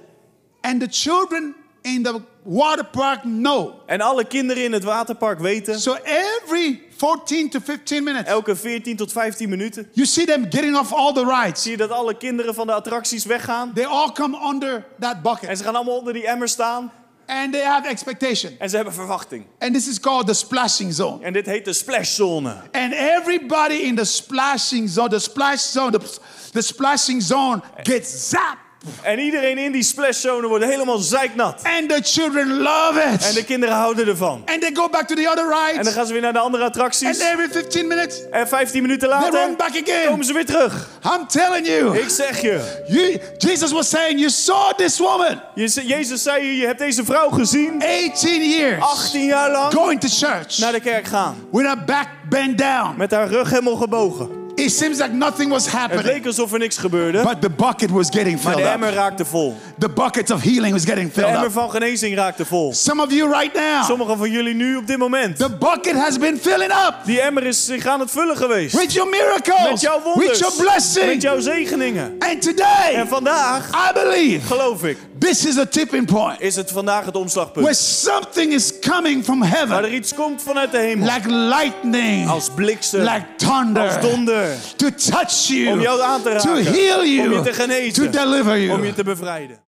[0.61, 1.55] And the children
[1.85, 3.73] in the water park know.
[3.87, 8.97] En alle kinderen in het waterpark weten, So every 14 to 15 minutes, elke 14
[8.97, 11.63] tot 15 minuten, you see them getting off all the rides.
[11.63, 13.73] zie je dat alle kinderen van de attracties weggaan.
[13.75, 15.59] They all come under that En bucket.
[15.59, 16.93] ze gaan allemaal onder die emmer staan.
[17.27, 18.53] And they have expectation.
[18.59, 19.45] En ze hebben verwachting.
[19.59, 21.25] And this is called the splashing zone.
[21.25, 22.55] En dit heet de splashzone.
[22.73, 26.19] And everybody in the splashing zone, the splash zone, the,
[26.53, 28.63] the splashing zone gets zapped.
[29.03, 31.61] En iedereen in die splashzone wordt helemaal zeiknat.
[31.63, 33.35] And the children love En it.
[33.35, 34.43] de kinderen houden ervan.
[34.47, 36.65] And they go back to the other En dan gaan ze weer naar de andere
[36.65, 37.21] And attracties.
[37.21, 40.09] every 15 minutes, En 15 minuten they run later back again.
[40.09, 40.89] komen ze weer terug.
[41.15, 41.99] I'm telling you.
[41.99, 42.83] Ik zeg je.
[42.89, 47.05] You, Jesus was saying, You saw this woman Je- Jezus zei je, je hebt deze
[47.05, 47.83] vrouw gezien.
[47.83, 51.37] 18 years 18 jaar lang going to church naar de kerk gaan.
[51.53, 52.95] with her back bent down.
[52.97, 54.44] Met haar rug helemaal gebogen.
[54.57, 57.23] It seems like nothing was Het happening, leek alsof er niks gebeurde.
[57.23, 59.57] but the bucket was getting Maar filled de emmer raakte vol.
[59.79, 61.53] The bucket of healing was getting De filled emmer up.
[61.53, 62.73] van genezing raakte vol.
[62.73, 65.37] Some of you right now, Sommigen van jullie nu op dit moment.
[65.37, 68.75] the bucket has been filling up Die emmer is zich aan het vullen geweest.
[68.81, 70.39] with your miracles, Met jouw with wonders.
[70.39, 71.07] your blessing.
[71.07, 72.15] Met jouw zegeningen.
[72.19, 76.71] And En today, vandaag, I believe geloof ik, this is a tipping point is het
[76.71, 77.65] vandaag het omslagpunt.
[77.67, 81.13] where something is coming from Waar heaven er iets komt vanuit de hemel.
[81.15, 83.01] like lightning, Als bliksem.
[83.01, 84.57] like thunder, Als donder.
[84.77, 86.73] to touch you, Om jou aan te to raken.
[86.73, 87.93] heal you, Om je te genezen.
[88.05, 88.79] to deliver you.
[88.79, 89.59] Om je te bevrijden.